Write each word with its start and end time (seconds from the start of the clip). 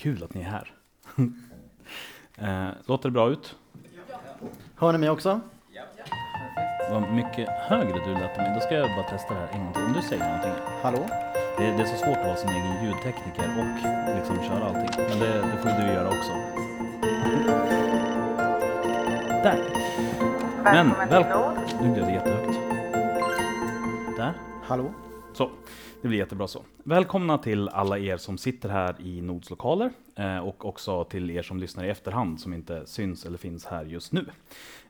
Kul 0.00 0.24
att 0.24 0.34
ni 0.34 0.40
är 0.40 0.44
här. 0.44 0.72
Eh, 2.38 2.68
Låter 2.86 3.08
det 3.08 3.12
bra 3.12 3.30
ut? 3.30 3.56
Hör 4.76 4.92
ni 4.92 4.98
mig 4.98 5.10
också? 5.10 5.40
Vad 6.90 7.12
mycket 7.12 7.48
högre 7.48 7.92
du 8.06 8.12
lät 8.14 8.36
mig. 8.36 8.52
Då 8.54 8.60
ska 8.60 8.74
jag 8.74 8.88
bara 8.96 9.08
testa 9.08 9.34
det 9.34 9.40
här 9.40 9.48
en 9.52 9.64
gång 9.64 9.72
till. 9.74 9.82
Om 9.82 9.92
du 9.92 10.02
säger 10.02 10.24
någonting. 10.26 10.52
Hallå? 10.82 11.06
Det, 11.58 11.64
det 11.76 11.82
är 11.82 11.86
så 11.86 11.96
svårt 11.96 12.16
att 12.18 12.24
vara 12.26 12.36
sin 12.36 12.48
egen 12.50 12.84
ljudtekniker 12.84 13.44
och 13.58 14.16
liksom 14.16 14.36
köra 14.42 14.64
allting. 14.64 15.04
Men 15.08 15.18
det, 15.18 15.32
det 15.32 15.56
får 15.62 15.68
du 15.82 15.86
göra 15.92 16.08
också. 16.08 16.32
Där! 19.42 19.58
Men, 20.64 20.88
Välkommen 20.88 21.08
väl- 21.08 21.22
till 21.24 21.32
Nord. 21.32 21.82
Nu 21.82 21.92
blev 21.94 22.06
det 22.06 22.12
jättehögt. 22.12 22.58
Där. 24.16 24.32
Hallå? 24.64 24.92
Så, 25.32 25.50
det 26.02 26.08
blir 26.08 26.18
jättebra 26.18 26.48
så. 26.48 26.62
Välkomna 26.90 27.38
till 27.38 27.68
alla 27.68 27.98
er 27.98 28.16
som 28.16 28.38
sitter 28.38 28.68
här 28.68 28.96
i 29.00 29.20
Nods 29.20 29.50
lokaler 29.50 29.90
eh, 30.16 30.38
och 30.38 30.64
också 30.64 31.04
till 31.04 31.30
er 31.30 31.42
som 31.42 31.58
lyssnar 31.58 31.84
i 31.84 31.88
efterhand 31.88 32.40
som 32.40 32.52
inte 32.52 32.86
syns 32.86 33.26
eller 33.26 33.38
finns 33.38 33.66
här 33.66 33.84
just 33.84 34.12
nu. 34.12 34.26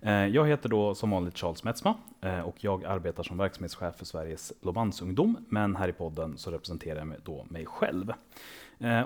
Eh, 0.00 0.26
jag 0.26 0.48
heter 0.48 0.68
då 0.68 0.94
som 0.94 1.10
vanligt 1.10 1.38
Charles 1.38 1.64
Metzma 1.64 1.94
eh, 2.20 2.40
och 2.40 2.64
jag 2.64 2.84
arbetar 2.84 3.22
som 3.22 3.38
verksamhetschef 3.38 3.96
för 3.96 4.04
Sveriges 4.04 4.52
Lobansungdom. 4.60 5.36
men 5.48 5.76
här 5.76 5.88
i 5.88 5.92
podden 5.92 6.38
så 6.38 6.50
representerar 6.50 6.98
jag 6.98 7.06
mig 7.06 7.18
då 7.24 7.46
mig 7.48 7.66
själv. 7.66 8.12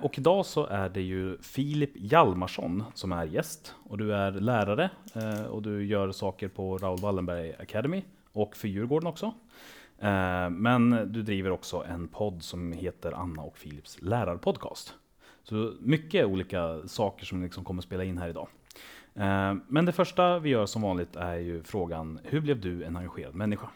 Och 0.02 0.18
idag 0.18 0.46
så 0.46 0.66
är 0.66 0.88
det 0.88 1.02
ju 1.02 1.38
Filip 1.38 1.90
Hjalmarsson 1.94 2.84
som 2.94 3.12
är 3.12 3.24
gäst 3.24 3.74
och 3.88 3.98
du 3.98 4.14
är 4.14 4.30
lärare 4.30 4.90
och 5.50 5.62
du 5.62 5.86
gör 5.86 6.12
saker 6.12 6.48
på 6.48 6.78
Raoul 6.78 7.00
Wallenberg 7.00 7.54
Academy 7.58 8.02
och 8.32 8.56
för 8.56 8.68
Djurgården 8.68 9.06
också. 9.06 9.34
Eh, 10.04 10.50
men 10.50 10.90
du 11.12 11.22
driver 11.22 11.50
också 11.50 11.84
en 11.88 12.08
podd 12.08 12.42
som 12.42 12.72
heter 12.72 13.12
Anna 13.12 13.42
och 13.42 13.58
Filips 13.58 14.02
lärarpodcast. 14.02 14.94
Så 15.42 15.74
mycket 15.80 16.26
olika 16.26 16.88
saker 16.88 17.24
som 17.24 17.42
liksom 17.42 17.64
kommer 17.64 17.82
spela 17.82 18.04
in 18.04 18.18
här 18.18 18.28
idag. 18.28 18.48
Eh, 19.14 19.54
men 19.68 19.84
det 19.84 19.92
första 19.92 20.38
vi 20.38 20.50
gör 20.50 20.66
som 20.66 20.82
vanligt 20.82 21.16
är 21.16 21.36
ju 21.36 21.62
frågan, 21.62 22.20
hur 22.24 22.40
blev 22.40 22.60
du 22.60 22.84
en 22.84 22.96
engagerad 22.96 23.34
människa? 23.34 23.68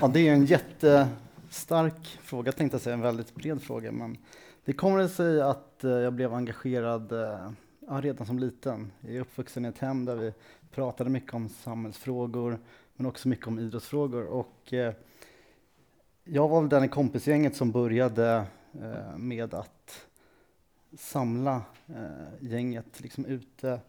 Ja, 0.00 0.08
det 0.08 0.28
är 0.28 0.32
en 0.32 0.44
jättestark 0.44 2.18
fråga, 2.22 2.52
tänkte 2.52 2.74
jag 2.74 2.82
säga, 2.82 2.94
en 2.94 3.00
väldigt 3.00 3.34
bred 3.34 3.62
fråga. 3.62 3.92
Men 3.92 4.18
det 4.64 4.72
kommer 4.72 5.08
sig 5.08 5.40
att 5.42 5.84
eh, 5.84 5.90
jag 5.90 6.12
blev 6.12 6.34
engagerad 6.34 7.12
ja, 7.88 8.00
redan 8.02 8.26
som 8.26 8.38
liten. 8.38 8.92
Jag 9.00 9.14
är 9.14 9.20
uppvuxen 9.20 9.64
i 9.64 9.68
ett 9.68 9.78
hem 9.78 10.04
där 10.04 10.16
vi 10.16 10.32
pratade 10.74 11.10
mycket 11.10 11.34
om 11.34 11.48
samhällsfrågor, 11.48 12.58
men 12.96 13.06
också 13.06 13.28
mycket 13.28 13.46
om 13.46 13.58
idrottsfrågor. 13.58 14.24
Och, 14.24 14.72
eh, 14.72 14.94
jag 16.32 16.48
var 16.48 16.60
väl 16.60 16.70
den 16.70 16.84
i 16.84 16.88
kompisgänget 16.88 17.56
som 17.56 17.70
började 17.70 18.44
eh, 18.72 19.16
med 19.16 19.54
att 19.54 20.06
samla 20.98 21.62
eh, 21.86 22.48
gänget 22.50 23.00
liksom 23.00 23.24
ute 23.24 23.80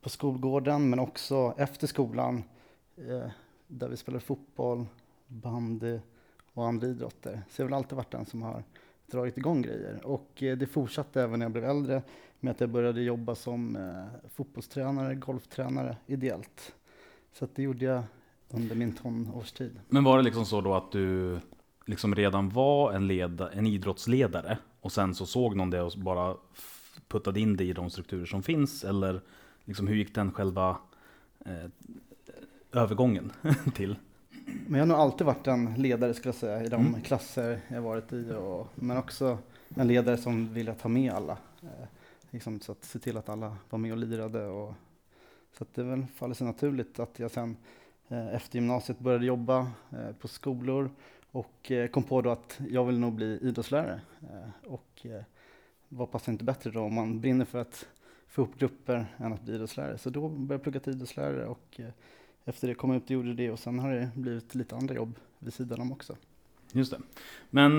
på 0.00 0.08
skolgården, 0.08 0.90
men 0.90 0.98
också 0.98 1.54
efter 1.56 1.86
skolan 1.86 2.42
eh, 2.96 3.30
där 3.66 3.88
vi 3.88 3.96
spelade 3.96 4.24
fotboll, 4.24 4.86
bandy 5.26 5.98
och 6.52 6.66
andra 6.66 6.86
idrotter. 6.86 7.42
Så 7.50 7.62
jag 7.62 7.64
har 7.64 7.68
väl 7.68 7.76
alltid 7.76 7.96
varit 7.96 8.10
den 8.10 8.26
som 8.26 8.42
har 8.42 8.62
dragit 9.06 9.38
igång 9.38 9.62
grejer. 9.62 10.06
Och 10.06 10.42
eh, 10.42 10.58
det 10.58 10.66
fortsatte 10.66 11.22
även 11.22 11.38
när 11.38 11.46
jag 11.46 11.52
blev 11.52 11.64
äldre 11.64 12.02
med 12.40 12.50
att 12.50 12.60
jag 12.60 12.70
började 12.70 13.02
jobba 13.02 13.34
som 13.34 13.76
eh, 13.76 14.28
fotbollstränare, 14.30 15.14
golftränare 15.14 15.96
ideellt. 16.06 16.74
Så 17.32 17.44
att 17.44 17.54
det 17.54 17.62
gjorde 17.62 17.84
jag 17.84 18.02
under 18.50 18.76
min 18.76 18.92
tonårstid. 18.92 19.80
Men 19.88 20.04
var 20.04 20.16
det 20.16 20.22
liksom 20.22 20.46
så 20.46 20.60
då 20.60 20.74
att 20.74 20.92
du 20.92 21.40
liksom 21.88 22.14
redan 22.14 22.48
var 22.48 22.92
en, 22.92 23.06
leda, 23.06 23.50
en 23.52 23.66
idrottsledare 23.66 24.58
och 24.80 24.92
sen 24.92 25.14
så 25.14 25.26
såg 25.26 25.56
någon 25.56 25.70
det 25.70 25.82
och 25.82 25.92
bara 25.96 26.36
puttade 27.08 27.40
in 27.40 27.56
det 27.56 27.64
i 27.64 27.72
de 27.72 27.90
strukturer 27.90 28.26
som 28.26 28.42
finns? 28.42 28.84
Eller 28.84 29.20
liksom, 29.64 29.86
hur 29.86 29.94
gick 29.96 30.14
den 30.14 30.32
själva 30.32 30.76
eh, 31.44 31.70
övergången 32.72 33.32
till? 33.74 33.96
Men 34.66 34.78
jag 34.78 34.86
har 34.86 34.86
nog 34.86 34.96
alltid 34.96 35.26
varit 35.26 35.46
en 35.46 35.74
ledare 35.74 36.14
skulle 36.14 36.28
jag 36.28 36.34
säga 36.40 36.64
i 36.64 36.68
de 36.68 36.86
Mm. 36.86 37.00
klasser 37.00 37.60
jag 37.68 37.82
varit 37.82 38.12
i. 38.12 38.32
Och, 38.32 38.68
men 38.74 38.96
också 38.96 39.38
en 39.74 39.88
ledare 39.88 40.16
som 40.16 40.54
ville 40.54 40.74
ta 40.74 40.88
med 40.88 41.12
alla. 41.12 41.38
Eh, 41.62 41.86
liksom, 42.30 42.60
så 42.60 42.72
att 42.72 42.84
se 42.84 42.98
till 42.98 43.16
att 43.16 43.28
alla 43.28 43.56
var 43.70 43.78
med 43.78 43.92
och 43.92 43.98
lirade. 43.98 44.46
Och, 44.46 44.74
så 45.58 45.64
att 45.64 45.74
det 45.74 45.82
väl 45.82 46.06
faller 46.14 46.34
sig 46.34 46.46
naturligt 46.46 46.98
att 46.98 47.18
jag 47.18 47.30
sen 47.30 47.56
eh, 48.08 48.34
efter 48.34 48.56
gymnasiet 48.56 48.98
började 48.98 49.26
jobba 49.26 49.58
eh, 49.90 50.12
på 50.20 50.28
skolor 50.28 50.90
och 51.32 51.70
eh, 51.70 51.88
kom 51.88 52.02
på 52.02 52.22
då 52.22 52.30
att 52.30 52.60
jag 52.70 52.84
vill 52.84 52.98
nog 52.98 53.12
bli 53.12 53.38
idrottslärare. 53.42 54.00
Eh, 54.22 54.70
och 54.72 55.06
eh, 55.06 55.22
vad 55.88 56.10
passar 56.10 56.32
inte 56.32 56.44
bättre 56.44 56.70
då 56.70 56.80
om 56.80 56.94
man 56.94 57.20
brinner 57.20 57.44
för 57.44 57.58
att 57.58 57.86
få 58.28 58.42
ihop 58.42 58.58
grupper 58.58 59.06
än 59.16 59.32
att 59.32 59.42
bli 59.42 59.54
idrottslärare. 59.54 59.98
Så 59.98 60.10
då 60.10 60.28
började 60.28 60.54
jag 60.54 60.62
plugga 60.62 60.80
till 60.80 60.92
idrottslärare 60.92 61.46
och 61.46 61.80
efter 62.44 62.68
det 62.68 62.74
kom 62.74 62.90
jag 62.90 62.96
ut 62.96 63.04
och 63.04 63.10
gjorde 63.10 63.34
det 63.34 63.50
och 63.50 63.58
sen 63.58 63.78
har 63.78 63.90
det 63.90 64.10
blivit 64.14 64.54
lite 64.54 64.76
andra 64.76 64.94
jobb 64.94 65.14
vid 65.38 65.54
sidan 65.54 65.80
om 65.80 65.92
också. 65.92 66.16
Just 66.72 66.90
det. 66.90 67.00
Men 67.50 67.78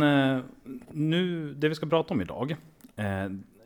nu, 0.91 1.53
det 1.53 1.69
vi 1.69 1.75
ska 1.75 1.85
prata 1.85 2.13
om 2.13 2.21
idag, 2.21 2.55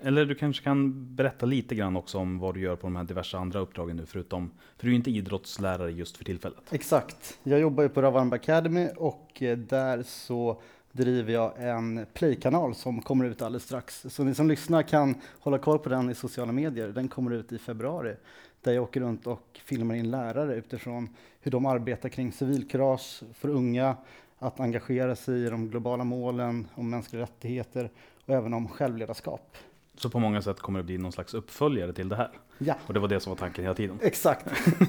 eller 0.04 0.26
du 0.26 0.36
kanske 0.36 0.64
kan 0.64 1.16
berätta 1.16 1.46
lite 1.46 1.76
grann 1.76 1.98
också 1.98 2.18
om 2.18 2.40
vad 2.40 2.54
du 2.54 2.60
gör 2.60 2.76
på 2.76 2.88
de 2.88 2.96
här 2.96 3.04
diverse 3.04 3.38
andra 3.38 3.60
uppdragen 3.60 3.98
nu, 3.98 4.06
förutom, 4.06 4.52
för 4.78 4.86
du 4.86 4.88
är 4.88 4.92
ju 4.92 4.96
inte 4.96 5.12
idrottslärare 5.12 5.92
just 5.92 6.18
för 6.18 6.24
tillfället. 6.24 6.64
Exakt. 6.72 7.40
Jag 7.44 7.60
jobbar 7.60 7.84
ju 7.84 7.90
på 7.90 8.02
Ravarmba 8.02 8.36
Academy 8.36 8.90
och 8.98 9.42
eh, 9.42 9.58
där 9.58 10.04
så 10.04 10.62
driver 10.92 11.34
jag 11.34 11.54
en 11.58 12.06
playkanal 12.14 12.76
som 12.76 13.02
kommer 13.02 13.26
ut 13.26 13.42
alldeles 13.42 13.64
strax. 13.64 14.06
Så 14.10 14.24
ni 14.24 14.36
som 14.36 14.48
lyssnar 14.48 14.84
kan 14.84 15.16
hålla 15.40 15.58
koll 15.58 15.80
på 15.80 15.90
den 15.90 16.10
i 16.10 16.16
sociala 16.16 16.52
medier. 16.52 16.88
Den 16.88 17.08
kommer 17.08 17.32
ut 17.32 17.52
i 17.52 17.58
februari 17.58 18.16
där 18.62 18.74
jag 18.74 18.84
åker 18.84 19.02
runt 19.02 19.28
och 19.28 19.62
filmar 19.66 19.96
in 19.96 20.12
lärare 20.12 20.56
utifrån 20.56 21.10
hur 21.42 21.52
de 21.52 21.66
arbetar 21.66 22.10
kring 22.10 22.32
civilkurage 22.32 23.24
för 23.34 23.50
unga, 23.50 23.98
att 24.40 24.60
engagera 24.60 25.16
sig 25.16 25.46
i 25.46 25.50
de 25.50 25.70
globala 25.70 26.04
målen 26.04 26.68
om 26.76 26.90
mänskliga 26.90 27.22
rättigheter 27.22 27.90
och 28.26 28.34
även 28.34 28.54
om 28.54 28.68
självledarskap. 28.68 29.58
Så 29.96 30.10
på 30.10 30.20
många 30.20 30.42
sätt 30.42 30.60
kommer 30.60 30.80
det 30.80 30.84
bli 30.84 30.98
någon 30.98 31.12
slags 31.12 31.34
uppföljare 31.34 31.94
till 31.94 32.10
det 32.10 32.16
här. 32.16 32.32
Ja. 32.58 32.76
Och 32.88 32.94
det 32.94 33.00
var 33.00 33.08
det 33.08 33.20
som 33.20 33.30
var 33.30 33.38
tanken 33.38 33.64
hela 33.64 33.76
tiden. 33.76 34.00
Exakt. 34.02 34.46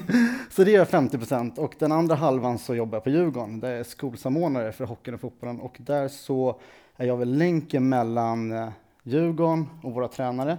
så 0.49 0.63
det 0.63 0.71
gör 0.71 0.85
50 0.85 1.17
procent 1.17 1.57
och 1.57 1.75
den 1.79 1.91
andra 1.91 2.15
halvan 2.15 2.59
så 2.59 2.75
jobbar 2.75 2.95
jag 2.95 3.03
på 3.03 3.09
Djurgården. 3.09 3.59
Där 3.59 3.69
jag 3.69 3.79
är 3.79 3.83
skolsamordnare 3.83 4.71
för 4.71 4.85
hockeyn 4.85 5.13
och 5.13 5.21
fotbollen 5.21 5.59
och 5.59 5.77
där 5.79 6.07
så 6.07 6.59
är 6.95 7.07
jag 7.07 7.17
väl 7.17 7.37
länken 7.37 7.89
mellan 7.89 8.51
eh, 8.51 8.69
Djurgården 9.03 9.67
och 9.83 9.93
våra 9.93 10.07
tränare 10.07 10.57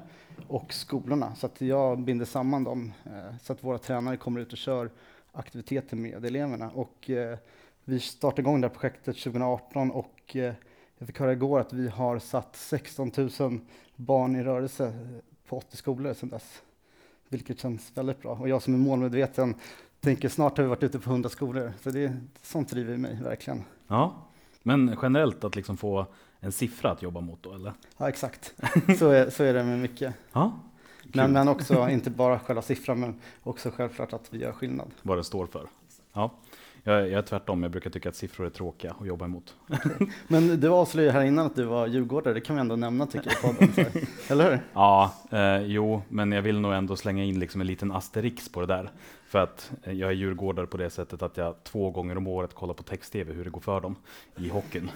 och 0.48 0.72
skolorna. 0.72 1.34
Så 1.34 1.46
att 1.46 1.60
jag 1.60 1.98
binder 1.98 2.26
samman 2.26 2.64
dem 2.64 2.92
eh, 3.04 3.36
så 3.42 3.52
att 3.52 3.64
våra 3.64 3.78
tränare 3.78 4.16
kommer 4.16 4.40
ut 4.40 4.52
och 4.52 4.58
kör 4.58 4.90
aktiviteter 5.32 5.96
med 5.96 6.24
eleverna. 6.24 6.70
Och 6.74 7.10
eh, 7.10 7.38
vi 7.84 8.00
startade 8.00 8.42
igång 8.42 8.60
det 8.60 8.68
här 8.68 8.74
projektet 8.74 9.16
2018 9.16 9.90
och 9.90 10.36
jag 10.98 11.06
fick 11.06 11.18
höra 11.20 11.32
igår 11.32 11.60
att 11.60 11.72
vi 11.72 11.88
har 11.88 12.18
satt 12.18 12.56
16 12.56 13.12
000 13.38 13.60
barn 13.96 14.36
i 14.36 14.42
rörelse 14.42 14.92
på 15.48 15.56
80 15.56 15.76
skolor 15.76 16.14
sedan 16.14 16.28
dess 16.28 16.62
vilket 17.28 17.60
känns 17.60 17.92
väldigt 17.94 18.22
bra. 18.22 18.32
Och 18.32 18.48
jag 18.48 18.62
som 18.62 18.74
är 18.74 18.78
målmedveten 18.78 19.54
tänker 20.00 20.28
snart 20.28 20.56
har 20.56 20.64
vi 20.64 20.68
varit 20.68 20.82
ute 20.82 20.98
på 20.98 21.10
100 21.10 21.28
skolor. 21.28 21.72
Så 21.82 21.90
det, 21.90 22.16
sånt 22.42 22.68
driver 22.70 22.96
mig 22.96 23.18
verkligen. 23.22 23.62
Ja, 23.88 24.14
men 24.62 24.96
generellt 25.02 25.44
att 25.44 25.56
liksom 25.56 25.76
få 25.76 26.06
en 26.40 26.52
siffra 26.52 26.90
att 26.90 27.02
jobba 27.02 27.20
mot 27.20 27.42
då, 27.42 27.54
eller? 27.54 27.72
Ja, 27.96 28.08
exakt. 28.08 28.54
Så 28.98 29.08
är, 29.08 29.30
så 29.30 29.44
är 29.44 29.54
det 29.54 29.64
med 29.64 29.78
mycket. 29.78 30.14
Ja, 30.32 30.60
Men, 31.12 31.32
men 31.32 31.48
också, 31.48 31.88
inte 31.88 32.10
bara 32.10 32.38
själva 32.38 32.62
siffran, 32.62 33.00
men 33.00 33.20
också 33.42 33.70
självklart 33.70 34.12
att 34.12 34.34
vi 34.34 34.38
gör 34.38 34.52
skillnad. 34.52 34.90
vad 35.02 35.18
det 35.18 35.24
står 35.24 35.46
för. 35.46 35.68
Ja, 36.12 36.30
jag, 36.86 37.00
jag 37.02 37.12
är 37.18 37.22
tvärtom, 37.22 37.62
jag 37.62 37.72
brukar 37.72 37.90
tycka 37.90 38.08
att 38.08 38.16
siffror 38.16 38.46
är 38.46 38.50
tråkiga 38.50 38.94
att 39.00 39.06
jobba 39.06 39.24
emot. 39.24 39.54
Men 40.28 40.60
du 40.60 40.68
avslöjade 40.68 41.12
här 41.18 41.24
innan 41.24 41.46
att 41.46 41.56
du 41.56 41.64
var 41.64 41.86
djurgårdare, 41.86 42.34
det 42.34 42.40
kan 42.40 42.56
vi 42.56 42.60
ändå 42.60 42.76
nämna 42.76 43.06
tycker 43.06 43.32
jag 43.42 43.52
i 43.52 43.56
podden. 43.56 43.86
Eller 44.28 44.50
hur? 44.50 44.60
Ja, 44.74 45.14
eh, 45.30 45.58
jo, 45.62 46.02
men 46.08 46.32
jag 46.32 46.42
vill 46.42 46.60
nog 46.60 46.72
ändå 46.72 46.96
slänga 46.96 47.24
in 47.24 47.38
liksom 47.38 47.60
en 47.60 47.66
liten 47.66 47.92
asterix 47.92 48.48
på 48.48 48.60
det 48.60 48.66
där. 48.66 48.90
För 49.28 49.38
att 49.38 49.72
eh, 49.82 49.92
jag 49.92 50.10
är 50.10 50.14
djurgårdare 50.14 50.66
på 50.66 50.76
det 50.76 50.90
sättet 50.90 51.22
att 51.22 51.36
jag 51.36 51.64
två 51.64 51.90
gånger 51.90 52.16
om 52.16 52.26
året 52.26 52.54
kollar 52.54 52.74
på 52.74 52.82
text-tv 52.82 53.32
hur 53.32 53.44
det 53.44 53.50
går 53.50 53.60
för 53.60 53.80
dem 53.80 53.96
i 54.36 54.48
hockeyn. 54.48 54.90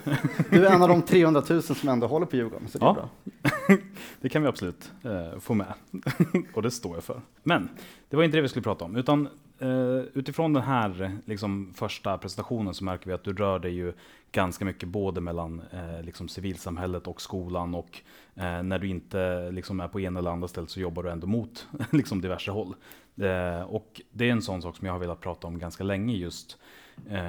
Du 0.50 0.66
är 0.66 0.70
en 0.74 0.82
av 0.82 0.88
de 0.88 1.02
300 1.02 1.42
000 1.50 1.62
som 1.62 1.88
ändå 1.88 2.06
håller 2.06 2.26
på 2.26 2.36
Djurgården, 2.36 2.68
så 2.68 2.78
det 2.78 2.84
är 2.84 2.88
Ja. 2.88 2.92
bra. 2.94 3.08
Det 4.20 4.28
kan 4.28 4.42
vi 4.42 4.48
absolut 4.48 4.92
eh, 5.04 5.38
få 5.40 5.54
med. 5.54 5.72
och 6.54 6.62
det 6.62 6.70
står 6.70 6.94
jag 6.96 7.04
för. 7.04 7.20
Men 7.42 7.68
det 8.08 8.16
var 8.16 8.24
inte 8.24 8.36
det 8.36 8.42
vi 8.42 8.48
skulle 8.48 8.62
prata 8.62 8.84
om. 8.84 8.96
Utan 8.96 9.28
Uh, 9.62 10.02
utifrån 10.14 10.52
den 10.52 10.62
här 10.62 11.18
liksom, 11.24 11.72
första 11.74 12.18
presentationen 12.18 12.74
så 12.74 12.84
märker 12.84 13.06
vi 13.06 13.12
att 13.12 13.24
du 13.24 13.32
rör 13.32 13.58
dig 13.58 13.72
ju 13.72 13.92
ganska 14.32 14.64
mycket 14.64 14.88
både 14.88 15.20
mellan 15.20 15.62
uh, 15.74 16.02
liksom, 16.02 16.28
civilsamhället 16.28 17.06
och 17.06 17.20
skolan. 17.20 17.74
Och 17.74 18.00
uh, 18.36 18.62
när 18.62 18.78
du 18.78 18.88
inte 18.88 19.50
liksom, 19.50 19.80
är 19.80 19.88
på 19.88 20.00
ena 20.00 20.18
eller 20.18 20.30
andra 20.30 20.48
stället 20.48 20.70
så 20.70 20.80
jobbar 20.80 21.02
du 21.02 21.10
ändå 21.10 21.26
mot 21.26 21.68
liksom, 21.90 22.20
diverse 22.20 22.50
håll. 22.50 22.74
Och 23.66 24.00
det 24.12 24.28
är 24.28 24.32
en 24.32 24.42
sån 24.42 24.62
sak 24.62 24.76
som 24.76 24.86
jag 24.86 24.94
har 24.94 25.00
velat 25.00 25.20
prata 25.20 25.46
om 25.46 25.58
ganska 25.58 25.84
länge 25.84 26.14
just 26.14 26.58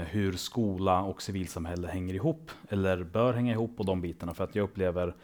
hur 0.06 0.34
skola 0.34 1.02
och 1.02 1.22
civilsamhälle 1.22 1.88
hänger 1.88 2.14
ihop, 2.14 2.52
eller 2.70 3.04
bör 3.04 3.34
hänga 3.34 3.54
ihop 3.54 3.72
och 3.78 3.86
de 3.86 4.02
bitarna. 4.02 4.34
För 4.34 4.44
att 4.44 4.56
jag 4.56 4.64
upplever 4.64 5.16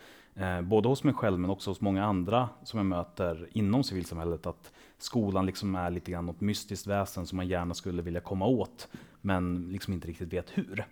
både 0.64 0.88
hos 0.88 1.04
mig 1.04 1.14
själv 1.14 1.40
men 1.40 1.50
också 1.50 1.72
hos 1.72 1.82
många 1.82 2.06
andra 2.06 2.50
som 2.64 2.78
jag 2.78 2.86
möter 2.86 3.48
inom 3.52 3.84
civilsamhället, 3.84 4.46
att 4.46 4.72
skolan 4.98 5.46
liksom 5.46 5.76
är 5.76 5.92
lite 5.92 6.12
grann 6.12 6.26
något 6.26 6.42
mystiskt 6.42 6.88
väsen 6.88 7.26
som 7.26 7.36
man 7.36 7.48
gärna 7.48 7.74
skulle 7.74 8.02
vilja 8.02 8.22
komma 8.22 8.46
åt, 8.46 8.88
men 9.22 9.70
liksom 9.72 9.94
inte 9.94 10.08
riktigt 10.08 10.34
vet 10.34 10.50
hur. 10.58 10.86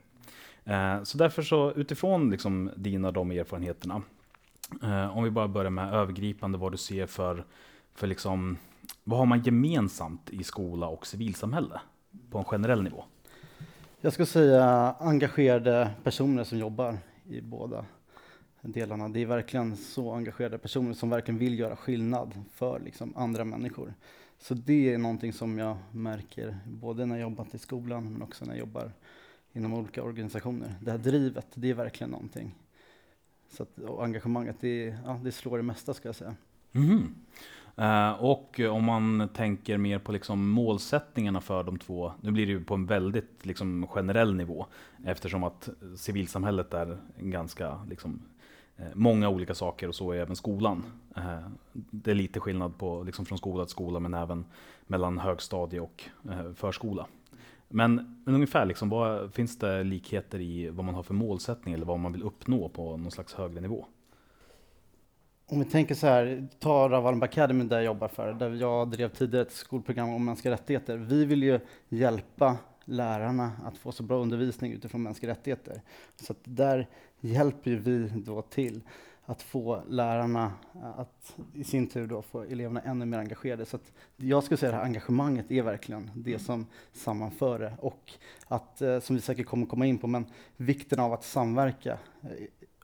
Eh, 0.64 1.04
så 1.04 1.18
därför 1.18 1.42
så 1.42 1.72
utifrån 1.72 2.30
liksom 2.30 2.72
dina 2.76 3.12
de 3.12 3.32
erfarenheterna, 3.32 4.02
eh, 4.84 5.18
om 5.18 5.24
vi 5.24 5.30
bara 5.30 5.48
börjar 5.48 5.72
med 5.72 5.94
övergripande 5.94 6.58
vad 6.58 6.72
du 6.72 6.78
ser 6.78 7.06
för, 7.06 7.46
för 7.94 8.08
liksom, 8.08 8.58
vad 9.04 9.20
har 9.20 9.26
man 9.26 9.42
gemensamt 9.42 10.30
i 10.30 10.44
skola 10.44 10.88
och 10.88 11.08
civilsamhälle 11.08 11.82
på 12.30 12.38
en 12.38 12.46
generell 12.46 12.84
nivå? 12.84 13.04
Jag 14.02 14.14
skulle 14.14 14.26
säga 14.26 14.96
engagerade 15.00 15.92
personer 16.04 16.44
som 16.44 16.58
jobbar 16.58 16.98
i 17.26 17.42
båda 17.42 17.86
delarna. 18.72 19.10
Det 19.10 19.22
är 19.22 19.26
verkligen 19.26 19.78
så 19.78 20.14
engagerade 20.14 20.58
personer 20.58 20.94
som 20.94 21.10
verkligen 21.10 21.38
vill 21.38 21.60
göra 21.60 21.76
skillnad 21.76 22.32
för 22.52 22.80
liksom 22.80 23.14
andra 23.16 23.46
människor. 23.46 23.94
Så 24.40 24.54
det 24.54 24.94
är 24.94 24.98
någonting 24.98 25.34
som 25.34 25.58
jag 25.58 25.78
märker 25.92 26.58
både 26.66 27.06
när 27.06 27.16
jag 27.16 27.22
jobbat 27.22 27.56
i 27.56 27.58
skolan 27.58 28.14
men 28.14 28.22
också 28.22 28.46
när 28.46 28.52
jag 28.52 28.60
jobbar 28.60 28.92
inom 29.54 29.74
olika 29.74 30.04
organisationer. 30.04 30.76
Det 30.82 30.92
här 30.92 30.98
drivet, 30.98 31.48
det 31.54 31.70
är 31.70 31.74
verkligen 31.74 32.12
någonting. 32.12 32.56
Så 33.50 33.64
att, 33.64 33.80
och 33.80 34.04
engagemanget, 34.04 34.56
det, 34.60 34.98
ja, 35.06 35.20
det 35.24 35.32
slår 35.32 35.58
det 35.58 35.64
mesta 35.64 35.94
ska 35.94 36.08
jag 36.08 36.16
säga. 36.16 36.36
Mm. 36.72 37.16
Uh, 37.80 38.24
och 38.24 38.60
om 38.60 38.84
man 38.84 39.30
tänker 39.34 39.78
mer 39.78 40.00
på 40.00 40.12
liksom 40.12 40.50
målsättningarna 40.50 41.42
för 41.42 41.64
de 41.64 41.80
två, 41.80 42.12
nu 42.22 42.32
blir 42.32 42.46
det 42.46 42.52
ju 42.52 42.64
på 42.64 42.74
en 42.74 42.86
väldigt 42.86 43.46
liksom 43.46 43.88
generell 43.88 44.36
nivå, 44.36 44.66
eftersom 45.06 45.44
att 45.44 45.70
civilsamhället 45.98 46.74
är 46.74 46.98
en 47.18 47.32
ganska 47.32 47.84
liksom, 47.90 48.22
Eh, 48.78 48.86
många 48.94 49.30
olika 49.30 49.56
saker 49.56 49.88
och 49.88 49.96
så 49.96 50.12
är 50.12 50.18
även 50.18 50.36
skolan. 50.36 50.84
Eh, 51.16 51.48
det 51.74 52.12
är 52.12 52.16
lite 52.16 52.40
skillnad 52.40 52.78
på, 52.78 53.04
liksom 53.04 53.26
från 53.26 53.38
skola 53.38 53.66
till 53.66 53.72
skola, 53.72 54.00
men 54.00 54.14
även 54.14 54.46
mellan 54.88 55.18
högstadie 55.18 55.80
och 55.80 56.04
eh, 56.30 56.54
förskola. 56.54 57.08
Men, 57.68 58.22
men 58.26 58.36
ungefär, 58.36 58.66
liksom, 58.66 58.90
vad, 58.90 59.34
finns 59.34 59.60
det 59.60 59.84
likheter 59.84 60.40
i 60.40 60.70
vad 60.70 60.86
man 60.86 60.96
har 60.96 61.04
för 61.04 61.14
målsättning 61.14 61.74
eller 61.74 61.86
vad 61.86 62.00
man 62.00 62.12
vill 62.12 62.24
uppnå 62.24 62.70
på 62.70 62.98
någon 62.98 63.12
slags 63.12 63.34
högre 63.34 63.62
nivå? 63.62 63.86
Om 65.48 65.60
vi 65.60 65.66
tänker 65.66 65.96
så 65.96 66.08
här, 66.08 66.48
ta 66.60 66.90
Ravalm 66.90 67.24
Academy 67.24 67.64
där 67.64 67.76
jag 67.76 67.86
jobbar 67.86 68.08
för, 68.08 68.34
där 68.34 68.50
jag 68.50 68.90
drev 68.90 69.10
tidigare 69.10 69.46
ett 69.46 69.52
skolprogram 69.52 70.10
om 70.10 70.26
mänskliga 70.26 70.54
rättigheter. 70.54 70.98
Vi 70.98 71.26
vill 71.26 71.44
ju 71.44 71.60
hjälpa 71.90 72.58
lärarna 72.86 73.52
att 73.64 73.78
få 73.78 73.92
så 73.92 74.04
bra 74.04 74.18
undervisning 74.18 74.72
utifrån 74.74 75.04
mänskliga 75.04 75.32
rättigheter. 75.32 75.82
Så 76.16 76.36
där 76.44 76.88
hjälper 77.20 77.72
vi 77.72 78.12
då 78.16 78.42
till 78.42 78.82
att 79.26 79.42
få 79.42 79.82
lärarna 79.90 80.54
att 80.96 81.36
i 81.54 81.64
sin 81.64 81.88
tur 81.88 82.08
då 82.08 82.22
få 82.22 82.42
eleverna 82.42 82.82
ännu 82.82 83.06
mer 83.06 83.18
engagerade. 83.18 83.66
Så 83.66 83.80
jag 84.18 84.44
skulle 84.44 84.58
säga 84.58 84.78
att 84.78 84.84
engagemanget 84.84 85.52
är 85.52 85.64
verkligen 85.64 86.12
det 86.16 86.40
som 86.40 86.66
sammanför 86.94 87.60
det 87.60 87.74
och 87.80 88.14
att, 88.48 88.82
eh, 88.82 89.00
som 89.00 89.16
vi 89.16 89.22
säkert 89.22 89.48
kommer 89.48 89.66
komma 89.66 89.86
in 89.86 89.98
på, 89.98 90.08
men 90.08 90.26
vikten 90.58 91.00
av 91.00 91.14
att 91.14 91.24
samverka. 91.24 91.98
Eh, 92.22 92.30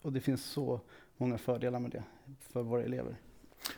och 0.01 0.13
det 0.13 0.19
finns 0.19 0.44
så 0.44 0.80
många 1.18 1.38
fördelar 1.38 1.80
med 1.80 1.92
det 1.92 2.03
för 2.39 2.63
våra 2.63 2.83
elever. 2.83 3.15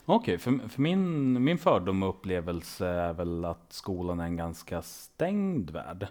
Okej, 0.06 0.36
okay, 0.36 0.38
för, 0.38 0.70
för, 0.70 0.82
min, 0.82 1.44
min 1.44 1.58
fördom 1.58 2.04
och 2.04 2.10
upplevelse 2.10 2.88
är 2.88 3.14
väl 3.14 3.46
att 3.46 3.66
skolan 3.70 4.20
är 4.20 4.26
en 4.26 4.38
ganska 4.38 4.82
stängd 4.82 5.70
värld. 5.70 6.08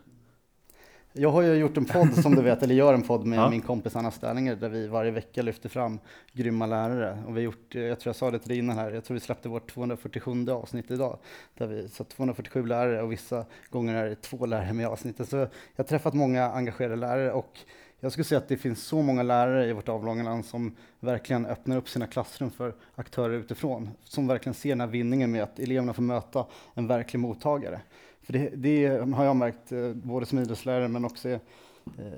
Jag 1.14 1.30
har 1.30 1.42
ju 1.42 1.54
gjort 1.54 1.76
en 1.76 1.84
podd 1.84 2.14
som 2.14 2.34
du 2.34 2.42
vet, 2.42 2.62
eller 2.62 2.74
gör 2.74 2.94
en 2.94 3.02
podd 3.02 3.26
med 3.26 3.38
ja. 3.38 3.50
min 3.50 3.60
kompis 3.60 3.96
Anna 3.96 4.10
Sterlinger 4.10 4.56
där 4.56 4.68
vi 4.68 4.86
varje 4.86 5.10
vecka 5.10 5.42
lyfter 5.42 5.68
fram 5.68 5.98
grymma 6.32 6.66
lärare. 6.66 7.22
Och 7.26 7.30
vi 7.30 7.40
har 7.40 7.44
gjort, 7.44 7.74
jag 7.74 8.00
tror 8.00 8.08
jag 8.08 8.16
sa 8.16 8.30
det 8.30 8.38
till 8.38 8.48
dig 8.48 8.58
innan 8.58 8.76
här, 8.76 8.90
jag 8.90 9.04
tror 9.04 9.14
vi 9.14 9.20
släppte 9.20 9.48
vårt 9.48 9.70
247 9.70 10.50
avsnitt 10.50 10.90
idag. 10.90 11.18
Där 11.54 11.66
vi, 11.66 11.88
så 11.88 12.04
247 12.04 12.66
lärare 12.66 13.02
och 13.02 13.12
vissa 13.12 13.44
gånger 13.70 13.94
är 13.94 14.08
det 14.08 14.14
två 14.14 14.46
lärare 14.46 14.72
med 14.72 14.82
i 14.82 14.86
avsnittet. 14.86 15.28
Så 15.28 15.36
jag 15.36 15.48
har 15.76 15.84
träffat 15.84 16.14
många 16.14 16.50
engagerade 16.50 16.96
lärare 16.96 17.32
och 17.32 17.58
jag 18.04 18.12
skulle 18.12 18.24
säga 18.24 18.38
att 18.38 18.48
det 18.48 18.56
finns 18.56 18.82
så 18.82 19.02
många 19.02 19.22
lärare 19.22 19.68
i 19.68 19.72
vårt 19.72 19.88
avlånga 19.88 20.22
land 20.22 20.44
som 20.44 20.76
verkligen 21.00 21.46
öppnar 21.46 21.76
upp 21.76 21.88
sina 21.88 22.06
klassrum 22.06 22.50
för 22.50 22.74
aktörer 22.94 23.34
utifrån, 23.34 23.90
som 24.04 24.26
verkligen 24.26 24.54
ser 24.54 24.68
den 24.68 24.80
här 24.80 24.86
vinningen 24.86 25.30
med 25.30 25.42
att 25.42 25.58
eleverna 25.58 25.92
får 25.92 26.02
möta 26.02 26.46
en 26.74 26.86
verklig 26.86 27.20
mottagare. 27.20 27.80
För 28.22 28.32
det, 28.32 28.50
det 28.54 28.86
har 29.14 29.24
jag 29.24 29.36
märkt, 29.36 29.72
eh, 29.72 29.92
både 29.92 30.26
som 30.26 30.38
idrottslärare 30.38 30.88
men 30.88 31.04
också 31.04 31.28
eh, 31.28 31.38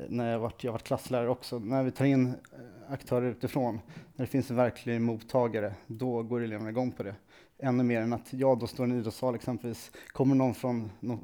när 0.09 0.33
jag 0.33 0.39
varit, 0.39 0.65
jag 0.65 0.73
varit 0.73 0.83
klasslärare 0.83 1.29
också. 1.29 1.59
När 1.59 1.83
vi 1.83 1.91
tar 1.91 2.05
in 2.05 2.27
eh, 2.27 2.93
aktörer 2.93 3.31
utifrån, 3.31 3.81
när 4.17 4.25
det 4.25 4.31
finns 4.31 4.51
en 4.51 4.57
verklig 4.57 5.01
mottagare, 5.01 5.75
då 5.87 6.23
går 6.23 6.41
eleverna 6.41 6.71
igång 6.71 6.93
på 6.93 7.03
det. 7.03 7.15
Ännu 7.59 7.83
mer 7.83 8.01
än 8.01 8.13
att 8.13 8.33
jag 8.33 8.59
då 8.59 8.67
står 8.67 8.87
i 8.87 8.91
en 8.91 8.99
idrottssal 8.99 9.35
exempelvis, 9.35 9.91
kommer 10.13 10.35
någon 10.35 10.55
från 10.55 10.91
någon 11.01 11.21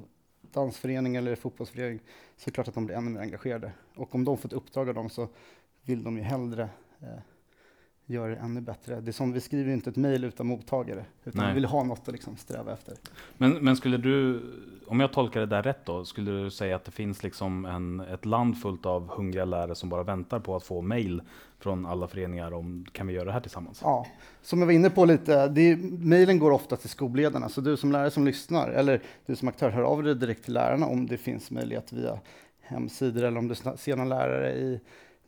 dansförening 0.52 1.16
eller 1.16 1.36
fotbollsförening 1.36 2.00
så 2.36 2.42
är 2.42 2.50
det 2.50 2.54
klart 2.54 2.68
att 2.68 2.74
de 2.74 2.86
blir 2.86 2.96
ännu 2.96 3.10
mer 3.10 3.20
engagerade. 3.20 3.72
Och 3.94 4.14
om 4.14 4.24
de 4.24 4.38
får 4.38 4.48
ett 4.48 4.52
uppdrag 4.52 4.88
av 4.88 4.94
dem 4.94 5.10
så 5.10 5.28
vill 5.82 6.04
de 6.04 6.16
ju 6.16 6.22
hellre 6.22 6.68
eh, 7.00 7.18
göra 8.10 8.30
det 8.30 8.36
ännu 8.36 8.60
bättre. 8.60 9.00
Det 9.00 9.10
är 9.10 9.12
som, 9.12 9.32
vi 9.32 9.40
skriver 9.40 9.72
inte 9.72 9.90
ett 9.90 9.96
mejl 9.96 10.24
utan 10.24 10.46
mottagare, 10.46 11.04
utan 11.24 11.42
Nej. 11.42 11.48
vi 11.48 11.54
vill 11.54 11.64
ha 11.64 11.84
något 11.84 12.08
att 12.08 12.12
liksom 12.12 12.36
sträva 12.36 12.72
efter. 12.72 12.94
Men, 13.36 13.52
men 13.52 13.76
skulle 13.76 13.96
du, 13.96 14.42
om 14.86 15.00
jag 15.00 15.12
tolkar 15.12 15.40
det 15.40 15.46
där 15.46 15.62
rätt 15.62 15.86
då, 15.86 16.04
skulle 16.04 16.30
du 16.30 16.50
säga 16.50 16.76
att 16.76 16.84
det 16.84 16.90
finns 16.90 17.22
liksom 17.22 17.64
en, 17.64 18.00
ett 18.00 18.24
land 18.24 18.58
fullt 18.58 18.86
av 18.86 19.08
hungriga 19.08 19.44
lärare 19.44 19.74
som 19.74 19.88
bara 19.88 20.02
väntar 20.02 20.40
på 20.40 20.56
att 20.56 20.62
få 20.62 20.82
mejl 20.82 21.22
från 21.58 21.86
alla 21.86 22.08
föreningar 22.08 22.52
om 22.52 22.86
kan 22.92 23.06
vi 23.06 23.12
göra 23.12 23.24
det 23.24 23.32
här 23.32 23.40
tillsammans? 23.40 23.80
Ja, 23.82 24.06
som 24.42 24.58
jag 24.58 24.66
var 24.66 24.72
inne 24.72 24.90
på 24.90 25.04
lite, 25.04 25.48
mejlen 25.98 26.38
går 26.38 26.50
ofta 26.50 26.76
till 26.76 26.88
skolledarna, 26.88 27.48
så 27.48 27.60
du 27.60 27.76
som 27.76 27.92
lärare 27.92 28.10
som 28.10 28.24
lyssnar, 28.24 28.70
eller 28.70 29.02
du 29.26 29.36
som 29.36 29.48
aktör, 29.48 29.70
hör 29.70 29.82
av 29.82 30.02
dig 30.02 30.14
direkt 30.14 30.44
till 30.44 30.54
lärarna 30.54 30.86
om 30.86 31.06
det 31.06 31.16
finns 31.16 31.50
möjlighet 31.50 31.92
via 31.92 32.18
hemsidor 32.60 33.24
eller 33.24 33.38
om 33.38 33.48
du 33.48 33.54
ser 33.76 33.96
någon 33.96 34.08
lärare 34.08 34.52
i 34.52 34.80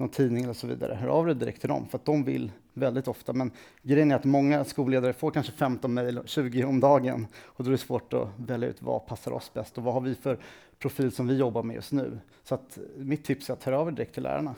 någon 0.03 0.11
tidning 0.11 0.45
eller 0.45 0.53
så 0.53 0.67
vidare. 0.67 0.95
Hör 0.95 1.09
av 1.09 1.27
dig 1.27 1.35
direkt 1.35 1.61
till 1.61 1.69
dem, 1.69 1.89
för 1.89 1.99
att 1.99 2.05
de 2.05 2.25
vill 2.25 2.53
väldigt 2.75 3.09
ofta. 3.09 3.33
Men 3.33 3.51
grejen 3.83 4.11
är 4.11 4.17
att 4.17 4.25
många 4.25 4.65
skolledare 4.65 5.13
får 5.13 5.31
kanske 5.31 5.53
15 5.53 5.95
mejl, 5.95 6.21
20 6.25 6.65
om 6.65 6.81
dagen, 6.81 7.27
och 7.45 7.65
då 7.65 7.71
är 7.71 7.73
det 7.73 7.79
svårt 7.79 8.13
att 8.13 8.29
välja 8.37 8.69
ut 8.69 8.83
vad 8.83 9.07
passar 9.07 9.33
oss 9.33 9.55
bäst 9.55 9.79
och 9.79 9.85
vad 9.85 9.95
har 9.95 10.01
vi 10.01 10.15
för 10.15 10.39
profil 10.79 11.13
som 11.13 11.29
vi 11.29 11.37
jobbar 11.37 11.63
med 11.63 11.75
just 11.75 11.93
nu. 11.93 12.19
Så 12.45 12.55
att 12.55 12.79
mitt 12.97 13.25
tips 13.25 13.51
är 13.51 13.55
att 13.55 13.65
höra 13.65 13.79
av 13.79 13.89
er 13.89 13.93
direkt 13.93 14.15
till 14.15 14.23
lärarna. 14.23 14.55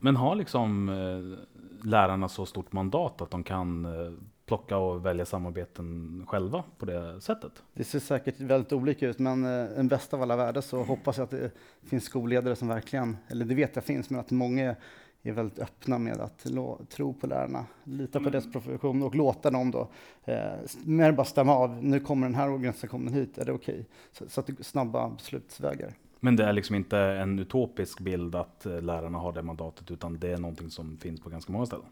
Men 0.00 0.16
har 0.16 0.34
liksom 0.34 0.88
eh, 0.88 1.86
lärarna 1.88 2.28
så 2.28 2.46
stort 2.46 2.72
mandat 2.72 3.22
att 3.22 3.30
de 3.30 3.44
kan 3.44 3.84
eh, 3.84 4.12
plocka 4.46 4.76
och 4.76 5.06
välja 5.06 5.26
samarbeten 5.26 6.22
själva 6.28 6.64
på 6.78 6.86
det 6.86 7.20
sättet? 7.20 7.52
Det 7.74 7.84
ser 7.84 7.98
säkert 7.98 8.40
väldigt 8.40 8.72
olika 8.72 9.08
ut, 9.08 9.18
men 9.18 9.44
eh, 9.44 9.78
en 9.78 9.88
bästa 9.88 10.16
av 10.16 10.22
alla 10.22 10.36
världar 10.36 10.60
så 10.60 10.82
hoppas 10.82 11.16
jag 11.18 11.24
att 11.24 11.30
det 11.30 11.50
finns 11.82 12.04
skolledare 12.04 12.56
som 12.56 12.68
verkligen, 12.68 13.16
eller 13.28 13.44
det 13.44 13.54
vet 13.54 13.76
jag 13.76 13.84
finns, 13.84 14.10
men 14.10 14.20
att 14.20 14.30
många 14.30 14.76
är 15.22 15.32
väldigt 15.32 15.58
öppna 15.58 15.98
med 15.98 16.20
att 16.20 16.46
tro 16.88 17.14
på 17.14 17.26
lärarna, 17.26 17.66
lita 17.84 18.12
på 18.12 18.18
mm. 18.18 18.32
deras 18.32 18.52
profession 18.52 19.02
och 19.02 19.14
låta 19.14 19.50
dem 19.50 19.70
då 19.70 19.88
eh, 20.24 20.52
mer 20.84 21.12
bara 21.12 21.24
stämma 21.24 21.54
av. 21.54 21.84
Nu 21.84 22.00
kommer 22.00 22.26
den 22.26 22.34
här 22.34 22.50
organisationen 22.50 23.14
hit, 23.14 23.38
är 23.38 23.44
det 23.44 23.52
okej? 23.52 23.74
Okay? 23.74 23.84
Så, 24.12 24.28
så, 24.28 24.40
att 24.40 24.46
det 24.46 24.60
är 24.60 24.64
snabba 24.64 25.08
beslutsvägar. 25.08 25.94
Men 26.20 26.36
det 26.36 26.44
är 26.44 26.52
liksom 26.52 26.76
inte 26.76 26.98
en 26.98 27.38
utopisk 27.38 28.00
bild 28.00 28.34
att 28.34 28.66
eh, 28.66 28.82
lärarna 28.82 29.18
har 29.18 29.32
det 29.32 29.42
mandatet, 29.42 29.90
utan 29.90 30.18
det 30.18 30.32
är 30.32 30.38
någonting 30.38 30.70
som 30.70 30.96
finns 30.96 31.20
på 31.20 31.30
ganska 31.30 31.52
många 31.52 31.66
ställen? 31.66 31.86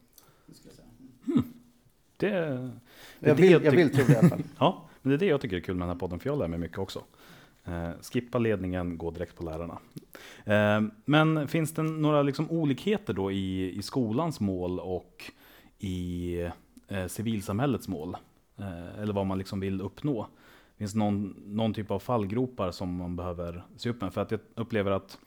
Hmm. 1.27 1.53
Det, 2.23 2.71
det 3.19 3.29
jag, 3.29 3.35
vill, 3.35 3.51
jag, 3.51 3.65
jag 3.65 3.73
vill 3.73 3.91
tro 3.91 4.05
det 4.05 4.13
i 4.13 4.17
alla 4.17 4.29
fall. 4.29 4.43
ja, 4.59 4.89
men 5.03 5.11
det 5.11 5.17
är 5.17 5.19
det 5.19 5.27
jag 5.27 5.41
tycker 5.41 5.57
är 5.57 5.61
kul 5.61 5.75
med 5.75 5.83
den 5.83 5.95
här 5.95 6.01
podden, 6.01 6.19
för 6.19 6.29
jag 6.29 6.39
lär 6.39 6.49
mig 6.49 6.59
mycket 6.59 6.79
också. 6.79 7.05
Eh, 7.65 7.91
skippa 8.13 8.39
ledningen, 8.39 8.99
gå 8.99 9.11
direkt 9.11 9.37
på 9.37 9.45
lärarna. 9.45 9.79
Eh, 10.45 10.93
men 11.05 11.49
finns 11.49 11.75
det 11.75 11.83
några 11.83 12.23
liksom 12.23 12.51
olikheter 12.51 13.13
då 13.13 13.33
i, 13.33 13.79
i 13.79 13.83
skolans 13.83 14.41
mål 14.41 14.81
och 14.81 15.25
i 15.79 16.39
eh, 16.89 17.07
civilsamhällets 17.07 17.89
mål? 17.89 18.17
Eh, 18.59 19.03
eller 19.03 19.13
vad 19.13 19.27
man 19.27 19.39
liksom 19.39 19.61
vill 19.61 19.81
uppnå? 19.81 20.27
Finns 20.79 20.93
det 20.93 20.99
någon, 20.99 21.43
någon 21.47 21.75
typ 21.75 21.91
av 21.91 21.99
fallgropar 21.99 22.71
som 22.71 22.97
man 22.97 23.17
behöver 23.17 23.65
se 23.77 23.91
upp 23.91 24.01
med? 24.01 24.15
För 24.15 24.21
att 24.21 24.31
jag 24.31 24.41
upplever 24.55 24.91
att 24.91 25.19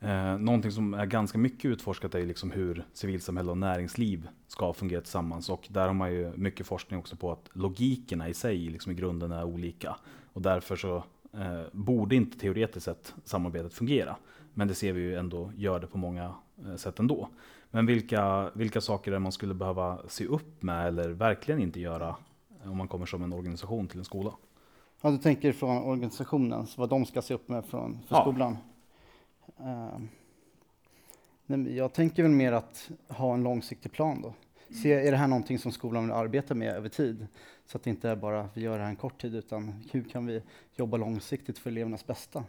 Eh, 0.00 0.38
någonting 0.38 0.70
som 0.70 0.94
är 0.94 1.06
ganska 1.06 1.38
mycket 1.38 1.64
utforskat 1.64 2.14
är 2.14 2.26
liksom 2.26 2.50
hur 2.50 2.84
civilsamhälle 2.92 3.50
och 3.50 3.58
näringsliv 3.58 4.28
ska 4.46 4.72
fungera 4.72 5.00
tillsammans. 5.00 5.50
Och 5.50 5.68
där 5.70 5.86
har 5.86 5.94
man 5.94 6.12
ju 6.12 6.32
mycket 6.36 6.66
forskning 6.66 6.98
också 6.98 7.16
på 7.16 7.32
att 7.32 7.48
logikerna 7.52 8.28
i 8.28 8.34
sig 8.34 8.58
liksom 8.58 8.92
i 8.92 8.94
grunden 8.94 9.32
är 9.32 9.44
olika. 9.44 9.96
Och 10.32 10.42
därför 10.42 10.76
så 10.76 10.96
eh, 11.32 11.62
borde 11.72 12.16
inte 12.16 12.38
teoretiskt 12.38 12.84
sett 12.84 13.14
samarbetet 13.24 13.74
fungera. 13.74 14.16
Men 14.54 14.68
det 14.68 14.74
ser 14.74 14.92
vi 14.92 15.00
ju 15.00 15.16
ändå 15.16 15.52
gör 15.56 15.80
det 15.80 15.86
på 15.86 15.98
många 15.98 16.34
eh, 16.66 16.76
sätt 16.76 16.98
ändå. 16.98 17.28
Men 17.70 17.86
vilka, 17.86 18.50
vilka 18.54 18.80
saker 18.80 19.12
är 19.12 19.18
man 19.18 19.32
skulle 19.32 19.54
behöva 19.54 19.98
se 20.08 20.26
upp 20.26 20.62
med 20.62 20.88
eller 20.88 21.08
verkligen 21.08 21.60
inte 21.60 21.80
göra 21.80 22.16
om 22.64 22.76
man 22.76 22.88
kommer 22.88 23.06
som 23.06 23.22
en 23.22 23.32
organisation 23.32 23.88
till 23.88 23.98
en 23.98 24.04
skola? 24.04 24.32
Ja, 25.00 25.10
du 25.10 25.18
tänker 25.18 25.52
från 25.52 25.82
organisationen, 25.82 26.66
vad 26.76 26.88
de 26.88 27.06
ska 27.06 27.22
se 27.22 27.34
upp 27.34 27.48
med 27.48 27.64
från, 27.64 27.98
för 28.08 28.16
ja. 28.16 28.20
skolan? 28.22 28.56
Uh, 29.60 29.98
jag 31.68 31.92
tänker 31.92 32.22
väl 32.22 32.32
mer 32.32 32.52
att 32.52 32.90
ha 33.08 33.34
en 33.34 33.42
långsiktig 33.42 33.92
plan 33.92 34.22
då. 34.22 34.34
Se, 34.82 34.92
är 34.92 35.10
det 35.10 35.16
här 35.16 35.28
någonting 35.28 35.58
som 35.58 35.72
skolan 35.72 36.02
vill 36.02 36.12
arbeta 36.12 36.54
med 36.54 36.74
över 36.74 36.88
tid? 36.88 37.26
Så 37.66 37.76
att 37.76 37.82
det 37.82 37.90
inte 37.90 38.08
är 38.08 38.16
bara 38.16 38.48
vi 38.54 38.60
gör 38.60 38.78
det 38.78 38.82
här 38.82 38.90
en 38.90 38.96
kort 38.96 39.20
tid, 39.20 39.34
utan 39.34 39.84
hur 39.90 40.02
kan 40.02 40.26
vi 40.26 40.42
jobba 40.74 40.96
långsiktigt 40.96 41.58
för 41.58 41.70
elevernas 41.70 42.06
bästa? 42.06 42.44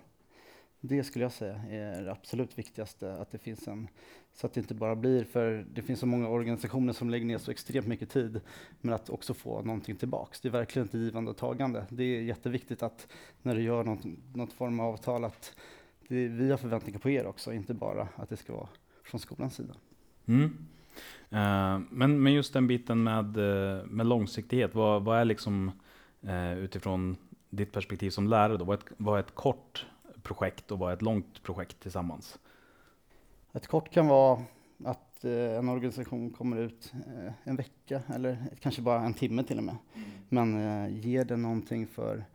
Det 0.82 1.04
skulle 1.04 1.26
jag 1.26 1.32
säga 1.32 1.62
är 1.70 2.04
det 2.04 2.12
absolut 2.12 2.58
viktigaste, 2.58 3.14
att 3.14 3.32
det 3.32 3.38
finns 3.38 3.68
en, 3.68 3.88
så 4.34 4.48
att 4.48 4.54
det 4.54 4.60
inte 4.60 4.74
bara 4.74 4.96
blir, 4.96 5.24
för 5.24 5.66
det 5.74 5.82
finns 5.82 6.00
så 6.00 6.06
många 6.06 6.30
organisationer 6.30 6.94
som 6.94 7.10
lägger 7.10 7.26
ner 7.26 7.38
så 7.38 7.52
extremt 7.52 7.88
mycket 7.88 8.10
tid, 8.10 8.42
men 8.82 8.94
att 8.94 9.10
också 9.10 9.34
få 9.34 9.62
någonting 9.62 9.96
tillbaks. 9.96 10.42
Det 10.42 10.48
är 10.48 10.52
verkligen 10.52 10.88
ett 10.88 10.94
givande 10.94 11.32
och 11.32 11.38
tagande. 11.38 11.86
Det 11.90 12.04
är 12.04 12.22
jätteviktigt 12.22 12.84
att 12.84 13.08
när 13.42 13.56
du 13.56 13.62
gör 13.62 13.84
något, 13.84 14.04
något 14.34 14.54
form 14.54 14.80
av 14.80 14.94
avtal, 14.94 15.24
att 15.26 15.56
det, 16.10 16.28
vi 16.28 16.52
har 16.52 16.58
förväntningar 16.58 17.00
på 17.00 17.10
er 17.10 17.26
också, 17.26 17.54
inte 17.54 17.74
bara 17.74 18.08
att 18.16 18.30
det 18.30 18.38
ska 18.38 18.54
vara 18.54 18.68
från 19.04 19.20
skolans 19.20 19.56
sida. 19.56 19.74
Mm. 20.26 20.44
Uh, 21.32 21.88
men, 21.90 22.24
men 22.24 22.34
just 22.34 22.54
den 22.54 22.68
biten 22.68 23.04
med, 23.04 23.38
eh, 23.38 23.86
med 23.86 24.06
långsiktighet, 24.06 24.76
vad, 24.76 25.04
vad 25.04 25.20
är 25.20 25.26
liksom 25.26 25.72
uh, 26.26 26.58
utifrån 26.58 27.18
ditt 27.50 27.72
perspektiv 27.72 28.10
som 28.10 28.28
lärare 28.28 28.58
då, 28.58 28.66
vad 28.66 28.78
är 28.78 28.84
ett, 28.84 28.92
vad 28.98 29.16
är 29.16 29.24
ett 29.24 29.36
kort 29.36 29.86
projekt 30.24 30.72
och 30.72 30.80
vad 30.80 30.92
är 30.92 30.96
ett 30.96 31.02
långt 31.02 31.44
projekt 31.44 31.80
tillsammans? 31.80 32.40
Ett 33.54 33.68
kort 33.68 33.90
kan 33.90 34.08
vara 34.08 34.40
att 34.86 35.26
eh, 35.26 35.58
en 35.58 35.70
organisation 35.70 36.30
kommer 36.30 36.58
ut 36.58 36.94
eh, 36.94 37.34
en 37.44 37.56
vecka 37.56 38.02
eller 38.16 38.38
kanske 38.60 38.82
bara 38.82 39.02
en 39.02 39.14
timme 39.14 39.44
till 39.44 39.58
och 39.58 39.64
med. 39.64 39.78
Mm. 39.94 40.10
Men 40.30 40.58
eh, 40.58 41.08
ger 41.08 41.26
det 41.26 41.38
någonting 41.38 41.88
för 41.88 42.26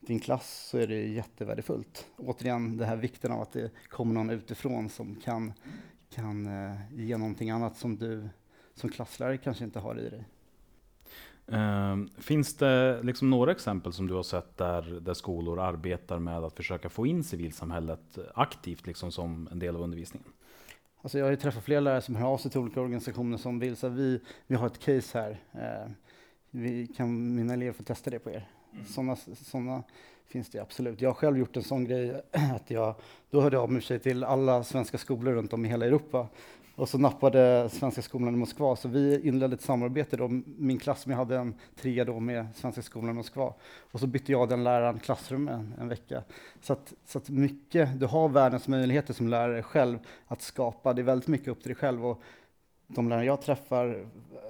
din 0.00 0.20
klass 0.20 0.68
så 0.70 0.78
är 0.78 0.86
det 0.86 1.06
jättevärdefullt. 1.06 2.06
Återigen 2.16 2.76
det 2.76 2.86
här 2.86 2.96
vikten 2.96 3.32
av 3.32 3.40
att 3.40 3.52
det 3.52 3.70
kommer 3.88 4.14
någon 4.14 4.30
utifrån 4.30 4.88
som 4.88 5.16
kan, 5.16 5.52
kan 6.14 6.48
ge 6.92 7.16
någonting 7.16 7.50
annat 7.50 7.76
som 7.76 7.96
du 7.96 8.28
som 8.74 8.90
klasslärare 8.90 9.38
kanske 9.38 9.64
inte 9.64 9.78
har 9.78 9.98
i 9.98 10.10
dig. 10.10 10.24
Uh, 11.52 12.06
finns 12.18 12.56
det 12.56 13.02
liksom 13.02 13.30
några 13.30 13.52
exempel 13.52 13.92
som 13.92 14.06
du 14.06 14.14
har 14.14 14.22
sett 14.22 14.56
där, 14.56 15.00
där 15.00 15.14
skolor 15.14 15.60
arbetar 15.60 16.18
med 16.18 16.44
att 16.44 16.56
försöka 16.56 16.88
få 16.88 17.06
in 17.06 17.24
civilsamhället 17.24 18.18
aktivt 18.34 18.86
liksom 18.86 19.12
som 19.12 19.48
en 19.52 19.58
del 19.58 19.76
av 19.76 19.82
undervisningen? 19.82 20.28
Alltså 21.02 21.18
jag 21.18 21.26
har 21.26 21.30
ju 21.30 21.36
träffat 21.36 21.64
flera 21.64 21.80
lärare 21.80 22.00
som 22.00 22.16
hör 22.16 22.26
av 22.26 22.38
sig 22.38 22.50
till 22.50 22.60
olika 22.60 22.80
organisationer 22.80 23.36
som 23.36 23.58
vill 23.58 23.76
säga 23.76 23.90
vi, 23.90 24.20
vi 24.46 24.54
har 24.54 24.66
ett 24.66 24.78
case 24.78 25.18
här. 25.18 25.30
Uh, 25.54 25.92
vi, 26.50 26.86
kan 26.86 27.34
mina 27.34 27.54
elever 27.54 27.72
få 27.72 27.82
testa 27.82 28.10
det 28.10 28.18
på 28.18 28.30
er? 28.30 28.48
Mm. 28.72 28.86
Sådana, 28.86 29.16
såna 29.16 29.82
finns 30.26 30.50
det 30.50 30.58
absolut. 30.58 31.00
Jag 31.00 31.08
har 31.08 31.14
själv 31.14 31.38
gjort 31.38 31.56
en 31.56 31.62
sån 31.62 31.84
grej 31.84 32.22
att 32.54 32.70
jag, 32.70 32.94
då 33.30 33.40
hörde 33.40 33.56
jag 33.56 33.62
av 33.62 33.72
mig 33.72 33.82
till 33.82 34.24
alla 34.24 34.64
svenska 34.64 34.98
skolor 34.98 35.32
runt 35.32 35.52
om 35.52 35.64
i 35.64 35.68
hela 35.68 35.86
Europa 35.86 36.28
och 36.80 36.88
så 36.88 36.98
nappade 36.98 37.68
Svenska 37.72 38.02
skolan 38.02 38.34
i 38.34 38.36
Moskva, 38.36 38.76
så 38.76 38.88
vi 38.88 39.28
inledde 39.28 39.54
ett 39.54 39.62
samarbete 39.62 40.16
då, 40.16 40.28
min 40.44 40.78
klass, 40.78 41.04
jag 41.06 41.16
hade 41.16 41.36
en 41.36 41.54
trea 41.76 42.04
då 42.04 42.20
med 42.20 42.46
Svenska 42.54 42.82
skolan 42.82 43.10
i 43.10 43.12
Moskva. 43.12 43.54
Och 43.62 44.00
så 44.00 44.06
bytte 44.06 44.32
jag 44.32 44.48
den 44.48 44.64
läraren 44.64 44.98
klassrum 44.98 45.48
en, 45.48 45.74
en 45.80 45.88
vecka. 45.88 46.22
Så 46.60 46.72
att, 46.72 46.92
så 47.04 47.18
att 47.18 47.28
mycket, 47.28 48.00
du 48.00 48.06
har 48.06 48.28
världens 48.28 48.68
möjligheter 48.68 49.14
som 49.14 49.28
lärare 49.28 49.62
själv 49.62 49.98
att 50.26 50.42
skapa, 50.42 50.92
det 50.92 51.02
är 51.02 51.04
väldigt 51.04 51.28
mycket 51.28 51.48
upp 51.48 51.62
till 51.62 51.68
dig 51.68 51.76
själv. 51.76 52.06
Och 52.06 52.22
de 52.86 53.08
lärare 53.08 53.24
jag 53.24 53.42
träffar, 53.42 54.04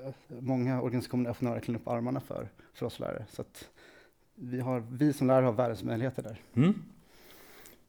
eh, 0.04 0.12
många 0.40 0.82
organisationer 0.82 1.30
öppnar 1.30 1.52
verkligen 1.52 1.80
upp 1.80 1.88
armarna 1.88 2.20
för, 2.20 2.48
för 2.74 2.86
oss 2.86 2.98
lärare. 2.98 3.24
Så 3.30 3.42
att 3.42 3.68
vi, 4.40 4.60
har, 4.60 4.82
vi 4.90 5.12
som 5.12 5.26
lärare 5.26 5.44
har 5.44 5.52
världens 5.52 5.82
möjligheter 5.82 6.22
där. 6.22 6.40
Mm. 6.54 6.74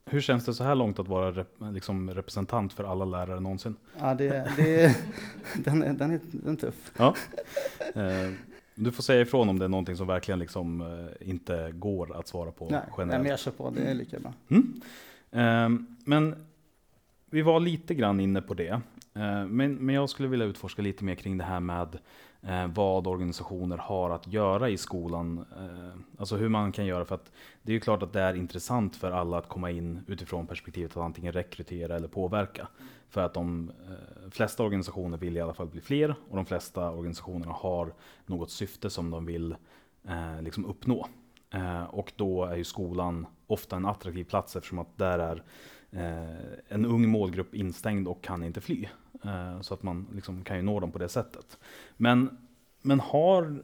Hur 0.06 0.22
känns 0.22 0.46
det 0.46 0.54
så 0.54 0.64
här 0.64 0.76
långt 0.76 1.00
att 1.00 1.08
vara 1.08 1.32
rep 1.32 1.48
liksom 1.60 2.14
representant 2.14 2.74
för 2.74 2.84
alla 2.84 3.06
lärare 3.06 3.40
någonsin? 3.40 3.76
Ja, 4.00 4.14
det, 4.14 4.52
det, 4.58 4.98
den, 5.64 5.84
är, 5.84 5.94
den, 5.94 6.12
är, 6.12 6.20
den 6.32 6.54
är 6.54 6.58
tuff. 6.58 6.92
Ja. 6.98 7.16
Eh, 7.96 8.32
du 8.76 8.92
får 8.92 9.04
säga 9.04 9.22
ifrån 9.22 9.50
om 9.50 9.60
det 9.60 9.66
är 9.66 9.70
någonting 9.70 9.96
som 9.96 10.08
verkligen 10.08 10.40
liksom, 10.40 10.82
eh, 10.82 11.30
inte 11.30 11.72
går 11.72 12.20
att 12.20 12.28
svara 12.28 12.52
på 12.52 12.68
nej, 12.70 12.82
generellt. 12.98 13.12
Nej, 13.12 13.20
men 13.20 13.30
jag 13.30 13.40
kör 13.40 13.52
på, 13.52 13.70
det 13.70 13.82
är 13.82 13.94
lika 13.94 14.20
bra. 14.20 14.34
Mm. 14.50 14.82
Eh, 15.32 15.82
men 16.06 16.46
vi 17.30 17.42
var 17.42 17.60
lite 17.60 17.94
grann 17.94 18.20
inne 18.20 18.42
på 18.42 18.54
det. 18.54 18.82
Eh, 19.14 19.46
men, 19.46 19.76
men 19.76 19.96
jag 19.96 20.10
skulle 20.10 20.30
vilja 20.30 20.46
utforska 20.46 20.82
lite 20.82 21.04
mer 21.04 21.16
kring 21.16 21.38
det 21.38 21.44
här 21.44 21.60
med 21.60 21.98
eh, 22.42 22.68
vad 22.68 23.08
organisationer 23.08 23.78
har 23.78 24.10
att 24.10 24.28
göra 24.28 24.70
i 24.70 24.78
skolan. 24.78 25.46
Eh, 25.58 26.00
alltså 26.20 26.36
hur 26.36 26.50
man 26.50 26.72
kan 26.72 26.86
göra 26.86 27.06
för 27.06 27.16
att 27.16 27.32
det 27.62 27.72
är 27.72 27.74
ju 27.74 27.80
klart 27.80 28.04
att 28.04 28.14
det 28.14 28.22
är 28.22 28.34
intressant 28.34 28.96
för 28.96 29.12
alla 29.12 29.38
att 29.38 29.50
komma 29.50 29.72
in 29.72 30.00
utifrån 30.08 30.48
perspektivet 30.48 30.92
att 30.92 31.04
antingen 31.04 31.34
rekrytera 31.34 31.96
eller 31.96 32.08
påverka. 32.08 32.68
För 33.10 33.22
att 33.22 33.34
de 33.34 33.72
eh, 33.90 34.30
flesta 34.30 34.64
organisationer 34.64 35.18
vill 35.18 35.38
i 35.38 35.42
alla 35.42 35.54
fall 35.54 35.68
bli 35.68 35.82
fler 35.82 36.16
och 36.30 36.36
de 36.36 36.46
flesta 36.46 36.92
organisationerna 36.92 37.54
har 37.54 37.94
något 38.26 38.52
syfte 38.52 38.90
som 38.90 39.12
de 39.12 39.26
vill 39.26 39.56
eh, 40.08 40.42
liksom 40.42 40.66
uppnå. 40.66 41.08
Eh, 41.54 41.84
och 41.84 42.14
då 42.16 42.46
är 42.46 42.56
ju 42.56 42.64
skolan 42.64 43.28
ofta 43.48 43.76
en 43.76 43.86
attraktiv 43.86 44.24
plats 44.24 44.56
eftersom 44.56 44.80
att 44.80 44.98
där 44.98 45.20
är 45.20 45.36
eh, 45.36 45.42
en 46.68 46.86
ung 46.86 47.10
målgrupp 47.10 47.56
instängd 47.56 48.08
och 48.08 48.22
kan 48.22 48.44
inte 48.44 48.62
fly. 48.62 48.88
Eh, 49.24 49.62
så 49.62 49.74
att 49.74 49.84
man 49.84 50.08
liksom 50.14 50.44
kan 50.44 50.58
ju 50.58 50.64
nå 50.64 50.80
dem 50.80 50.92
på 50.92 51.00
det 51.00 51.10
sättet. 51.10 51.58
Men, 51.98 52.38
men 52.82 53.00
har, 53.00 53.64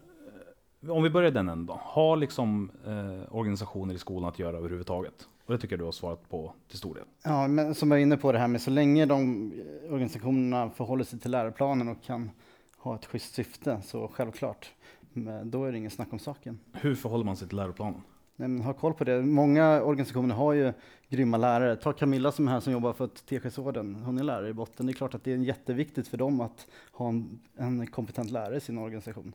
eh, 0.82 0.90
om 0.90 1.04
vi 1.04 1.10
börjar 1.10 1.32
den 1.32 1.50
änden 1.50 1.66
då, 1.66 1.80
har 1.84 2.18
liksom 2.18 2.72
eh, 2.86 3.36
organisationer 3.36 3.96
i 3.96 3.98
skolan 3.98 4.30
att 4.30 4.40
göra 4.40 4.58
överhuvudtaget? 4.58 5.28
Och 5.46 5.54
det 5.54 5.60
tycker 5.60 5.74
jag 5.74 5.80
du 5.80 5.86
har 5.86 5.92
svarat 5.92 6.30
på 6.30 6.54
till 6.68 6.78
stor 6.78 6.96
del. 6.96 7.04
Ja, 7.24 7.48
men 7.48 7.76
som 7.76 7.92
jag 7.92 8.00
är 8.00 8.02
inne 8.02 8.18
på 8.18 8.32
det 8.32 8.40
här 8.40 8.48
med 8.48 8.62
så 8.62 8.72
länge 8.72 9.06
de 9.06 9.52
organisationerna 9.90 10.70
förhåller 10.70 11.04
sig 11.04 11.20
till 11.20 11.32
läroplanen 11.32 11.88
och 11.88 12.04
kan 12.04 12.32
ha 12.78 12.96
ett 12.96 13.06
schysst 13.06 13.34
syfte, 13.34 13.82
så 13.84 14.08
självklart. 14.08 14.72
Men 15.14 15.52
då 15.52 15.66
är 15.66 15.72
det 15.72 15.78
ingen 15.78 15.92
snack 15.92 16.14
om 16.14 16.20
saken. 16.20 16.60
Hur 16.74 16.96
förhåller 16.96 17.26
man 17.26 17.36
sig 17.38 17.48
till 17.48 17.58
läroplanen? 17.58 18.02
Nej, 18.40 18.50
men 18.50 18.62
ha 18.62 18.74
koll 18.74 18.94
på 18.94 19.04
det. 19.04 19.22
Många 19.22 19.82
organisationer 19.82 20.36
har 20.36 20.54
ju 20.54 20.74
grymma 21.10 21.38
lärare. 21.38 21.76
Ta 21.76 21.94
Camilla 21.94 22.32
som 22.32 22.48
är 22.48 22.52
här 22.52 22.60
som 22.60 22.74
jobbar 22.74 22.94
för 22.94 23.08
Teskedsorden. 23.08 23.96
Hon 23.96 24.18
är 24.18 24.24
lärare 24.24 24.50
i 24.50 24.54
botten. 24.54 24.86
Det 24.86 24.92
är 24.92 24.94
klart 24.94 25.16
att 25.16 25.24
det 25.24 25.34
är 25.34 25.38
jätteviktigt 25.38 26.08
för 26.08 26.18
dem 26.18 26.42
att 26.42 26.68
ha 26.92 27.10
en, 27.10 27.40
en 27.58 27.88
kompetent 27.88 28.32
lärare 28.32 28.58
i 28.58 28.60
sin 28.60 28.78
organisation. 28.78 29.34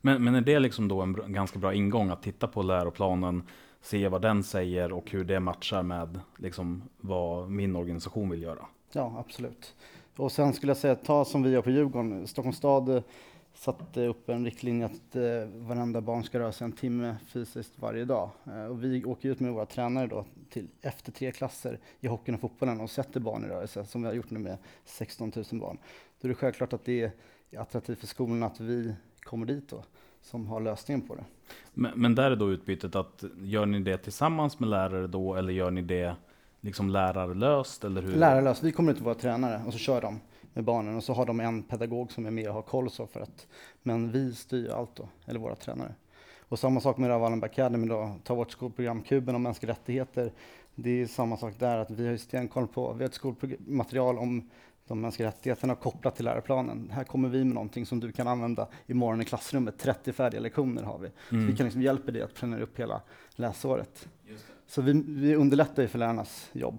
Men, 0.00 0.24
men 0.24 0.34
är 0.34 0.40
det 0.40 0.58
liksom 0.58 0.88
då 0.88 1.00
en 1.02 1.32
ganska 1.32 1.58
bra 1.58 1.74
ingång 1.74 2.10
att 2.10 2.22
titta 2.22 2.46
på 2.46 2.62
läroplanen, 2.62 3.42
se 3.80 4.08
vad 4.08 4.22
den 4.22 4.42
säger 4.42 4.92
och 4.92 5.10
hur 5.10 5.24
det 5.24 5.40
matchar 5.40 5.82
med 5.82 6.20
liksom 6.36 6.82
vad 7.00 7.50
min 7.50 7.76
organisation 7.76 8.30
vill 8.30 8.42
göra? 8.42 8.66
Ja, 8.92 9.14
absolut. 9.18 9.74
Och 10.16 10.32
sen 10.32 10.52
skulle 10.52 10.70
jag 10.70 10.76
säga, 10.76 10.94
ta 10.94 11.24
som 11.24 11.42
vi 11.42 11.50
gör 11.50 11.62
på 11.62 11.70
Djurgården. 11.70 12.26
Stockholms 12.26 12.56
stad 12.56 13.02
satte 13.56 14.06
upp 14.06 14.28
en 14.28 14.44
riktlinje 14.44 14.86
att 14.86 15.16
eh, 15.16 15.22
varenda 15.54 16.00
barn 16.00 16.24
ska 16.24 16.38
röra 16.38 16.52
sig 16.52 16.64
en 16.64 16.72
timme 16.72 17.16
fysiskt 17.26 17.72
varje 17.78 18.04
dag. 18.04 18.30
Eh, 18.46 18.64
och 18.64 18.84
vi 18.84 19.04
åker 19.04 19.28
ut 19.28 19.40
med 19.40 19.52
våra 19.52 19.66
tränare 19.66 20.06
då 20.06 20.24
till 20.50 20.68
efter 20.82 21.12
tre 21.12 21.32
klasser 21.32 21.78
i 22.00 22.06
hockeyn 22.06 22.34
och 22.34 22.40
fotbollen 22.40 22.80
och 22.80 22.90
sätter 22.90 23.20
barn 23.20 23.44
i 23.44 23.48
rörelse, 23.48 23.84
som 23.84 24.02
vi 24.02 24.08
har 24.08 24.14
gjort 24.14 24.30
nu 24.30 24.38
med 24.38 24.58
16 24.84 25.32
000 25.36 25.60
barn. 25.60 25.78
Då 26.20 26.26
är 26.26 26.28
det 26.28 26.34
självklart 26.34 26.72
att 26.72 26.84
det 26.84 27.02
är 27.02 27.12
attraktivt 27.58 27.98
för 27.98 28.06
skolorna 28.06 28.46
att 28.46 28.60
vi 28.60 28.94
kommer 29.20 29.46
dit 29.46 29.68
då, 29.68 29.84
som 30.22 30.46
har 30.46 30.60
lösningen 30.60 31.00
på 31.00 31.14
det. 31.14 31.24
Men, 31.74 31.92
men 32.00 32.14
där 32.14 32.30
är 32.30 32.36
då 32.36 32.50
utbytet 32.50 32.94
att, 32.94 33.24
gör 33.40 33.66
ni 33.66 33.80
det 33.80 33.98
tillsammans 33.98 34.58
med 34.60 34.68
lärare 34.68 35.06
då, 35.06 35.34
eller 35.34 35.52
gör 35.52 35.70
ni 35.70 35.82
det 35.82 36.16
liksom 36.60 36.90
lärarlöst? 36.90 37.84
Eller 37.84 38.02
hur? 38.02 38.16
Lärarlöst, 38.16 38.62
vi 38.62 38.72
kommer 38.72 38.92
ut 38.92 38.98
med 38.98 39.04
våra 39.04 39.14
tränare 39.14 39.62
och 39.66 39.72
så 39.72 39.78
kör 39.78 40.00
de 40.00 40.20
med 40.56 40.64
barnen 40.64 40.96
och 40.96 41.04
så 41.04 41.12
har 41.12 41.26
de 41.26 41.40
en 41.40 41.62
pedagog 41.62 42.12
som 42.12 42.26
är 42.26 42.30
med 42.30 42.48
och 42.48 42.54
har 42.54 42.62
koll 42.62 42.90
så 42.90 43.06
för 43.06 43.20
att, 43.20 43.46
men 43.82 44.12
vi 44.12 44.34
styr 44.34 44.70
allt 44.70 44.96
då, 44.96 45.08
eller 45.26 45.40
våra 45.40 45.54
tränare. 45.54 45.94
Och 46.48 46.58
samma 46.58 46.80
sak 46.80 46.96
med 46.96 47.10
Ravallenberg 47.10 47.50
Academy 47.50 47.88
då, 47.88 48.14
ta 48.24 48.34
vårt 48.34 48.50
skolprogram 48.50 49.02
Kuben 49.02 49.34
om 49.34 49.42
mänskliga 49.42 49.72
rättigheter. 49.72 50.32
Det 50.74 50.90
är 50.90 51.06
samma 51.06 51.36
sak 51.36 51.54
där, 51.58 51.78
att 51.78 51.90
vi 51.90 52.08
har 52.08 52.16
stenkoll 52.16 52.66
på, 52.66 52.92
vi 52.92 52.98
har 52.98 53.08
ett 53.08 53.14
skolmaterial 53.14 54.18
om 54.18 54.50
de 54.86 55.00
mänskliga 55.00 55.28
rättigheterna 55.28 55.74
kopplat 55.74 56.16
till 56.16 56.24
läroplanen. 56.24 56.90
Här 56.92 57.04
kommer 57.04 57.28
vi 57.28 57.44
med 57.44 57.54
någonting 57.54 57.86
som 57.86 58.00
du 58.00 58.12
kan 58.12 58.28
använda 58.28 58.68
imorgon 58.86 59.20
i 59.20 59.24
klassrummet. 59.24 59.78
30 59.78 60.12
färdiga 60.12 60.40
lektioner 60.40 60.82
har 60.82 60.98
vi. 60.98 61.08
Mm. 61.30 61.46
Så 61.46 61.50
vi 61.50 61.56
kan 61.56 61.66
liksom 61.66 61.82
hjälpa 61.82 62.12
dig 62.12 62.22
att 62.22 62.34
planera 62.34 62.62
upp 62.62 62.78
hela 62.78 63.00
läsåret. 63.30 64.08
Så 64.66 64.82
vi, 64.82 65.02
vi 65.06 65.34
underlättar 65.34 65.82
ju 65.82 65.88
för 65.88 65.98
lärarnas 65.98 66.50
jobb. 66.52 66.78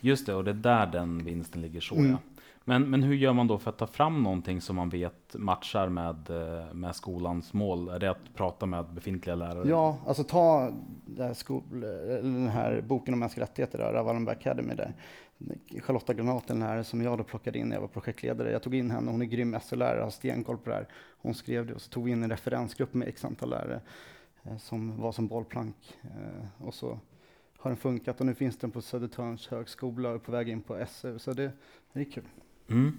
Just 0.00 0.26
det, 0.26 0.34
och 0.34 0.44
det 0.44 0.50
är 0.50 0.54
där 0.54 0.86
den 0.86 1.24
vinsten 1.24 1.62
ligger 1.62 1.80
så 1.80 1.94
mm. 1.94 2.10
ja. 2.10 2.18
Men, 2.64 2.90
men 2.90 3.02
hur 3.02 3.14
gör 3.14 3.32
man 3.32 3.46
då 3.46 3.58
för 3.58 3.70
att 3.70 3.78
ta 3.78 3.86
fram 3.86 4.22
någonting 4.22 4.60
som 4.60 4.76
man 4.76 4.88
vet 4.88 5.34
matchar 5.34 5.88
med, 5.88 6.30
eh, 6.30 6.74
med 6.74 6.96
skolans 6.96 7.52
mål? 7.52 7.88
Är 7.88 7.98
det 7.98 8.10
att 8.10 8.34
prata 8.34 8.66
med 8.66 8.86
befintliga 8.86 9.36
lärare? 9.36 9.68
Ja, 9.68 9.98
alltså 10.06 10.24
ta 10.24 10.72
skol, 11.34 11.62
eh, 11.72 12.14
den 12.22 12.48
här 12.48 12.80
boken 12.80 13.14
om 13.14 13.20
mänskliga 13.20 13.46
rättigheter, 13.46 13.78
Ravallenberg 13.78 14.36
Academy. 14.36 14.74
Där. 14.74 14.94
Charlotta 15.80 16.14
Granaten, 16.14 16.58
lärare 16.58 16.84
som 16.84 17.02
jag 17.02 17.18
då 17.18 17.24
plockade 17.24 17.58
in 17.58 17.68
när 17.68 17.76
jag 17.76 17.80
var 17.80 17.88
projektledare. 17.88 18.52
Jag 18.52 18.62
tog 18.62 18.74
in 18.74 18.90
henne, 18.90 19.10
hon 19.10 19.22
är 19.22 19.26
grym 19.26 19.56
SO-lärare, 19.62 20.02
har 20.02 20.10
stenkoll 20.10 20.58
på 20.58 20.70
det 20.70 20.76
här. 20.76 20.88
Hon 21.18 21.34
skrev 21.34 21.66
det 21.66 21.74
och 21.74 21.80
så 21.80 21.90
tog 21.90 22.04
vi 22.04 22.10
in 22.10 22.22
en 22.22 22.30
referensgrupp 22.30 22.94
med 22.94 23.08
x 23.08 23.24
antal 23.24 23.50
lärare 23.50 23.80
eh, 24.42 24.56
som 24.56 25.00
var 25.00 25.12
som 25.12 25.26
bollplank. 25.26 25.76
Och 26.58 26.74
så 26.74 26.98
har 27.58 27.70
den 27.70 27.76
funkat 27.76 28.20
och 28.20 28.26
nu 28.26 28.34
finns 28.34 28.58
den 28.58 28.70
på 28.70 28.82
Södertörns 28.82 29.48
högskola 29.48 30.08
och 30.08 30.14
är 30.14 30.18
på 30.18 30.32
väg 30.32 30.48
in 30.48 30.62
på 30.62 30.84
SU. 30.88 31.18
Så 31.18 31.32
det, 31.32 31.52
det 31.92 32.00
är 32.00 32.04
kul. 32.04 32.24
Mm. 32.72 32.92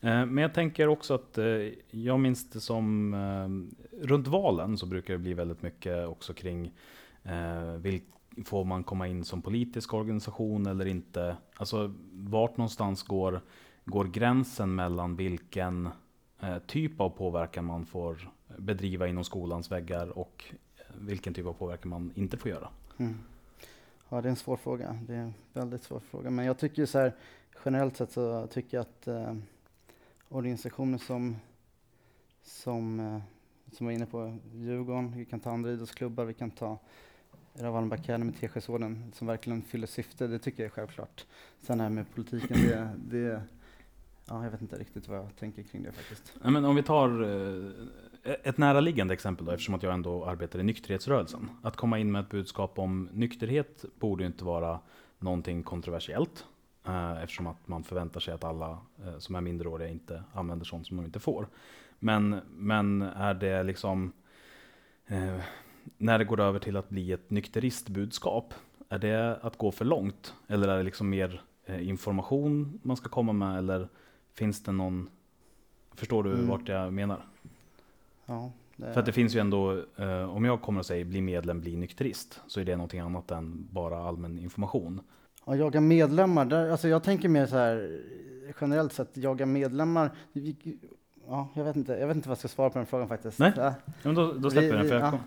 Eh, 0.00 0.26
men 0.26 0.38
jag 0.38 0.54
tänker 0.54 0.88
också 0.88 1.14
att 1.14 1.38
eh, 1.38 1.44
jag 1.90 2.20
minns 2.20 2.50
det 2.50 2.60
som 2.60 3.14
eh, 3.14 4.06
runt 4.06 4.26
valen 4.26 4.78
så 4.78 4.86
brukar 4.86 5.14
det 5.14 5.18
bli 5.18 5.34
väldigt 5.34 5.62
mycket 5.62 6.08
också 6.08 6.34
kring 6.34 6.72
vilk, 7.78 8.04
får 8.44 8.64
man 8.64 8.84
komma 8.84 9.08
in 9.08 9.24
som 9.24 9.42
politisk 9.42 9.94
organisation 9.94 10.66
eller 10.66 10.86
inte? 10.86 11.36
Alltså 11.56 11.94
vart 12.12 12.56
någonstans 12.56 13.02
går, 13.02 13.40
går 13.84 14.04
gränsen 14.04 14.74
mellan 14.74 15.16
vilken 15.16 15.88
typ 16.66 17.00
av 17.00 17.10
påverkan 17.10 17.64
man 17.64 17.86
får 17.86 18.30
bedriva 18.56 19.08
inom 19.08 19.24
skolans 19.24 19.72
väggar 19.72 20.18
och 20.18 20.44
vilken 20.98 21.34
typ 21.34 21.46
av 21.46 21.52
påverkan 21.52 21.90
man 21.90 22.12
inte 22.14 22.36
får 22.36 22.50
göra? 22.50 22.68
Mm. 22.96 23.18
Ja, 24.08 24.20
det 24.20 24.28
är 24.28 24.30
en 24.30 24.36
svår 24.36 24.56
fråga. 24.56 24.98
Det 25.06 25.14
är 25.14 25.20
en 25.20 25.34
väldigt 25.52 25.82
svår 25.82 26.00
fråga. 26.00 26.30
Men 26.30 26.44
jag 26.44 26.58
tycker 26.58 26.86
så 26.86 26.98
här, 26.98 27.14
generellt 27.64 27.96
sett 27.96 28.12
så 28.12 28.46
tycker 28.46 28.76
jag 28.76 28.82
att 28.82 29.06
eh, 29.06 29.34
organisationer 30.28 30.98
som, 30.98 31.36
som, 32.42 33.00
eh, 33.00 33.20
som 33.72 33.86
var 33.86 33.92
inne 33.92 34.06
på 34.06 34.38
Djurgården, 34.54 35.12
vi 35.16 35.24
kan 35.24 35.40
ta 35.40 35.50
andra 35.50 35.72
idrottsklubbar, 35.72 36.24
vi 36.24 36.34
kan 36.34 36.50
ta 36.50 36.78
Ravallenba 37.54 37.96
Academy, 37.96 38.32
Teskedsorden, 38.32 39.12
som 39.14 39.26
verkligen 39.26 39.62
fyller 39.62 39.86
syfte, 39.86 40.26
det 40.26 40.38
tycker 40.38 40.62
jag 40.62 40.70
är 40.70 40.74
självklart. 40.74 41.26
Sen 41.60 41.78
det 41.78 41.84
här 41.84 41.90
med 41.90 42.14
politiken, 42.14 42.56
det, 42.56 42.90
det 42.98 43.42
Ja, 44.28 44.44
jag 44.44 44.50
vet 44.50 44.62
inte 44.62 44.76
riktigt 44.76 45.08
vad 45.08 45.18
jag 45.18 45.36
tänker 45.36 45.62
kring 45.62 45.82
det 45.82 45.92
faktiskt. 45.92 46.32
Ja, 46.42 46.50
men 46.50 46.64
om 46.64 46.76
vi 46.76 46.82
tar 46.82 47.22
eh, 47.22 48.34
ett 48.42 48.58
näraliggande 48.58 49.14
exempel 49.14 49.46
då, 49.46 49.52
eftersom 49.52 49.74
att 49.74 49.82
jag 49.82 49.94
ändå 49.94 50.24
arbetar 50.24 50.58
i 50.58 50.62
nykterhetsrörelsen. 50.62 51.50
Att 51.62 51.76
komma 51.76 51.98
in 51.98 52.12
med 52.12 52.20
ett 52.20 52.28
budskap 52.28 52.78
om 52.78 53.08
nykterhet 53.12 53.84
borde 53.98 54.22
ju 54.22 54.26
inte 54.26 54.44
vara 54.44 54.80
någonting 55.18 55.62
kontroversiellt. 55.62 56.46
Eh, 56.88 57.22
eftersom 57.22 57.46
att 57.46 57.68
man 57.68 57.84
förväntar 57.84 58.20
sig 58.20 58.34
att 58.34 58.44
alla 58.44 58.78
eh, 59.04 59.18
som 59.18 59.34
är 59.34 59.40
minderåriga 59.40 59.88
inte 59.88 60.22
använder 60.32 60.66
sånt 60.66 60.86
som 60.86 60.96
de 60.96 61.06
inte 61.06 61.20
får. 61.20 61.48
Men, 61.98 62.40
men 62.50 63.02
är 63.02 63.34
det 63.34 63.62
liksom, 63.62 64.12
eh, 65.06 65.40
när 65.96 66.18
det 66.18 66.24
går 66.24 66.40
över 66.40 66.58
till 66.58 66.76
att 66.76 66.88
bli 66.88 67.12
ett 67.12 67.30
nykteristbudskap, 67.30 68.54
är 68.88 68.98
det 68.98 69.38
att 69.42 69.58
gå 69.58 69.72
för 69.72 69.84
långt? 69.84 70.34
Eller 70.46 70.68
är 70.68 70.76
det 70.76 70.82
liksom 70.82 71.08
mer 71.08 71.42
information 71.78 72.80
man 72.82 72.96
ska 72.96 73.08
komma 73.08 73.32
med? 73.32 73.58
Eller 73.58 73.88
finns 74.34 74.62
det 74.62 74.72
någon, 74.72 75.10
förstår 75.94 76.22
du 76.22 76.32
mm. 76.32 76.48
vart 76.48 76.68
jag 76.68 76.92
menar? 76.92 77.22
Ja, 78.26 78.52
det... 78.76 78.92
För 78.92 79.00
att 79.00 79.06
det 79.06 79.12
finns 79.12 79.36
ju 79.36 79.40
ändå, 79.40 79.84
om 80.28 80.44
jag 80.44 80.62
kommer 80.62 80.78
och 80.78 80.86
säger 80.86 81.04
bli 81.04 81.20
medlem, 81.20 81.60
bli 81.60 81.76
nykterist, 81.76 82.40
så 82.46 82.60
är 82.60 82.64
det 82.64 82.76
någonting 82.76 83.00
annat 83.00 83.30
än 83.30 83.68
bara 83.70 83.98
allmän 83.98 84.38
information. 84.38 85.00
Ja, 85.48 85.56
jaga 85.56 85.80
medlemmar, 85.80 86.44
där, 86.44 86.70
alltså 86.70 86.88
jag 86.88 87.02
tänker 87.02 87.28
mer 87.28 87.46
så 87.46 87.56
här 87.56 88.00
generellt 88.60 88.92
sett, 88.92 89.16
jaga 89.16 89.46
medlemmar. 89.46 90.10
Ja, 91.26 91.48
jag 91.54 91.64
vet 91.64 91.76
inte, 91.76 91.92
jag 91.92 92.06
vet 92.06 92.16
inte 92.16 92.28
vad 92.28 92.32
jag 92.32 92.38
ska 92.38 92.48
svara 92.48 92.70
på 92.70 92.78
den 92.78 92.86
frågan 92.86 93.08
faktiskt. 93.08 93.38
Nej, 93.38 93.52
ja. 93.56 93.74
men 94.02 94.14
då, 94.14 94.32
då 94.32 94.50
släpper 94.50 94.70
vi, 94.70 94.76
den, 94.76 94.88
för 94.88 94.94
jag 94.94 95.14
ja. 95.14 95.18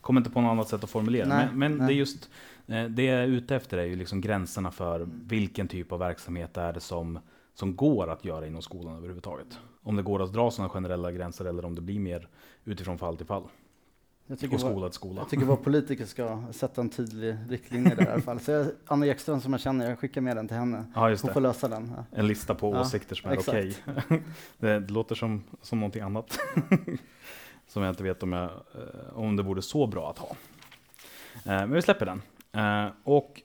kommer 0.00 0.20
inte 0.20 0.30
på 0.30 0.40
något 0.40 0.50
annat 0.50 0.68
sätt 0.68 0.84
att 0.84 0.90
formulera. 0.90 1.28
Nej, 1.28 1.48
men, 1.52 1.76
men 1.76 1.86
det 1.86 1.92
är 1.92 1.96
just, 1.96 2.30
eh, 2.66 2.84
det 2.84 3.04
jag 3.04 3.20
är 3.20 3.26
ute 3.26 3.56
efter 3.56 3.78
är 3.78 3.84
ju 3.84 3.96
liksom 3.96 4.20
gränserna 4.20 4.70
för 4.70 5.08
vilken 5.24 5.68
typ 5.68 5.92
av 5.92 5.98
verksamhet 5.98 6.56
är 6.56 6.72
det 6.72 6.80
som, 6.80 7.18
som 7.54 7.76
går 7.76 8.10
att 8.10 8.24
göra 8.24 8.46
inom 8.46 8.62
skolan 8.62 8.96
överhuvudtaget. 8.96 9.58
Om 9.82 9.96
det 9.96 10.02
går 10.02 10.22
att 10.22 10.32
dra 10.32 10.50
sådana 10.50 10.68
generella 10.68 11.12
gränser 11.12 11.44
eller 11.44 11.64
om 11.64 11.74
det 11.74 11.80
blir 11.80 12.00
mer 12.00 12.28
utifrån 12.64 12.98
fall 12.98 13.16
till 13.16 13.26
fall. 13.26 13.44
Jag 14.26 14.38
tycker, 14.38 14.58
skola 14.58 14.88
till 14.88 14.94
skola. 14.94 15.20
jag 15.20 15.28
tycker 15.28 15.44
våra 15.44 15.56
politiker 15.56 16.06
ska 16.06 16.42
sätta 16.52 16.80
en 16.80 16.88
tydlig 16.88 17.36
riktlinje 17.48 17.94
där 17.94 18.04
i 18.04 18.08
alla 18.08 18.22
fall. 18.22 18.40
Så 18.40 18.50
jag, 18.50 18.66
Anna 18.86 19.06
Ekström 19.06 19.40
som 19.40 19.52
jag 19.52 19.60
känner, 19.60 19.88
jag 19.88 19.98
skickar 19.98 20.20
med 20.20 20.36
den 20.36 20.48
till 20.48 20.56
henne. 20.56 20.84
Ja, 20.94 21.08
Hon 21.08 21.32
får 21.32 21.40
lösa 21.40 21.68
den. 21.68 21.92
Ja. 21.96 22.04
En 22.18 22.26
lista 22.26 22.54
på 22.54 22.74
ja, 22.74 22.80
åsikter 22.80 23.14
som 23.14 23.30
är 23.30 23.38
okej. 23.38 23.76
Okay. 23.86 24.18
det, 24.58 24.80
det, 24.80 24.92
låter 24.92 25.14
som, 25.14 25.44
som 25.62 25.80
någonting 25.80 26.02
annat. 26.02 26.38
som 27.66 27.82
jag 27.82 27.92
inte 27.92 28.02
vet 28.02 28.22
om, 28.22 28.32
jag, 28.32 28.50
eh, 28.50 29.18
om 29.18 29.36
det 29.36 29.42
vore 29.42 29.62
så 29.62 29.86
bra 29.86 30.10
att 30.10 30.18
ha. 30.18 30.36
Eh, 31.34 31.44
men 31.44 31.72
vi 31.72 31.82
släpper 31.82 32.06
den. 32.06 32.22
Eh, 32.52 32.92
och 33.04 33.42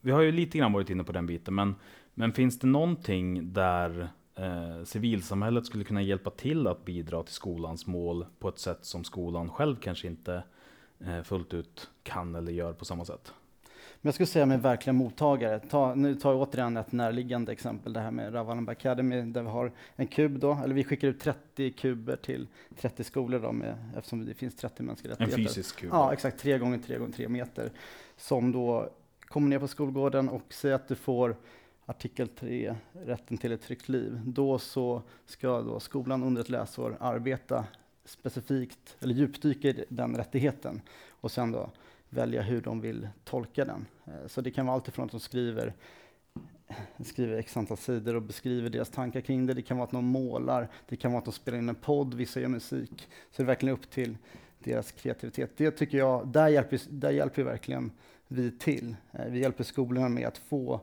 vi 0.00 0.10
har 0.10 0.20
ju 0.20 0.32
lite 0.32 0.58
grann 0.58 0.72
varit 0.72 0.90
inne 0.90 1.04
på 1.04 1.12
den 1.12 1.26
biten, 1.26 1.54
men, 1.54 1.74
men 2.14 2.32
finns 2.32 2.58
det 2.58 2.66
någonting 2.66 3.52
där 3.52 4.08
eh, 4.34 4.84
civilsamhället 4.84 5.66
skulle 5.66 5.84
kunna 5.84 6.02
hjälpa 6.02 6.30
till 6.30 6.66
att 6.66 6.84
bidra 6.84 7.22
till 7.22 7.34
skolans 7.34 7.86
mål 7.86 8.26
på 8.38 8.48
ett 8.48 8.58
sätt 8.58 8.84
som 8.84 9.04
skolan 9.04 9.50
själv 9.50 9.76
kanske 9.76 10.06
inte 10.06 10.42
eh, 11.00 11.22
fullt 11.22 11.54
ut 11.54 11.90
kan 12.02 12.34
eller 12.34 12.52
gör 12.52 12.72
på 12.72 12.84
samma 12.84 13.04
sätt. 13.04 13.32
Men 14.02 14.08
jag 14.08 14.14
skulle 14.14 14.26
säga 14.26 14.46
med 14.46 14.62
verkliga 14.62 14.92
mottagare. 14.92 15.60
Ta, 15.60 15.94
nu 15.94 16.14
tar 16.14 16.32
jag 16.32 16.40
återigen 16.40 16.76
ett 16.76 16.92
närliggande 16.92 17.52
exempel, 17.52 17.92
det 17.92 18.00
här 18.00 18.10
med 18.10 18.34
Ravallenberg 18.34 18.76
Academy, 18.76 19.22
där 19.22 19.42
vi 19.42 19.48
har 19.48 19.72
en 19.96 20.06
kub 20.06 20.38
då, 20.38 20.58
eller 20.64 20.74
vi 20.74 20.84
skickar 20.84 21.08
ut 21.08 21.20
30 21.20 21.72
kuber 21.72 22.16
till 22.16 22.46
30 22.76 23.04
skolor 23.04 23.38
då, 23.38 23.52
med, 23.52 23.74
eftersom 23.96 24.24
det 24.24 24.34
finns 24.34 24.56
30 24.56 24.82
mänskliga 24.82 25.12
rättigheter. 25.12 25.38
En 25.38 25.48
fysisk 25.48 25.76
kub? 25.76 25.90
Ja, 25.92 26.12
exakt, 26.12 26.40
3 26.40 26.58
gånger 26.58 26.78
3 26.78 26.98
gånger 26.98 27.12
3 27.12 27.28
meter, 27.28 27.70
som 28.16 28.52
då 28.52 28.88
kommer 29.20 29.48
ner 29.48 29.58
på 29.58 29.68
skolgården 29.68 30.28
och 30.28 30.52
säger 30.52 30.74
att 30.74 30.88
du 30.88 30.94
får 30.94 31.36
artikel 31.86 32.28
3, 32.28 32.74
rätten 32.92 33.38
till 33.38 33.52
ett 33.52 33.62
tryggt 33.62 33.88
liv, 33.88 34.20
då 34.24 34.58
så 34.58 35.02
ska 35.26 35.60
då 35.60 35.80
skolan 35.80 36.22
under 36.22 36.40
ett 36.40 36.48
läsår 36.48 36.96
arbeta 37.00 37.64
specifikt, 38.04 38.96
eller 39.00 39.14
djupdyka 39.14 39.68
i 39.68 39.84
den 39.88 40.16
rättigheten 40.16 40.80
och 41.08 41.32
sen 41.32 41.52
då 41.52 41.70
välja 42.08 42.42
hur 42.42 42.60
de 42.60 42.80
vill 42.80 43.08
tolka 43.24 43.64
den. 43.64 43.86
Eh, 44.04 44.26
så 44.26 44.40
det 44.40 44.50
kan 44.50 44.66
vara 44.66 44.74
alltifrån 44.74 45.04
att 45.04 45.10
de 45.10 45.20
skriver 45.20 45.74
skriver 47.04 47.38
x 47.38 47.56
antal 47.56 47.76
sidor 47.76 48.16
och 48.16 48.22
beskriver 48.22 48.70
deras 48.70 48.90
tankar 48.90 49.20
kring 49.20 49.46
det. 49.46 49.54
Det 49.54 49.62
kan 49.62 49.76
vara 49.76 49.86
att 49.86 49.92
någon 49.92 50.04
målar, 50.04 50.68
det 50.88 50.96
kan 50.96 51.12
vara 51.12 51.18
att 51.18 51.24
de 51.24 51.32
spelar 51.32 51.58
in 51.58 51.68
en 51.68 51.74
podd, 51.74 52.14
vissa 52.14 52.40
gör 52.40 52.48
musik. 52.48 53.08
Så 53.30 53.36
det 53.36 53.42
är 53.42 53.46
verkligen 53.46 53.74
upp 53.74 53.90
till 53.90 54.16
deras 54.58 54.92
kreativitet. 54.92 55.50
Det 55.56 55.70
tycker 55.70 55.98
jag, 55.98 56.28
där 56.28 56.48
hjälper, 56.48 56.80
där 56.90 57.10
hjälper 57.10 57.42
verkligen 57.42 57.92
vi 58.28 58.50
till. 58.50 58.96
Eh, 59.12 59.26
vi 59.30 59.40
hjälper 59.40 59.64
skolorna 59.64 60.08
med 60.08 60.28
att 60.28 60.38
få 60.38 60.80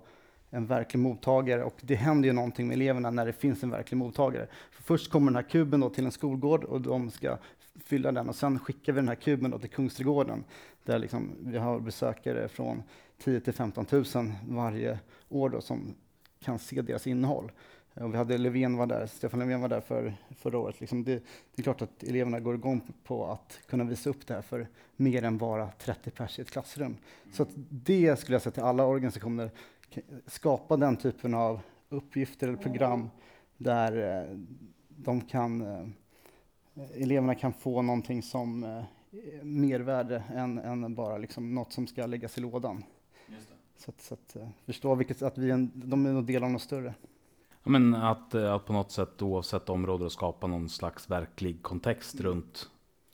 en 0.49 0.65
verklig 0.65 0.99
mottagare 0.99 1.63
och 1.63 1.75
det 1.81 1.95
händer 1.95 2.27
ju 2.27 2.33
någonting 2.33 2.67
med 2.67 2.75
eleverna 2.75 3.11
när 3.11 3.25
det 3.25 3.33
finns 3.33 3.63
en 3.63 3.69
verklig 3.69 3.97
mottagare. 3.97 4.47
För 4.71 4.83
först 4.83 5.11
kommer 5.11 5.25
den 5.25 5.35
här 5.35 5.49
kuben 5.49 5.79
då 5.79 5.89
till 5.89 6.05
en 6.05 6.11
skolgård 6.11 6.63
och 6.63 6.81
de 6.81 7.11
ska 7.11 7.37
fylla 7.85 8.11
den 8.11 8.29
och 8.29 8.35
sen 8.35 8.59
skickar 8.59 8.93
vi 8.93 8.99
den 8.99 9.07
här 9.07 9.15
kuben 9.15 9.51
då 9.51 9.59
till 9.59 9.69
Kungsträdgården 9.69 10.43
där 10.83 10.99
liksom 10.99 11.31
vi 11.39 11.57
har 11.57 11.79
besökare 11.79 12.47
från 12.47 12.83
10 13.23 13.39
till 13.39 13.53
15 13.53 13.85
000 13.91 14.05
varje 14.49 14.99
år 15.29 15.49
då 15.49 15.61
som 15.61 15.95
kan 16.39 16.59
se 16.59 16.81
deras 16.81 17.07
innehåll. 17.07 17.51
Eh, 17.95 18.03
och 18.03 18.13
vi 18.13 18.17
hade 18.17 18.37
Löfven 18.37 18.77
var 18.77 18.85
där, 18.85 19.07
Stefan 19.07 19.39
Löfven 19.39 19.61
var 19.61 19.69
där 19.69 19.81
för, 19.81 20.13
förra 20.37 20.57
året. 20.57 20.79
Liksom 20.79 21.03
det, 21.03 21.13
det, 21.55 21.61
är 21.61 21.63
klart 21.63 21.81
att 21.81 22.03
eleverna 22.03 22.39
går 22.39 22.55
igång 22.55 22.81
på 23.03 23.25
att 23.25 23.59
kunna 23.67 23.83
visa 23.83 24.09
upp 24.09 24.27
det 24.27 24.33
här 24.33 24.41
för 24.41 24.67
mer 24.95 25.23
än 25.23 25.37
bara 25.37 25.69
30 25.79 26.11
pers 26.11 26.39
i 26.39 26.41
ett 26.41 26.51
klassrum. 26.51 26.85
Mm. 26.87 26.97
Så 27.33 27.45
det 27.69 28.19
skulle 28.19 28.35
jag 28.35 28.41
säga 28.41 28.51
till 28.51 28.63
alla 28.63 28.85
organisationer, 28.85 29.51
skapa 30.25 30.77
den 30.77 30.97
typen 30.97 31.33
av 31.33 31.61
uppgifter 31.89 32.47
eller 32.47 32.57
program 32.57 33.09
där 33.57 34.21
eh, 34.21 34.37
de 34.87 35.21
kan, 35.21 35.61
eh, 35.61 37.01
eleverna 37.01 37.35
kan 37.35 37.53
få 37.53 37.81
någonting 37.81 38.23
som 38.23 38.63
eh, 38.63 38.83
mervärde 39.43 40.23
än, 40.35 40.57
än 40.57 40.95
bara 40.95 41.17
liksom 41.17 41.55
något 41.55 41.73
som 41.73 41.87
ska 41.87 42.05
läggas 42.05 42.37
i 42.37 42.41
lådan. 42.41 42.83
Så 43.77 43.91
att, 43.91 44.01
så 44.01 44.13
att 44.13 44.37
förstå 44.65 44.95
vilket, 44.95 45.21
att 45.21 45.37
vi 45.37 45.49
är 45.49 45.53
en, 45.53 45.71
de 45.75 46.05
är 46.05 46.09
en 46.09 46.25
del 46.25 46.43
av 46.43 46.51
något 46.51 46.61
större. 46.61 46.93
Ja, 47.63 47.69
men 47.69 47.95
att, 47.95 48.35
att 48.35 48.65
på 48.65 48.73
något 48.73 48.91
sätt 48.91 49.21
oavsett 49.21 49.69
område 49.69 50.09
skapa 50.09 50.47
någon 50.47 50.69
slags 50.69 51.09
verklig 51.09 51.61
kontext 51.61 52.13
mm. 52.13 52.25
runt 52.25 52.69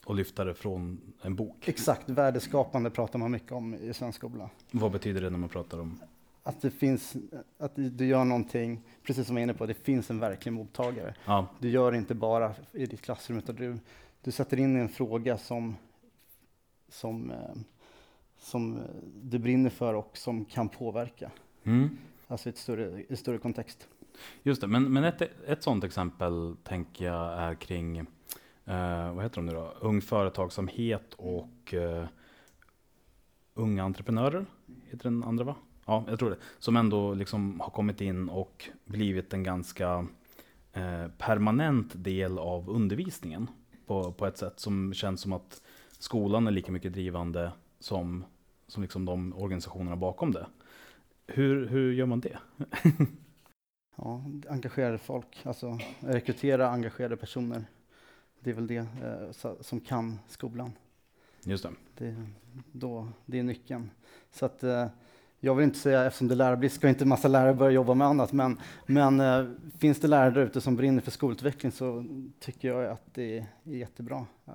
och 0.06 0.16
lyfta 0.16 0.44
det 0.44 0.54
från 0.54 1.02
en 1.22 1.36
bok. 1.36 1.68
Exakt, 1.68 2.10
värdeskapande 2.10 2.90
pratar 2.90 3.20
man 3.20 3.32
mycket 3.32 3.52
om 3.52 3.74
i 3.74 3.94
svensk 3.94 4.18
skola. 4.18 4.50
Vad 4.72 4.92
betyder 4.92 5.22
det 5.22 5.30
när 5.30 5.38
man 5.38 5.50
pratar 5.50 5.80
om 5.80 6.00
att 6.48 6.62
det 6.62 6.72
finns, 6.72 7.16
att 7.58 7.72
du 7.76 8.06
gör 8.06 8.26
någonting, 8.26 8.82
precis 9.04 9.28
som 9.28 9.38
jag 9.38 9.42
var 9.42 9.44
inne 9.44 9.54
på, 9.54 9.66
det 9.66 9.74
finns 9.74 10.10
en 10.10 10.20
verklig 10.20 10.52
mottagare. 10.52 11.16
Ja. 11.26 11.48
Du 11.60 11.70
gör 11.70 11.92
det 11.92 11.98
inte 11.98 12.16
bara 12.16 12.54
i 12.72 12.86
ditt 12.86 13.02
klassrum, 13.02 13.38
utan 13.38 13.56
du, 13.56 13.78
du 14.22 14.32
sätter 14.32 14.60
in 14.60 14.76
en 14.76 14.90
fråga 14.90 15.38
som, 15.38 15.76
som, 16.90 17.32
eh, 17.32 17.56
som 18.38 18.80
du 19.22 19.40
brinner 19.40 19.70
för 19.70 19.94
och 19.94 20.18
som 20.18 20.46
kan 20.46 20.70
påverka. 20.70 21.32
Mm. 21.64 21.98
Alltså 22.28 22.50
i 22.50 22.52
ett 22.52 22.58
större, 22.58 23.04
i 23.10 23.16
större 23.16 23.38
kontext. 23.38 23.88
Just 24.44 24.62
det, 24.62 24.68
men, 24.68 24.94
men 24.94 25.04
ett, 25.04 25.22
ett 25.48 25.64
sådant 25.64 25.84
exempel 25.84 26.56
tänker 26.64 27.06
jag 27.06 27.34
är 27.34 27.56
kring, 27.56 27.98
eh, 27.98 29.14
vad 29.14 29.24
heter 29.24 29.36
de 29.36 29.46
nu 29.46 29.54
då, 29.54 29.74
ung 29.80 30.02
företagsamhet 30.02 31.14
och 31.14 31.74
eh, 31.74 32.06
unga 33.54 33.84
entreprenörer, 33.84 34.46
heter 34.84 35.04
den 35.04 35.24
andra 35.24 35.44
va? 35.44 35.56
Ja, 35.86 36.06
jag 36.08 36.20
tror 36.20 36.30
det. 36.30 36.38
Som 36.60 36.76
ändå 36.76 37.14
liksom 37.14 37.60
har 37.60 37.70
kommit 37.70 38.02
in 38.02 38.30
och 38.30 38.70
blivit 38.86 39.34
en 39.34 39.44
ganska 39.44 40.08
eh, 40.74 41.08
permanent 41.18 41.92
del 42.04 42.40
av 42.40 42.70
undervisningen 42.70 43.48
på, 43.86 44.12
på 44.12 44.26
ett 44.26 44.38
sätt 44.38 44.60
som 44.60 44.94
känns 44.94 45.22
som 45.22 45.34
att 45.34 45.62
skolan 46.00 46.48
är 46.48 46.52
lika 46.52 46.72
mycket 46.72 46.94
drivande 46.94 47.52
som, 47.80 48.26
som 48.68 48.84
liksom 48.84 49.06
de 49.06 49.34
organisationerna 49.34 49.96
bakom 49.96 50.32
det. 50.32 50.48
Hur, 51.28 51.68
hur 51.68 51.94
gör 51.94 52.06
man 52.06 52.20
det? 52.20 52.38
ja, 53.96 54.24
engagerade 54.50 54.98
folk, 54.98 55.42
alltså 55.44 55.80
rekrytera 56.00 56.70
engagerade 56.70 57.18
personer. 57.18 57.66
Det 58.40 58.50
är 58.50 58.54
väl 58.54 58.68
det 58.68 58.78
eh, 58.78 59.54
som 59.62 59.80
kan 59.80 60.20
skolan. 60.28 60.72
Just 61.44 61.64
det. 61.64 61.72
Det, 61.98 62.26
då, 62.72 63.08
det 63.26 63.40
är 63.40 63.44
nyckeln. 63.44 63.92
Så 64.32 64.46
att, 64.46 64.64
eh, 64.64 64.88
jag 65.46 65.56
vill 65.56 65.64
inte 65.64 65.80
säga, 65.80 66.06
eftersom 66.06 66.28
det 66.28 66.34
är 66.34 66.36
lärarbrist, 66.36 66.76
ska 66.76 66.90
inte 66.90 67.06
massa 67.06 67.28
lärare 67.28 67.54
börja 67.54 67.72
jobba 67.72 67.94
med 67.94 68.08
annat, 68.08 68.34
men, 68.34 68.58
men 68.86 69.20
eh, 69.20 69.46
finns 69.78 70.00
det 70.00 70.08
lärare 70.08 70.30
där 70.30 70.42
ute 70.42 70.62
som 70.62 70.76
brinner 70.76 71.02
för 71.02 71.12
skolutveckling 71.12 71.72
så 71.72 72.06
tycker 72.40 72.68
jag 72.68 72.92
att 72.92 73.14
det 73.14 73.38
är 73.38 73.46
jättebra 73.64 74.26
eh, 74.48 74.54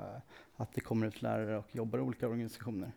att 0.56 0.72
det 0.74 0.80
kommer 0.80 1.06
ut 1.06 1.22
lärare 1.22 1.58
och 1.58 1.68
jobbar 1.72 1.98
i 1.98 2.02
olika 2.02 2.28
organisationer. 2.28 2.92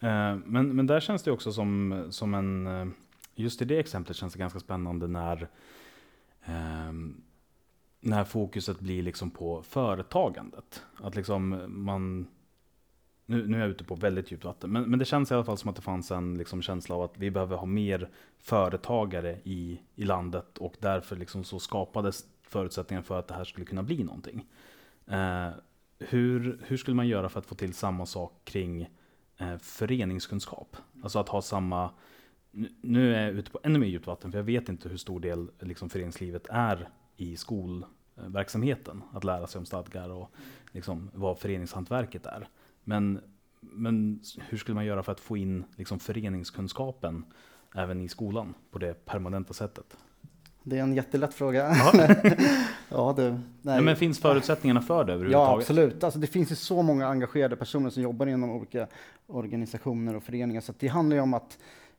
Eh, 0.00 0.36
men, 0.44 0.76
men 0.76 0.86
där 0.86 1.00
känns 1.00 1.22
det 1.22 1.30
också 1.30 1.52
som, 1.52 2.04
som 2.10 2.34
en, 2.34 2.66
eh, 2.66 2.86
just 3.34 3.62
i 3.62 3.64
det 3.64 3.78
exemplet 3.78 4.16
känns 4.16 4.32
det 4.32 4.38
ganska 4.38 4.60
spännande 4.60 5.06
när, 5.08 5.48
eh, 6.44 6.92
när 8.00 8.24
fokuset 8.24 8.80
blir 8.80 9.02
liksom 9.02 9.30
på 9.30 9.62
företagandet. 9.62 10.82
Att 10.96 11.16
liksom 11.16 11.62
man 11.68 12.26
nu, 13.32 13.46
nu 13.46 13.56
är 13.56 13.60
jag 13.60 13.70
ute 13.70 13.84
på 13.84 13.94
väldigt 13.94 14.32
djupt 14.32 14.44
vatten, 14.44 14.70
men, 14.72 14.90
men 14.90 14.98
det 14.98 15.04
känns 15.04 15.30
i 15.30 15.34
alla 15.34 15.44
fall 15.44 15.58
som 15.58 15.70
att 15.70 15.76
det 15.76 15.82
fanns 15.82 16.10
en 16.10 16.38
liksom, 16.38 16.62
känsla 16.62 16.94
av 16.94 17.02
att 17.02 17.18
vi 17.18 17.30
behöver 17.30 17.56
ha 17.56 17.66
mer 17.66 18.08
företagare 18.38 19.38
i, 19.44 19.80
i 19.94 20.04
landet 20.04 20.58
och 20.58 20.74
därför 20.78 21.16
liksom, 21.16 21.44
så 21.44 21.58
skapades 21.58 22.24
förutsättningar 22.42 23.02
för 23.02 23.18
att 23.18 23.28
det 23.28 23.34
här 23.34 23.44
skulle 23.44 23.66
kunna 23.66 23.82
bli 23.82 24.04
någonting. 24.04 24.46
Eh, 25.06 25.50
hur, 25.98 26.60
hur 26.66 26.76
skulle 26.76 26.94
man 26.94 27.08
göra 27.08 27.28
för 27.28 27.38
att 27.38 27.46
få 27.46 27.54
till 27.54 27.74
samma 27.74 28.06
sak 28.06 28.40
kring 28.44 28.88
eh, 29.38 29.58
föreningskunskap? 29.58 30.76
Alltså 31.02 31.18
att 31.18 31.28
ha 31.28 31.42
samma, 31.42 31.90
nu 32.80 33.14
är 33.14 33.22
jag 33.22 33.32
ute 33.32 33.50
på 33.50 33.60
ännu 33.62 33.78
mer 33.78 33.86
djupt 33.86 34.06
vatten, 34.06 34.32
för 34.32 34.38
jag 34.38 34.44
vet 34.44 34.68
inte 34.68 34.88
hur 34.88 34.96
stor 34.96 35.20
del 35.20 35.50
liksom, 35.60 35.90
föreningslivet 35.90 36.46
är 36.50 36.88
i 37.16 37.36
skolverksamheten. 37.36 39.02
Att 39.12 39.24
lära 39.24 39.46
sig 39.46 39.58
om 39.58 39.66
stadgar 39.66 40.08
och 40.08 40.30
liksom, 40.72 41.10
vad 41.14 41.38
föreningshantverket 41.38 42.26
är. 42.26 42.48
Men, 42.84 43.20
men 43.60 44.20
hur 44.48 44.58
skulle 44.58 44.74
man 44.74 44.84
göra 44.84 45.02
för 45.02 45.12
att 45.12 45.20
få 45.20 45.36
in 45.36 45.64
liksom 45.76 45.98
föreningskunskapen 45.98 47.24
även 47.74 48.00
i 48.00 48.08
skolan 48.08 48.54
på 48.70 48.78
det 48.78 49.04
permanenta 49.04 49.54
sättet? 49.54 49.96
Det 50.64 50.78
är 50.78 50.82
en 50.82 50.94
jättelätt 50.94 51.34
fråga. 51.34 51.76
ja, 52.88 53.12
du, 53.16 53.30
nej. 53.62 53.74
Ja, 53.74 53.80
men 53.80 53.96
finns 53.96 54.20
förutsättningarna 54.20 54.80
för 54.80 55.04
det 55.04 55.12
överhuvudtaget? 55.12 55.48
Ja, 55.48 55.58
absolut. 55.58 56.04
Alltså, 56.04 56.20
det 56.20 56.26
finns 56.26 56.52
ju 56.52 56.56
så 56.56 56.82
många 56.82 57.06
engagerade 57.06 57.56
personer 57.56 57.90
som 57.90 58.02
jobbar 58.02 58.26
inom 58.26 58.50
olika 58.50 58.86
organisationer 59.26 60.16
och 60.16 60.22
föreningar, 60.22 60.60
så 60.60 60.72
det 60.78 60.88
handlar 60.88 61.16
ju 61.16 61.22
om 61.22 61.34
att 61.34 61.58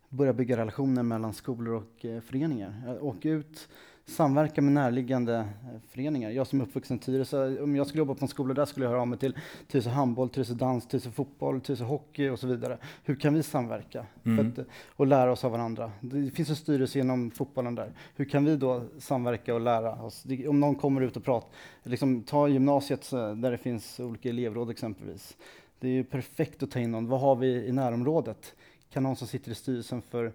börja 0.09 0.33
bygga 0.33 0.57
relationer 0.57 1.03
mellan 1.03 1.33
skolor 1.33 1.73
och 1.73 2.05
eh, 2.05 2.21
föreningar. 2.21 2.97
Åka 3.01 3.29
ut 3.29 3.69
samverka 4.05 4.61
med 4.61 4.73
närliggande 4.73 5.35
eh, 5.35 5.79
föreningar. 5.89 6.29
Jag 6.29 6.47
som 6.47 6.61
är 6.61 6.63
uppvuxen 6.63 6.97
i 6.97 6.99
Tyresö, 6.99 7.61
om 7.63 7.75
jag 7.75 7.87
skulle 7.87 7.99
jobba 7.99 8.13
på 8.13 8.25
en 8.25 8.27
skola 8.27 8.53
där 8.53 8.65
skulle 8.65 8.85
jag 8.85 8.91
höra 8.91 9.01
av 9.01 9.07
mig 9.07 9.19
till 9.19 9.37
Tyresö 9.67 9.89
handboll, 9.89 10.29
Tyresö 10.29 10.53
dans, 10.53 10.87
Tyresö 10.87 11.11
fotboll, 11.11 11.61
Tyresö 11.61 11.83
hockey 11.83 12.29
och 12.29 12.39
så 12.39 12.47
vidare. 12.47 12.77
Hur 13.03 13.15
kan 13.15 13.33
vi 13.33 13.43
samverka 13.43 14.05
mm. 14.25 14.47
att, 14.47 14.65
och 14.87 15.07
lära 15.07 15.31
oss 15.31 15.43
av 15.43 15.51
varandra? 15.51 15.91
Det 16.01 16.31
finns 16.31 16.49
en 16.49 16.55
styrelse 16.55 16.99
inom 16.99 17.31
fotbollen 17.31 17.75
där. 17.75 17.91
Hur 18.15 18.25
kan 18.25 18.45
vi 18.45 18.55
då 18.55 18.83
samverka 18.99 19.53
och 19.53 19.61
lära 19.61 20.03
oss? 20.03 20.25
Om 20.47 20.59
någon 20.59 20.75
kommer 20.75 21.01
ut 21.01 21.17
och 21.17 21.23
pratar, 21.23 21.49
liksom, 21.83 22.23
ta 22.23 22.47
gymnasiet 22.47 23.13
eh, 23.13 23.35
där 23.35 23.51
det 23.51 23.57
finns 23.57 23.99
olika 23.99 24.29
elevråd 24.29 24.69
exempelvis. 24.69 25.37
Det 25.79 25.87
är 25.87 25.91
ju 25.91 26.03
perfekt 26.03 26.63
att 26.63 26.71
ta 26.71 26.79
in 26.79 26.91
någon. 26.91 27.07
Vad 27.07 27.19
har 27.19 27.35
vi 27.35 27.65
i 27.65 27.71
närområdet? 27.71 28.55
Kan 28.89 29.03
någon 29.03 29.15
som 29.15 29.27
sitter 29.27 29.51
i 29.51 29.55
styrelsen 29.55 30.01
för 30.01 30.33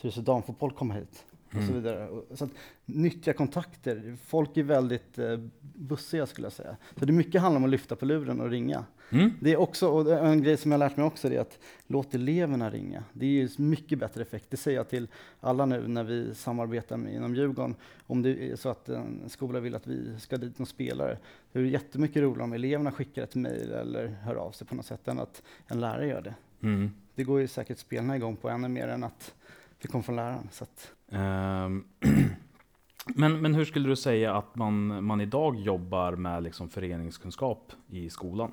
Tyresö 0.00 0.20
damfotboll 0.20 0.72
komma 0.72 0.94
hit? 0.94 1.24
Och 1.48 1.62
så 1.62 1.72
mm. 1.72 1.74
vidare. 1.74 2.08
Så 2.34 2.44
att, 2.44 2.50
nyttja 2.84 3.32
kontakter. 3.32 4.16
Folk 4.24 4.56
är 4.56 4.62
väldigt 4.62 5.18
eh, 5.18 5.38
bussiga 5.60 6.26
skulle 6.26 6.44
jag 6.46 6.52
säga. 6.52 6.76
Så 6.96 7.04
det 7.04 7.12
mycket 7.12 7.40
handlar 7.40 7.56
om 7.56 7.64
att 7.64 7.70
lyfta 7.70 7.96
på 7.96 8.04
luren 8.04 8.40
och 8.40 8.50
ringa. 8.50 8.84
Mm. 9.10 9.30
Det 9.40 9.52
är 9.52 9.56
också, 9.56 9.88
och 9.88 10.26
en 10.26 10.42
grej 10.42 10.56
som 10.56 10.70
jag 10.70 10.78
lärt 10.78 10.96
mig 10.96 11.06
också 11.06 11.32
är 11.32 11.40
att 11.40 11.58
låt 11.86 12.14
eleverna 12.14 12.70
ringa. 12.70 13.04
Det 13.12 13.26
ger 13.26 13.60
mycket 13.60 13.98
bättre 13.98 14.22
effekt. 14.22 14.46
Det 14.50 14.56
säger 14.56 14.78
jag 14.78 14.88
till 14.88 15.08
alla 15.40 15.66
nu 15.66 15.88
när 15.88 16.04
vi 16.04 16.34
samarbetar 16.34 16.96
med, 16.96 17.14
inom 17.14 17.34
Djurgården. 17.34 17.74
Om 18.06 18.22
det 18.22 18.50
är 18.50 18.56
så 18.56 18.68
att 18.68 18.88
en 18.88 19.28
skola 19.28 19.60
vill 19.60 19.74
att 19.74 19.86
vi 19.86 20.20
ska 20.20 20.36
dit 20.36 20.58
någon 20.58 20.66
spelare. 20.66 21.18
Det 21.52 21.58
är 21.58 21.62
jättemycket 21.62 22.22
roligare 22.22 22.44
om 22.44 22.52
eleverna 22.52 22.92
skickar 22.92 23.22
ett 23.22 23.34
mejl 23.34 23.72
eller 23.72 24.06
hör 24.06 24.34
av 24.34 24.52
sig 24.52 24.66
på 24.66 24.74
något 24.74 24.86
sätt 24.86 25.08
än 25.08 25.18
att 25.18 25.42
en 25.66 25.80
lärare 25.80 26.06
gör 26.06 26.22
det. 26.22 26.34
Mm. 26.62 26.90
Det 27.14 27.24
går 27.24 27.40
ju 27.40 27.48
säkert 27.48 27.78
spelarna 27.78 28.16
igång 28.16 28.36
på 28.36 28.48
ännu 28.48 28.68
mer 28.68 28.88
än 28.88 29.04
att 29.04 29.34
det 29.82 29.88
kom 29.88 30.02
från 30.02 30.16
läraren. 30.16 30.48
Så 30.52 30.64
att. 30.64 30.92
Um, 31.08 31.84
men, 33.14 33.40
men 33.40 33.54
hur 33.54 33.64
skulle 33.64 33.88
du 33.88 33.96
säga 33.96 34.34
att 34.34 34.56
man, 34.56 35.04
man 35.04 35.20
idag 35.20 35.56
jobbar 35.56 36.12
med 36.12 36.42
liksom 36.42 36.68
föreningskunskap 36.68 37.72
i 37.90 38.10
skolan? 38.10 38.52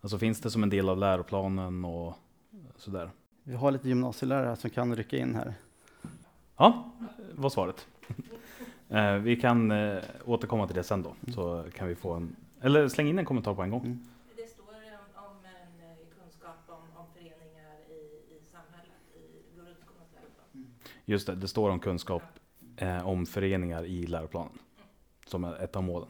Alltså 0.00 0.18
finns 0.18 0.40
det 0.40 0.50
som 0.50 0.62
en 0.62 0.70
del 0.70 0.88
av 0.88 0.98
läroplanen 0.98 1.84
och 1.84 2.14
sådär? 2.76 3.10
Vi 3.42 3.54
har 3.54 3.70
lite 3.70 3.88
gymnasielärare 3.88 4.56
som 4.56 4.70
kan 4.70 4.96
rycka 4.96 5.16
in 5.16 5.34
här. 5.34 5.54
Ja, 6.56 6.92
var 7.34 7.50
svaret. 7.50 7.86
uh, 8.92 9.14
vi 9.22 9.36
kan 9.36 9.70
uh, 9.70 10.02
återkomma 10.24 10.66
till 10.66 10.76
det 10.76 10.84
sen 10.84 11.02
då, 11.02 11.14
mm. 11.20 11.32
så 11.34 11.64
kan 11.74 11.88
vi 11.88 11.94
få 11.94 12.12
en, 12.12 12.36
eller 12.60 12.88
släng 12.88 13.08
in 13.08 13.18
en 13.18 13.24
kommentar 13.24 13.54
på 13.54 13.62
en 13.62 13.70
gång. 13.70 13.98
Just 21.10 21.26
det, 21.26 21.34
det 21.34 21.48
står 21.48 21.70
om 21.70 21.78
kunskap 21.78 22.22
eh, 22.76 23.08
om 23.08 23.26
föreningar 23.26 23.84
i 23.84 24.06
läroplanen. 24.06 24.52
Som 25.26 25.44
är 25.44 25.64
ett 25.64 25.76
av 25.76 25.82
målen. 25.82 26.08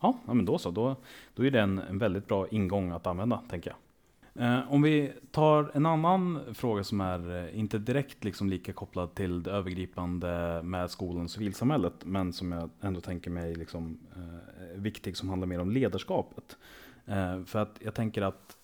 Ja, 0.00 0.18
men 0.26 0.44
då 0.44 0.58
så. 0.58 0.70
Då, 0.70 0.96
då 1.34 1.46
är 1.46 1.50
det 1.50 1.60
en, 1.60 1.78
en 1.78 1.98
väldigt 1.98 2.26
bra 2.26 2.48
ingång 2.48 2.90
att 2.90 3.06
använda, 3.06 3.42
tänker 3.48 3.70
jag. 3.70 3.78
Eh, 4.44 4.72
om 4.72 4.82
vi 4.82 5.12
tar 5.30 5.70
en 5.74 5.86
annan 5.86 6.40
fråga 6.54 6.84
som 6.84 7.00
är 7.00 7.44
eh, 7.44 7.58
inte 7.58 7.78
direkt 7.78 8.24
liksom 8.24 8.48
lika 8.48 8.72
kopplad 8.72 9.14
till 9.14 9.42
det 9.42 9.50
övergripande 9.50 10.60
med 10.62 10.90
skolan 10.90 11.24
och 11.24 11.30
civilsamhället, 11.30 12.04
men 12.04 12.32
som 12.32 12.52
jag 12.52 12.70
ändå 12.80 13.00
tänker 13.00 13.30
mig 13.30 13.54
liksom, 13.54 13.98
eh, 14.16 14.80
viktig, 14.80 15.16
som 15.16 15.28
handlar 15.28 15.46
mer 15.46 15.60
om 15.60 15.70
ledarskapet. 15.70 16.56
Eh, 17.06 17.44
för 17.44 17.58
att 17.58 17.78
jag 17.80 17.94
tänker 17.94 18.22
att 18.22 18.56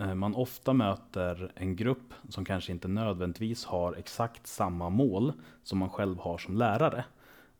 Eh, 0.00 0.14
man 0.14 0.34
ofta 0.34 0.72
möter 0.72 1.52
en 1.54 1.76
grupp 1.76 2.14
som 2.28 2.44
kanske 2.44 2.72
inte 2.72 2.88
nödvändigtvis 2.88 3.64
har 3.64 3.94
exakt 3.94 4.46
samma 4.46 4.90
mål 4.90 5.32
som 5.62 5.78
man 5.78 5.90
själv 5.90 6.18
har 6.18 6.38
som 6.38 6.56
lärare. 6.56 7.04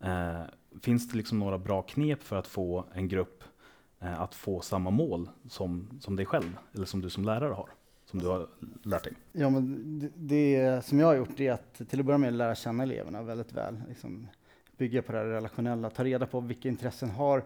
Eh, 0.00 0.42
finns 0.82 1.08
det 1.08 1.16
liksom 1.16 1.38
några 1.38 1.58
bra 1.58 1.82
knep 1.82 2.22
för 2.22 2.36
att 2.36 2.46
få 2.46 2.84
en 2.94 3.08
grupp 3.08 3.44
eh, 4.00 4.20
att 4.20 4.34
få 4.34 4.60
samma 4.60 4.90
mål 4.90 5.28
som, 5.48 5.88
som 6.00 6.16
dig 6.16 6.26
själv, 6.26 6.58
eller 6.74 6.86
som 6.86 7.00
du 7.00 7.10
som 7.10 7.24
lärare 7.24 7.52
har? 7.52 7.68
Som 8.04 8.18
du 8.18 8.26
har 8.26 8.48
lärt 8.82 9.04
dig? 9.04 9.12
Ja, 9.32 9.50
men 9.50 9.98
det, 9.98 10.10
det 10.14 10.84
som 10.84 11.00
jag 11.00 11.06
har 11.06 11.14
gjort 11.14 11.40
är 11.40 11.52
att 11.52 11.74
till 11.88 12.00
att 12.00 12.06
börja 12.06 12.18
med 12.18 12.34
lära 12.34 12.54
känna 12.54 12.82
eleverna 12.82 13.22
väldigt 13.22 13.52
väl. 13.52 13.80
Liksom 13.88 14.28
bygga 14.76 15.02
på 15.02 15.12
det 15.12 15.24
relationella, 15.24 15.90
ta 15.90 16.04
reda 16.04 16.26
på 16.26 16.40
vilka 16.40 16.68
intressen 16.68 17.10
har 17.10 17.44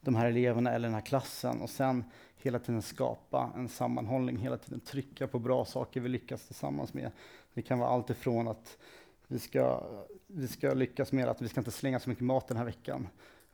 de 0.00 0.14
här 0.14 0.26
eleverna 0.26 0.72
eller 0.72 0.88
den 0.88 0.94
här 0.94 1.06
klassen 1.06 1.60
och 1.60 1.70
sen 1.70 2.04
hela 2.42 2.58
tiden 2.58 2.82
skapa 2.82 3.50
en 3.56 3.68
sammanhållning, 3.68 4.36
hela 4.36 4.56
tiden 4.56 4.80
trycka 4.80 5.26
på 5.26 5.38
bra 5.38 5.64
saker 5.64 6.00
vi 6.00 6.08
lyckas 6.08 6.46
tillsammans 6.46 6.94
med. 6.94 7.10
Det 7.54 7.62
kan 7.62 7.78
vara 7.78 7.90
allt 7.90 8.10
ifrån 8.10 8.48
att 8.48 8.78
vi 9.26 9.38
ska, 9.38 9.84
vi 10.26 10.48
ska 10.48 10.74
lyckas 10.74 11.12
med 11.12 11.28
att 11.28 11.42
vi 11.42 11.48
ska 11.48 11.60
inte 11.60 11.70
slänga 11.70 12.00
så 12.00 12.10
mycket 12.10 12.24
mat 12.24 12.48
den 12.48 12.56
här 12.56 12.64
veckan. 12.64 13.08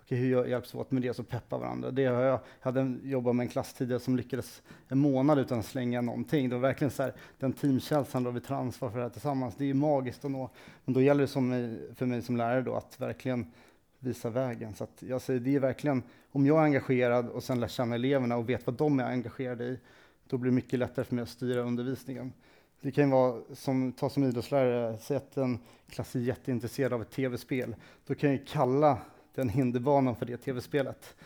Okej, 0.06 0.18
hur 0.18 0.44
hjälps 0.44 0.74
vi 0.74 0.78
åt 0.78 0.90
med 0.90 1.02
det 1.02 1.14
så 1.14 1.22
peppa 1.22 1.58
varandra? 1.58 1.90
Det 1.90 2.06
har 2.06 2.22
jag, 2.22 2.32
jag 2.32 2.40
hade 2.60 2.96
jobbat 3.02 3.36
med 3.36 3.44
en 3.44 3.48
klass 3.48 3.74
tidigare 3.74 4.00
som 4.00 4.16
lyckades 4.16 4.62
en 4.88 4.98
månad 4.98 5.38
utan 5.38 5.58
att 5.58 5.66
slänga 5.66 6.00
någonting. 6.00 6.48
Det 6.48 6.54
var 6.54 6.62
verkligen 6.62 6.90
så 6.90 7.02
här, 7.02 7.14
den 7.38 7.52
teamkänslan 7.52 8.22
då 8.22 8.30
vi 8.30 8.40
tar 8.40 8.54
ansvar 8.54 8.90
för 8.90 8.98
det 8.98 9.04
här 9.04 9.10
tillsammans. 9.10 9.54
Det 9.56 9.64
är 9.64 9.66
ju 9.66 9.74
magiskt 9.74 10.24
att 10.24 10.30
nå. 10.30 10.50
Men 10.84 10.94
då 10.94 11.02
gäller 11.02 11.20
det 11.20 11.28
som 11.28 11.48
mig, 11.48 11.94
för 11.94 12.06
mig 12.06 12.22
som 12.22 12.36
lärare 12.36 12.62
då 12.62 12.74
att 12.74 13.00
verkligen 13.00 13.52
visa 13.98 14.30
vägen. 14.30 14.74
Så 14.74 14.84
att 14.84 15.02
jag 15.02 15.22
säger, 15.22 15.40
det 15.40 15.54
är 15.54 15.60
verkligen, 15.60 16.02
om 16.36 16.46
jag 16.46 16.58
är 16.58 16.62
engagerad 16.62 17.28
och 17.28 17.44
sen 17.44 17.60
lär 17.60 17.68
känna 17.68 17.94
eleverna 17.94 18.36
och 18.36 18.48
vet 18.48 18.66
vad 18.66 18.74
de 18.74 19.00
är 19.00 19.04
engagerade 19.04 19.64
i, 19.64 19.78
då 20.26 20.38
blir 20.38 20.50
det 20.50 20.54
mycket 20.54 20.78
lättare 20.78 21.04
för 21.04 21.14
mig 21.14 21.22
att 21.22 21.28
styra 21.28 21.60
undervisningen. 21.60 22.32
Det 22.80 22.92
kan 22.92 23.10
vara, 23.10 23.42
som, 23.54 23.92
ta 23.92 24.10
som 24.10 24.24
idrottslärare, 24.24 24.98
säg 24.98 25.16
att 25.16 25.36
en 25.36 25.58
klass 25.88 26.16
är 26.16 26.20
jätteintresserad 26.20 26.92
av 26.92 27.02
ett 27.02 27.10
tv-spel. 27.10 27.76
Då 28.06 28.14
kan 28.14 28.30
jag 28.30 28.46
kalla 28.46 28.98
den 29.34 29.48
hinderbanan 29.48 30.16
för 30.16 30.26
det 30.26 30.36
tv-spelet 30.36 31.16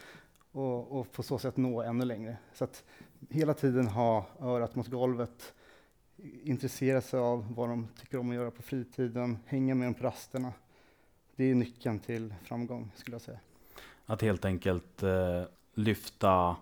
och, 0.53 1.01
och 1.01 1.13
på 1.13 1.23
så 1.23 1.39
sätt 1.39 1.57
nå 1.57 1.83
ännu 1.83 2.05
längre. 2.05 2.37
Så 2.55 2.65
att 2.65 2.85
hela 3.31 3.55
tiden 3.55 3.87
ha 3.87 4.27
örat 4.41 4.75
mot 4.75 4.89
golvet, 4.89 5.55
intressera 6.43 7.01
sig 7.01 7.21
av 7.21 7.55
vad 7.55 7.69
de 7.69 7.89
tycker 8.01 8.19
om 8.19 8.31
att 8.31 8.37
göra 8.37 8.51
på 8.51 8.63
fritiden, 8.63 9.39
hänga 9.47 9.75
med 9.75 9.87
dem 9.87 9.95
på 9.95 10.05
rasterna 10.05 10.53
det 11.37 11.51
är 11.51 11.55
nyckeln 11.55 11.99
till 11.99 12.35
framgång 12.45 12.93
skulle 12.97 13.15
jag 13.15 13.23
säga. 13.23 13.39
Att 14.11 14.23
helt 14.23 14.45
enkelt 14.45 15.03
eh, 15.03 15.43
lyfta, 15.75 16.57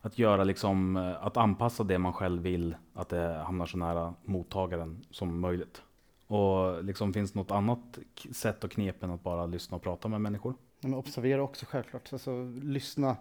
att 0.00 0.18
göra 0.18 0.44
liksom, 0.44 0.96
eh, 0.96 1.26
att 1.26 1.36
anpassa 1.36 1.84
det 1.84 1.98
man 1.98 2.12
själv 2.12 2.42
vill, 2.42 2.76
att 2.94 3.08
det 3.08 3.42
hamnar 3.46 3.66
så 3.66 3.78
nära 3.78 4.14
mottagaren 4.24 5.04
som 5.10 5.40
möjligt. 5.40 5.82
Och 6.26 6.84
liksom, 6.84 7.12
finns 7.12 7.32
det 7.32 7.38
något 7.38 7.50
annat 7.50 7.98
sätt 8.32 8.64
och 8.64 8.70
knep 8.70 9.02
än 9.02 9.10
att 9.10 9.22
bara 9.22 9.46
lyssna 9.46 9.76
och 9.76 9.82
prata 9.82 10.08
med 10.08 10.20
människor? 10.20 10.54
Men 10.80 10.94
observera 10.94 11.42
också 11.42 11.66
självklart, 11.68 12.12
alltså, 12.12 12.44
lyssna. 12.62 13.16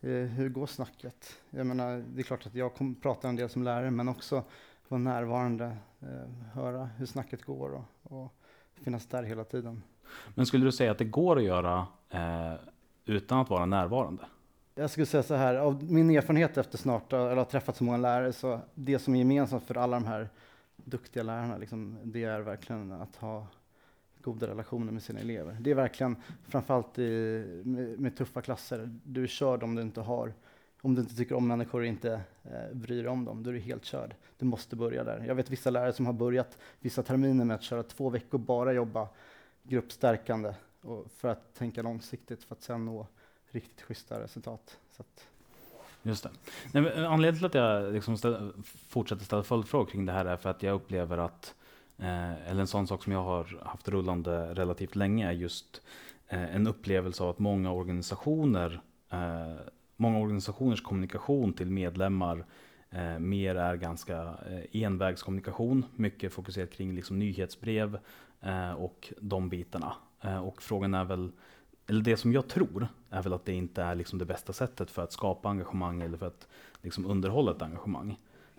Eh, 0.00 0.10
hur 0.10 0.48
går 0.48 0.66
snacket? 0.66 1.38
Jag 1.50 1.66
menar, 1.66 2.04
det 2.14 2.20
är 2.20 2.24
klart 2.24 2.46
att 2.46 2.54
jag 2.54 2.74
kommer 2.74 2.94
prata 2.94 3.28
en 3.28 3.36
del 3.36 3.48
som 3.48 3.62
lärare, 3.62 3.90
men 3.90 4.08
också 4.08 4.44
vara 4.88 5.00
närvarande, 5.00 5.76
eh, 6.00 6.52
höra 6.52 6.84
hur 6.84 7.06
snacket 7.06 7.44
går 7.44 7.70
och, 7.70 8.12
och, 8.12 8.32
finnas 8.84 9.06
där 9.06 9.22
hela 9.22 9.44
tiden. 9.44 9.82
Men 10.34 10.46
skulle 10.46 10.64
du 10.64 10.72
säga 10.72 10.90
att 10.90 10.98
det 10.98 11.04
går 11.04 11.36
att 11.36 11.44
göra 11.44 11.86
eh, 12.10 12.54
utan 13.06 13.38
att 13.38 13.50
vara 13.50 13.66
närvarande? 13.66 14.22
Jag 14.74 14.90
skulle 14.90 15.06
säga 15.06 15.22
så 15.22 15.34
här, 15.34 15.54
av 15.54 15.84
min 15.84 16.10
erfarenhet 16.10 16.56
efter 16.56 16.78
snart, 16.78 17.12
eller 17.12 17.36
har 17.36 17.44
träffat 17.44 17.76
så 17.76 17.84
många 17.84 17.98
lärare, 17.98 18.32
så 18.32 18.60
det 18.74 18.98
som 18.98 19.14
är 19.14 19.18
gemensamt 19.18 19.64
för 19.64 19.76
alla 19.76 19.96
de 19.96 20.06
här 20.06 20.28
duktiga 20.76 21.22
lärarna, 21.22 21.58
liksom, 21.58 21.98
det 22.02 22.24
är 22.24 22.40
verkligen 22.40 22.92
att 22.92 23.16
ha 23.16 23.46
goda 24.20 24.46
relationer 24.46 24.92
med 24.92 25.02
sina 25.02 25.20
elever. 25.20 25.56
Det 25.60 25.70
är 25.70 25.74
verkligen, 25.74 26.16
framförallt 26.48 26.98
i, 26.98 27.62
med, 27.64 28.00
med 28.00 28.16
tuffa 28.16 28.42
klasser, 28.42 28.98
du 29.04 29.22
är 29.22 29.26
körd 29.26 29.62
om 29.62 29.74
du 29.74 29.82
inte 29.82 30.00
har 30.00 30.32
om 30.86 30.94
du 30.94 31.00
inte 31.00 31.16
tycker 31.16 31.34
om 31.34 31.48
människor 31.48 31.80
och 31.80 31.86
inte 31.86 32.20
eh, 32.44 32.74
bryr 32.76 33.02
dig 33.02 33.12
om 33.12 33.24
dem, 33.24 33.42
då 33.42 33.50
är 33.50 33.54
du 33.54 33.60
helt 33.60 33.84
körd. 33.84 34.14
Du 34.38 34.46
måste 34.46 34.76
börja 34.76 35.04
där. 35.04 35.24
Jag 35.26 35.34
vet 35.34 35.50
vissa 35.50 35.70
lärare 35.70 35.92
som 35.92 36.06
har 36.06 36.12
börjat 36.12 36.58
vissa 36.80 37.02
terminer 37.02 37.44
med 37.44 37.54
att 37.54 37.62
köra 37.62 37.82
två 37.82 38.10
veckor 38.10 38.38
bara 38.38 38.72
jobba 38.72 39.08
gruppstärkande 39.62 40.54
för 41.16 41.28
att 41.28 41.54
tänka 41.54 41.82
långsiktigt 41.82 42.44
för 42.44 42.54
att 42.54 42.62
sen 42.62 42.84
nå 42.84 43.06
riktigt 43.50 43.82
schyssta 43.82 44.20
resultat. 44.20 44.78
Så 44.90 45.02
att. 45.02 45.28
Just 46.02 46.22
det. 46.22 46.30
Nej, 46.72 46.82
men 46.82 46.92
eh, 46.92 47.12
anledningen 47.12 47.50
till 47.50 47.60
att 47.60 47.64
jag 47.64 47.92
liksom 47.92 48.18
ställ, 48.18 48.52
fortsätter 48.88 49.24
ställa 49.24 49.42
följdfrågor 49.42 49.86
kring 49.86 50.06
det 50.06 50.12
här 50.12 50.26
är 50.26 50.36
för 50.36 50.50
att 50.50 50.62
jag 50.62 50.74
upplever 50.74 51.18
att, 51.18 51.54
eh, 51.98 52.48
eller 52.50 52.60
en 52.60 52.66
sån 52.66 52.86
sak 52.86 53.04
som 53.04 53.12
jag 53.12 53.22
har 53.22 53.60
haft 53.64 53.88
rullande 53.88 54.54
relativt 54.54 54.96
länge, 54.96 55.28
är 55.28 55.32
just 55.32 55.82
eh, 56.28 56.54
en 56.54 56.66
upplevelse 56.66 57.22
av 57.22 57.30
att 57.30 57.38
många 57.38 57.72
organisationer, 57.72 58.80
eh, 59.10 59.56
många 59.96 60.18
organisationers 60.18 60.82
kommunikation 60.82 61.52
till 61.52 61.70
medlemmar 61.70 62.44
eh, 62.90 63.18
mer 63.18 63.54
är 63.54 63.76
ganska 63.76 64.22
eh, 64.22 64.82
envägskommunikation, 64.82 65.86
mycket 65.94 66.32
fokuserat 66.32 66.70
kring 66.70 66.94
liksom 66.94 67.18
nyhetsbrev 67.18 67.98
eh, 68.40 68.72
och 68.72 69.12
de 69.20 69.48
bitarna. 69.48 69.96
Eh, 70.26 70.38
och 70.38 70.62
frågan 70.62 70.94
är 70.94 71.04
väl 71.04 71.32
eller 71.86 72.02
det 72.02 72.16
som 72.16 72.32
jag 72.32 72.48
tror, 72.48 72.88
är 73.10 73.22
väl 73.22 73.32
att 73.32 73.44
det 73.44 73.52
inte 73.52 73.82
är 73.82 73.94
liksom 73.94 74.18
det 74.18 74.24
bästa 74.24 74.52
sättet 74.52 74.90
för 74.90 75.02
att 75.02 75.12
skapa 75.12 75.48
engagemang 75.48 76.02
eller 76.02 76.18
för 76.18 76.26
att 76.26 76.48
liksom 76.82 77.06
underhålla 77.06 77.50
ett 77.50 77.62
engagemang. 77.62 78.18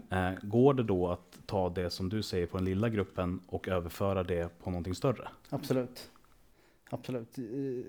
Eh, 0.10 0.32
går 0.42 0.74
det 0.74 0.84
då 0.84 1.08
att 1.08 1.40
ta 1.46 1.70
det 1.70 1.90
som 1.90 2.10
du 2.10 2.24
säger 2.24 2.48
på 2.48 2.58
den 2.58 2.66
lilla 2.66 2.90
gruppen 2.90 3.40
och 3.48 3.68
överföra 3.68 4.24
det 4.24 4.60
på 4.60 4.70
någonting 4.70 4.96
större? 4.96 5.28
Absolut. 5.50 6.12
Absolut. 6.90 7.36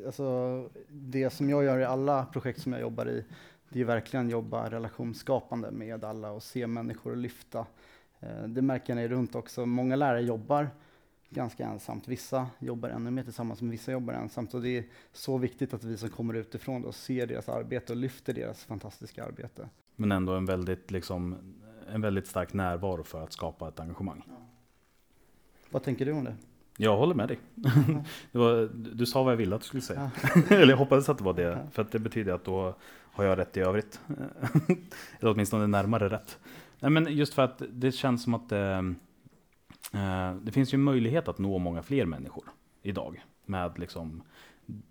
Alltså, 0.06 0.68
det 0.88 1.30
som 1.30 1.50
jag 1.50 1.64
gör 1.64 1.78
i 1.78 1.84
alla 1.84 2.26
projekt 2.26 2.62
som 2.62 2.72
jag 2.72 2.80
jobbar 2.80 3.08
i, 3.08 3.24
det 3.68 3.80
är 3.80 3.84
verkligen 3.84 4.30
jobba 4.30 4.70
relationsskapande 4.70 5.70
med 5.70 6.04
alla 6.04 6.30
och 6.30 6.42
se 6.42 6.66
människor 6.66 7.10
och 7.10 7.16
lyfta. 7.16 7.66
Eh, 8.20 8.42
det 8.48 8.62
märker 8.62 8.96
jag 8.96 9.10
runt 9.10 9.34
också. 9.34 9.66
Många 9.66 9.96
lärare 9.96 10.22
jobbar 10.22 10.70
ganska 11.30 11.66
ensamt. 11.66 12.08
Vissa 12.08 12.46
jobbar 12.58 12.88
ännu 12.88 13.10
mer 13.10 13.22
tillsammans, 13.22 13.60
men 13.60 13.70
vissa 13.70 13.92
jobbar 13.92 14.14
ensamt. 14.14 14.54
Och 14.54 14.62
det 14.62 14.78
är 14.78 14.84
så 15.12 15.38
viktigt 15.38 15.74
att 15.74 15.84
vi 15.84 15.96
som 15.96 16.08
kommer 16.08 16.34
utifrån 16.34 16.82
då 16.82 16.92
ser 16.92 17.26
deras 17.26 17.48
arbete 17.48 17.92
och 17.92 17.96
lyfter 17.96 18.34
deras 18.34 18.64
fantastiska 18.64 19.24
arbete. 19.24 19.68
Men 19.96 20.12
ändå 20.12 20.32
en 20.32 20.46
väldigt, 20.46 20.90
liksom, 20.90 21.36
en 21.92 22.00
väldigt 22.00 22.26
stark 22.26 22.52
närvaro 22.52 23.04
för 23.04 23.22
att 23.24 23.32
skapa 23.32 23.68
ett 23.68 23.80
engagemang. 23.80 24.22
Ja. 24.26 24.34
Vad 25.70 25.82
tänker 25.82 26.06
du 26.06 26.12
om 26.12 26.24
det? 26.24 26.36
Jag 26.76 26.96
håller 26.96 27.14
med 27.14 27.28
dig. 27.28 27.38
Var, 28.32 28.70
du 28.74 29.06
sa 29.06 29.22
vad 29.22 29.32
jag 29.32 29.36
ville 29.36 29.54
att 29.54 29.60
du 29.60 29.66
skulle 29.66 29.82
säga. 29.82 30.10
Ja. 30.22 30.40
Eller 30.56 30.70
jag 30.72 30.76
hoppades 30.76 31.08
att 31.08 31.18
det 31.18 31.24
var 31.24 31.34
det, 31.34 31.42
ja. 31.42 31.58
för 31.72 31.82
att 31.82 31.92
det 31.92 31.98
betyder 31.98 32.32
att 32.32 32.44
då 32.44 32.74
har 33.12 33.24
jag 33.24 33.38
rätt 33.38 33.56
i 33.56 33.60
övrigt. 33.60 34.00
Eller 35.20 35.32
åtminstone 35.32 35.66
närmare 35.66 36.08
rätt. 36.08 36.38
Nej, 36.80 36.90
men 36.90 37.16
just 37.16 37.34
för 37.34 37.42
att 37.42 37.62
det 37.70 37.92
känns 37.92 38.22
som 38.22 38.34
att 38.34 38.52
eh, 38.52 38.82
Eh, 38.82 38.82
Eh, 39.92 40.34
det 40.34 40.52
finns 40.52 40.74
ju 40.74 40.78
möjlighet 40.78 41.28
att 41.28 41.38
nå 41.38 41.58
många 41.58 41.82
fler 41.82 42.04
människor 42.04 42.44
idag 42.82 43.24
med 43.44 43.78
liksom 43.78 44.22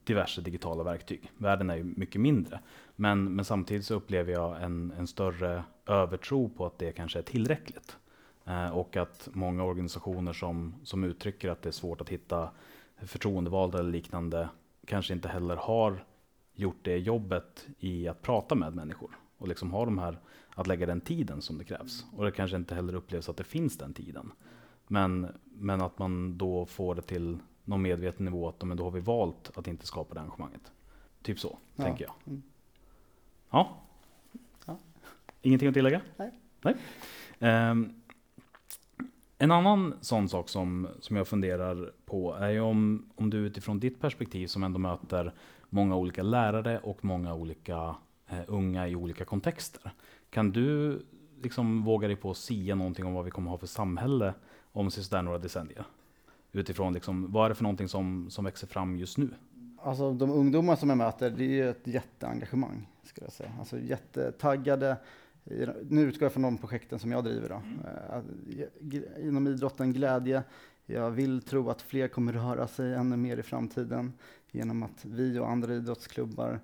diverse 0.03 0.41
digitala 0.41 0.83
verktyg. 0.83 1.31
Världen 1.37 1.69
är 1.69 1.75
ju 1.75 1.83
mycket 1.83 2.21
mindre. 2.21 2.59
Men, 2.95 3.35
men 3.35 3.45
samtidigt 3.45 3.85
så 3.85 3.95
upplever 3.95 4.33
jag 4.33 4.63
en, 4.63 4.93
en 4.97 5.07
större 5.07 5.63
övertro 5.85 6.49
på 6.49 6.65
att 6.65 6.79
det 6.79 6.91
kanske 6.91 7.19
är 7.19 7.23
tillräckligt. 7.23 7.97
Eh, 8.45 8.69
och 8.69 8.97
att 8.97 9.29
många 9.33 9.63
organisationer 9.63 10.33
som, 10.33 10.75
som 10.83 11.03
uttrycker 11.03 11.49
att 11.49 11.61
det 11.61 11.69
är 11.69 11.71
svårt 11.71 12.01
att 12.01 12.09
hitta 12.09 12.49
förtroendevalda 12.97 13.79
eller 13.79 13.91
liknande 13.91 14.49
kanske 14.85 15.13
inte 15.13 15.27
heller 15.27 15.55
har 15.55 16.03
gjort 16.53 16.79
det 16.81 16.97
jobbet 16.97 17.67
i 17.79 18.07
att 18.07 18.21
prata 18.21 18.55
med 18.55 18.75
människor. 18.75 19.17
Och 19.37 19.47
liksom 19.47 19.71
ha 19.71 19.85
de 19.85 19.97
här, 19.97 20.19
att 20.55 20.67
lägga 20.67 20.85
den 20.85 21.01
tiden 21.01 21.41
som 21.41 21.57
det 21.57 21.63
krävs. 21.63 22.05
Och 22.15 22.25
det 22.25 22.31
kanske 22.31 22.57
inte 22.57 22.75
heller 22.75 22.95
upplevs 22.95 23.29
att 23.29 23.37
det 23.37 23.43
finns 23.43 23.77
den 23.77 23.93
tiden. 23.93 24.31
Men, 24.87 25.27
men 25.53 25.81
att 25.81 25.99
man 25.99 26.37
då 26.37 26.65
får 26.65 26.95
det 26.95 27.01
till 27.01 27.37
någon 27.63 27.81
medveten 27.81 28.25
nivå 28.25 28.49
att 28.49 28.63
men 28.63 28.77
då 28.77 28.83
har 28.83 28.91
vi 28.91 28.99
valt 28.99 29.51
att 29.57 29.67
inte 29.67 29.85
skapa 29.85 30.13
det 30.13 30.19
engagemanget. 30.21 30.71
Typ 31.21 31.39
så, 31.39 31.57
ja. 31.75 31.83
tänker 31.83 32.05
jag. 32.05 32.13
Mm. 32.25 32.43
Ja. 33.49 33.77
ja. 34.65 34.77
Ingenting 35.41 35.67
att 35.67 35.73
tillägga? 35.73 36.01
Nej. 36.17 36.31
Nej. 36.61 36.75
Um, 37.71 38.01
en 39.37 39.51
annan 39.51 39.93
sån 40.01 40.29
sak 40.29 40.49
som, 40.49 40.87
som 40.99 41.15
jag 41.15 41.27
funderar 41.27 41.91
på 42.05 42.33
är 42.33 42.49
ju 42.49 42.59
om, 42.59 43.09
om 43.15 43.29
du 43.29 43.37
utifrån 43.37 43.79
ditt 43.79 44.01
perspektiv 44.01 44.47
som 44.47 44.63
ändå 44.63 44.79
möter 44.79 45.33
många 45.69 45.95
olika 45.95 46.23
lärare 46.23 46.79
och 46.79 47.05
många 47.05 47.33
olika 47.33 47.95
eh, 48.27 48.39
unga 48.47 48.87
i 48.87 48.95
olika 48.95 49.25
kontexter. 49.25 49.91
Kan 50.29 50.51
du 50.51 50.99
liksom 51.41 51.83
våga 51.83 52.07
dig 52.07 52.15
på 52.15 52.31
att 52.31 52.37
säga 52.37 52.75
någonting 52.75 53.05
om 53.05 53.13
vad 53.13 53.25
vi 53.25 53.31
kommer 53.31 53.51
ha 53.51 53.57
för 53.57 53.67
samhälle 53.67 54.33
om 54.79 54.91
sådär 54.91 55.21
några 55.21 55.37
decennier? 55.37 55.85
Utifrån 56.51 56.93
liksom, 56.93 57.31
vad 57.31 57.45
är 57.45 57.49
det 57.49 57.55
för 57.55 57.63
någonting 57.63 57.87
som, 57.87 58.29
som 58.29 58.45
växer 58.45 58.67
fram 58.67 58.97
just 58.97 59.17
nu? 59.17 59.29
Alltså 59.77 60.13
de 60.13 60.31
ungdomar 60.31 60.75
som 60.75 60.89
jag 60.89 60.97
möter, 60.97 61.29
det 61.29 61.43
är 61.43 61.47
ju 61.47 61.69
ett 61.69 61.87
jätteengagemang, 61.87 62.87
ska 63.03 63.21
jag 63.21 63.31
säga. 63.31 63.53
Alltså 63.59 63.79
jättetaggade. 63.79 64.97
Nu 65.89 66.01
utgår 66.01 66.25
jag 66.25 66.33
från 66.33 66.43
de 66.43 66.57
projekten 66.57 66.99
som 66.99 67.11
jag 67.11 67.23
driver 67.23 67.49
då. 67.49 67.55
Mm. 67.55 69.27
Inom 69.27 69.47
idrotten, 69.47 69.93
glädje. 69.93 70.43
Jag 70.85 71.11
vill 71.11 71.41
tro 71.41 71.69
att 71.69 71.81
fler 71.81 72.07
kommer 72.07 72.33
röra 72.33 72.67
sig 72.67 72.93
ännu 72.93 73.17
mer 73.17 73.37
i 73.37 73.43
framtiden 73.43 74.13
genom 74.51 74.83
att 74.83 75.05
vi 75.05 75.39
och 75.39 75.49
andra 75.49 75.73
idrottsklubbar 75.73 76.59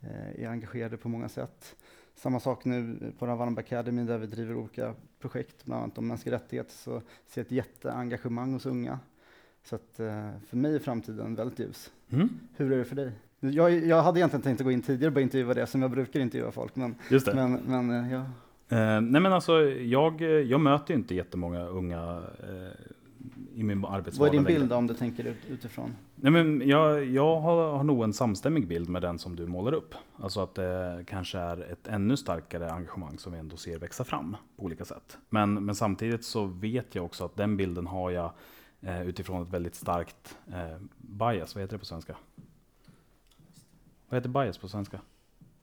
eh, 0.00 0.44
är 0.44 0.48
engagerade 0.48 0.96
på 0.96 1.08
många 1.08 1.28
sätt. 1.28 1.76
Samma 2.14 2.40
sak 2.40 2.64
nu 2.64 2.98
på 3.18 3.26
Ravanna 3.26 3.60
Academy 3.60 4.04
där 4.04 4.18
vi 4.18 4.26
driver 4.26 4.56
olika 4.56 4.94
projekt, 5.28 5.64
bland 5.64 5.82
annat 5.82 5.98
om 5.98 6.08
mänskliga 6.08 6.34
rättigheter, 6.34 6.72
så 6.72 7.02
ser 7.26 7.40
jag 7.40 7.46
ett 7.46 7.52
jätteengagemang 7.52 8.52
hos 8.52 8.66
unga. 8.66 8.98
Så 9.64 9.74
att 9.74 10.00
eh, 10.00 10.30
för 10.48 10.56
mig 10.56 10.74
är 10.74 10.78
framtiden 10.78 11.34
väldigt 11.34 11.58
ljus. 11.58 11.92
Mm. 12.10 12.28
Hur 12.56 12.72
är 12.72 12.78
det 12.78 12.84
för 12.84 12.96
dig? 12.96 13.12
Jag, 13.40 13.86
jag 13.86 14.02
hade 14.02 14.18
egentligen 14.18 14.42
tänkt 14.42 14.60
att 14.60 14.64
gå 14.64 14.70
in 14.70 14.82
tidigare 14.82 15.08
och 15.08 15.12
bara 15.12 15.20
intervjua 15.20 15.54
det 15.54 15.66
som 15.66 15.82
jag 15.82 15.90
brukar 15.90 16.20
intervjua 16.20 16.50
folk. 16.50 16.76
Men, 16.76 16.94
Just 17.10 17.26
det. 17.26 17.34
men, 17.34 17.52
men 17.52 17.90
eh, 17.90 18.12
ja. 18.12 18.20
Eh, 18.76 19.00
nej 19.00 19.20
men 19.20 19.32
alltså, 19.32 19.60
jag, 19.70 20.20
jag 20.22 20.60
möter 20.60 20.94
ju 20.94 21.00
inte 21.00 21.14
jättemånga 21.14 21.66
unga 21.66 22.22
eh, 22.42 22.92
i 23.54 23.62
min 23.62 23.84
arbetsvardag. 23.84 24.32
Vad 24.32 24.46
är 24.46 24.50
din 24.50 24.60
bild 24.60 24.72
om 24.72 24.86
du 24.86 24.94
tänker 24.94 25.36
utifrån? 25.48 25.96
Nej, 26.14 26.32
men 26.32 26.68
jag, 26.68 27.04
jag 27.04 27.40
har, 27.40 27.72
har 27.76 27.84
nog 27.84 28.04
en 28.04 28.12
samstämmig 28.12 28.68
bild 28.68 28.88
med 28.88 29.02
den 29.02 29.18
som 29.18 29.36
du 29.36 29.46
målar 29.46 29.72
upp. 29.72 29.94
Alltså 30.16 30.40
att 30.40 30.54
det 30.54 31.04
kanske 31.06 31.38
är 31.38 31.72
ett 31.72 31.86
ännu 31.86 32.16
starkare 32.16 32.72
engagemang 32.72 33.18
som 33.18 33.32
vi 33.32 33.38
ändå 33.38 33.56
ser 33.56 33.78
växa 33.78 34.04
fram 34.04 34.36
på 34.56 34.64
olika 34.64 34.84
sätt. 34.84 35.18
Men, 35.28 35.64
men 35.64 35.74
samtidigt 35.74 36.24
så 36.24 36.44
vet 36.44 36.94
jag 36.94 37.04
också 37.04 37.24
att 37.24 37.36
den 37.36 37.56
bilden 37.56 37.86
har 37.86 38.10
jag 38.10 38.32
eh, 38.80 39.02
utifrån 39.02 39.42
ett 39.42 39.50
väldigt 39.50 39.74
starkt 39.74 40.38
eh, 40.52 40.78
bias. 40.96 41.54
Vad 41.54 41.62
heter 41.62 41.74
det 41.74 41.78
på 41.78 41.84
svenska? 41.84 42.16
Vad 44.08 44.18
heter 44.18 44.28
bias 44.28 44.58
på 44.58 44.68
svenska? 44.68 45.00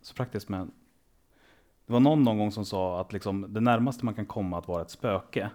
Så 0.02 0.14
praktiskt 0.14 0.50
med 0.50 0.72
det 1.86 1.94
var 1.94 2.00
någon 2.00 2.24
någon 2.24 2.38
gång 2.38 2.52
som 2.52 2.66
sa 2.66 3.02
att 3.02 3.14
liksom, 3.14 3.54
det 3.54 3.60
närmaste 3.60 4.06
man 4.06 4.14
kan 4.14 4.26
komma 4.26 4.58
att 4.58 4.68
vara 4.68 4.82
ett 4.82 4.90
spöke 4.90 5.50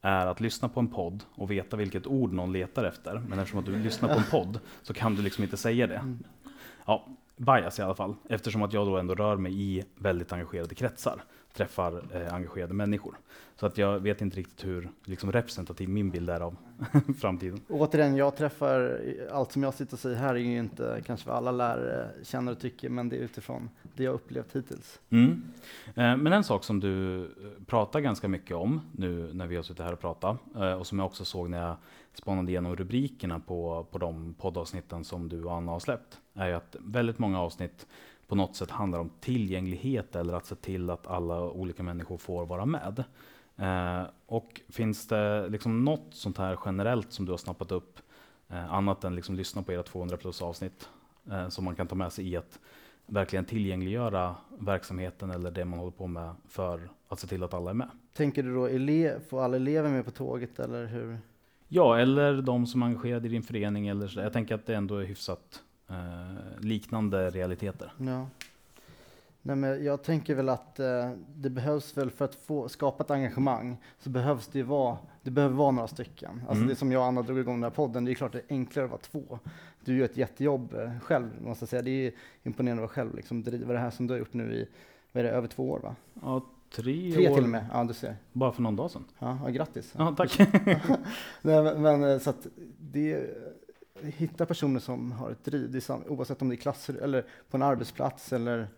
är 0.00 0.26
att 0.26 0.40
lyssna 0.40 0.68
på 0.68 0.80
en 0.80 0.88
podd 0.88 1.24
och 1.34 1.50
veta 1.50 1.76
vilket 1.76 2.06
ord 2.06 2.32
någon 2.32 2.52
letar 2.52 2.84
efter. 2.84 3.22
Men 3.28 3.38
eftersom 3.38 3.60
att 3.60 3.66
du 3.66 3.78
lyssnar 3.78 4.08
på 4.08 4.18
en 4.18 4.30
podd 4.30 4.60
så 4.82 4.94
kan 4.94 5.14
du 5.14 5.22
liksom 5.22 5.44
inte 5.44 5.56
säga 5.56 5.86
det. 5.86 6.16
Ja, 6.86 7.06
bias 7.36 7.78
i 7.78 7.82
alla 7.82 7.94
fall. 7.94 8.14
Eftersom 8.28 8.62
att 8.62 8.72
jag 8.72 8.86
då 8.86 8.96
ändå 8.96 9.14
rör 9.14 9.36
mig 9.36 9.62
i 9.62 9.84
väldigt 9.94 10.32
engagerade 10.32 10.74
kretsar. 10.74 11.22
Träffar 11.58 12.02
eh, 12.14 12.34
engagerade 12.34 12.74
människor. 12.74 13.18
Så 13.56 13.66
att 13.66 13.78
jag 13.78 14.00
vet 14.00 14.20
inte 14.20 14.36
riktigt 14.36 14.64
hur 14.64 14.90
liksom, 15.04 15.32
representativ 15.32 15.88
min 15.88 16.10
bild 16.10 16.30
är 16.30 16.40
av 16.40 16.56
framtiden. 17.20 17.60
Återigen, 17.68 18.16
jag 18.16 18.36
träffar, 18.36 19.00
allt 19.32 19.52
som 19.52 19.62
jag 19.62 19.74
sitter 19.74 19.94
och 19.94 19.98
säger 19.98 20.16
här 20.16 20.34
är 20.34 20.38
ju 20.38 20.58
inte 20.58 21.02
kanske 21.06 21.28
vad 21.28 21.36
alla 21.36 21.50
lärare 21.50 22.10
känner 22.22 22.52
och 22.52 22.60
tycker, 22.60 22.88
men 22.88 23.08
det 23.08 23.16
är 23.16 23.20
utifrån 23.20 23.70
det 23.82 24.02
jag 24.02 24.14
upplevt 24.14 24.56
hittills. 24.56 25.00
Mm. 25.10 25.42
Eh, 25.86 26.16
men 26.16 26.26
en 26.26 26.44
sak 26.44 26.64
som 26.64 26.80
du 26.80 27.20
eh, 27.20 27.26
pratar 27.66 28.00
ganska 28.00 28.28
mycket 28.28 28.56
om 28.56 28.80
nu 28.92 29.30
när 29.34 29.46
vi 29.46 29.56
har 29.56 29.62
suttit 29.62 29.84
här 29.84 29.92
och 29.92 30.00
pratat, 30.00 30.36
eh, 30.56 30.72
och 30.72 30.86
som 30.86 30.98
jag 30.98 31.06
också 31.06 31.24
såg 31.24 31.50
när 31.50 31.66
jag 31.66 31.76
spanade 32.14 32.50
igenom 32.50 32.76
rubrikerna 32.76 33.40
på, 33.40 33.86
på 33.90 33.98
de 33.98 34.34
poddavsnitten 34.34 35.04
som 35.04 35.28
du 35.28 35.44
och 35.44 35.54
Anna 35.54 35.72
har 35.72 35.80
släppt, 35.80 36.18
är 36.34 36.48
ju 36.48 36.54
att 36.54 36.76
väldigt 36.80 37.18
många 37.18 37.40
avsnitt 37.40 37.86
på 38.28 38.34
något 38.34 38.56
sätt 38.56 38.70
handlar 38.70 38.98
om 38.98 39.10
tillgänglighet 39.20 40.16
eller 40.16 40.34
att 40.34 40.46
se 40.46 40.54
till 40.54 40.90
att 40.90 41.06
alla 41.06 41.50
olika 41.50 41.82
människor 41.82 42.16
får 42.16 42.46
vara 42.46 42.66
med. 42.66 43.04
Eh, 43.56 44.02
och 44.26 44.60
finns 44.68 45.08
det 45.08 45.48
liksom 45.48 45.84
något 45.84 46.06
sånt 46.10 46.38
här 46.38 46.58
generellt 46.64 47.12
som 47.12 47.24
du 47.24 47.32
har 47.32 47.38
snappat 47.38 47.72
upp, 47.72 47.98
eh, 48.48 48.74
annat 48.74 49.04
än 49.04 49.14
liksom 49.14 49.34
lyssna 49.34 49.62
på 49.62 49.72
era 49.72 49.82
200 49.82 50.16
plus 50.16 50.42
avsnitt, 50.42 50.88
eh, 51.30 51.48
som 51.48 51.64
man 51.64 51.74
kan 51.74 51.86
ta 51.86 51.94
med 51.94 52.12
sig 52.12 52.28
i 52.28 52.36
att 52.36 52.58
verkligen 53.06 53.44
tillgängliggöra 53.44 54.36
verksamheten 54.58 55.30
eller 55.30 55.50
det 55.50 55.64
man 55.64 55.78
håller 55.78 55.92
på 55.92 56.06
med 56.06 56.34
för 56.48 56.88
att 57.08 57.20
se 57.20 57.26
till 57.26 57.42
att 57.42 57.54
alla 57.54 57.70
är 57.70 57.74
med? 57.74 57.90
Tänker 58.12 58.42
du 58.42 58.54
då, 58.54 58.66
ele 58.66 59.20
får 59.28 59.44
alla 59.44 59.56
elever 59.56 59.90
med 59.90 60.04
på 60.04 60.10
tåget 60.10 60.58
eller 60.58 60.86
hur? 60.86 61.18
Ja, 61.68 61.98
eller 61.98 62.42
de 62.42 62.66
som 62.66 62.82
är 62.82 62.86
engagerade 62.86 63.26
i 63.26 63.30
din 63.30 63.42
förening. 63.42 63.88
Eller 63.88 64.08
så. 64.08 64.20
Jag 64.20 64.32
tänker 64.32 64.54
att 64.54 64.66
det 64.66 64.74
ändå 64.74 64.96
är 64.96 65.04
hyfsat 65.04 65.62
eh, 65.88 66.60
liknande 66.60 67.30
realiteter. 67.30 67.92
Ja. 67.98 68.26
Nej, 69.42 69.56
men 69.56 69.84
jag 69.84 70.02
tänker 70.02 70.34
väl 70.34 70.48
att 70.48 70.80
eh, 70.80 71.10
det 71.36 71.50
behövs 71.50 71.96
väl 71.96 72.10
för 72.10 72.24
att 72.24 72.34
få 72.34 72.68
skapa 72.68 73.04
ett 73.04 73.10
engagemang 73.10 73.76
så 73.98 74.10
behövs 74.10 74.46
det 74.48 74.62
vara, 74.62 74.98
det 75.22 75.30
behöver 75.30 75.54
vara 75.54 75.70
några 75.70 75.88
stycken. 75.88 76.30
Alltså 76.40 76.54
Mm. 76.56 76.68
det 76.68 76.76
som 76.76 76.92
jag 76.92 77.00
och 77.00 77.06
Anna 77.06 77.22
drog 77.22 77.38
igång 77.38 77.54
den 77.54 77.62
här 77.62 77.70
podden, 77.70 78.04
det 78.04 78.12
är 78.12 78.14
klart 78.14 78.32
det 78.32 78.38
är 78.38 78.44
enklare 78.48 78.84
att 78.84 78.90
vara 78.90 79.00
två. 79.00 79.38
Du 79.84 79.96
gör 79.96 80.04
ett 80.04 80.16
jättejobb 80.16 80.74
eh, 80.74 81.00
själv 81.00 81.28
måste 81.42 81.62
jag 81.62 81.68
säga. 81.68 81.82
Det 81.82 81.90
är 82.06 82.12
imponerande 82.42 82.84
att 82.84 82.88
vara 82.90 82.94
själv 82.94 83.14
liksom 83.16 83.42
driva 83.42 83.72
det 83.72 83.78
här 83.78 83.90
som 83.90 84.06
du 84.06 84.14
har 84.14 84.18
gjort 84.18 84.34
nu 84.34 84.54
i, 84.54 84.68
vad 85.12 85.24
är 85.24 85.28
det, 85.30 85.36
över 85.36 85.48
två 85.48 85.70
år 85.70 85.78
va? 85.80 85.96
Ja, 86.22 86.44
tre, 86.76 87.12
Tre 87.14 87.28
år, 87.30 87.34
till 87.34 87.44
och 87.44 87.50
med, 87.50 87.66
ja 87.72 87.84
du 87.84 87.94
ser. 87.94 88.16
bara 88.32 88.52
för 88.52 88.62
någon 88.62 88.76
dag 88.76 88.90
sedan. 88.90 89.04
Ja, 89.18 89.38
ja 89.44 89.50
grattis. 89.50 89.94
Ja, 89.98 90.14
tack. 90.16 90.38
Nej, 91.42 91.62
men, 91.62 91.82
men 91.82 92.04
eh, 92.04 92.18
så 92.18 92.30
att 92.30 92.46
det, 92.78 93.26
hitta 94.02 94.46
personer 94.46 94.80
som 94.80 95.12
har 95.12 95.30
ett 95.30 95.44
driv, 95.44 95.82
oavsett 96.06 96.42
om 96.42 96.48
det 96.48 96.54
är 96.54 96.56
klasser 96.56 96.94
eller 96.94 97.24
på 97.50 97.56
en 97.56 97.62
arbetsplats 97.62 98.32
eller 98.32 98.68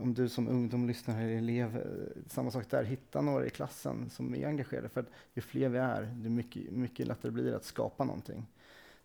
om 0.00 0.14
du 0.14 0.28
som 0.28 0.48
ungdom 0.48 0.86
lyssnar 0.86 1.22
eller 1.22 1.36
elev, 1.36 1.76
eh, 1.76 2.22
samma 2.28 2.50
sak 2.50 2.70
där, 2.70 2.84
hitta 2.84 3.20
några 3.20 3.46
i 3.46 3.50
klassen 3.50 4.10
som 4.10 4.34
är 4.34 4.46
engagerade. 4.46 4.88
För 4.88 5.00
att 5.00 5.10
ju 5.34 5.42
fler 5.42 5.68
vi 5.68 5.78
är, 5.78 6.02
desto 6.02 6.30
mycket, 6.30 6.72
mycket 6.72 7.06
lättare 7.06 7.32
blir 7.32 7.44
det 7.44 7.56
att 7.56 7.64
skapa 7.64 8.04
någonting. 8.04 8.46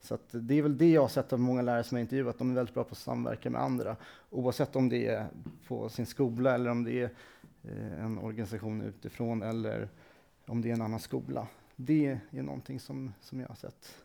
Så 0.01 0.13
att 0.13 0.27
det 0.31 0.57
är 0.57 0.61
väl 0.61 0.77
det 0.77 0.89
jag 0.89 1.01
har 1.01 1.07
sett 1.07 1.33
av 1.33 1.39
många 1.39 1.61
lärare 1.61 1.83
som 1.83 1.97
jag 1.97 2.03
intervjuat, 2.03 2.37
de 2.37 2.51
är 2.51 2.55
väldigt 2.55 2.73
bra 2.73 2.83
på 2.83 2.91
att 2.91 2.97
samverka 2.97 3.49
med 3.49 3.61
andra, 3.61 3.95
oavsett 4.29 4.75
om 4.75 4.89
det 4.89 5.07
är 5.07 5.27
på 5.67 5.89
sin 5.89 6.05
skola 6.05 6.55
eller 6.55 6.69
om 6.69 6.83
det 6.83 7.01
är 7.01 7.09
eh, 7.63 8.05
en 8.05 8.17
organisation 8.17 8.81
utifrån 8.81 9.41
eller 9.41 9.89
om 10.45 10.61
det 10.61 10.69
är 10.69 10.73
en 10.73 10.81
annan 10.81 10.99
skola. 10.99 11.47
Det 11.75 12.19
är 12.31 12.43
någonting 12.43 12.79
som, 12.79 13.13
som 13.21 13.39
jag 13.39 13.47
har 13.47 13.55
sett 13.55 13.95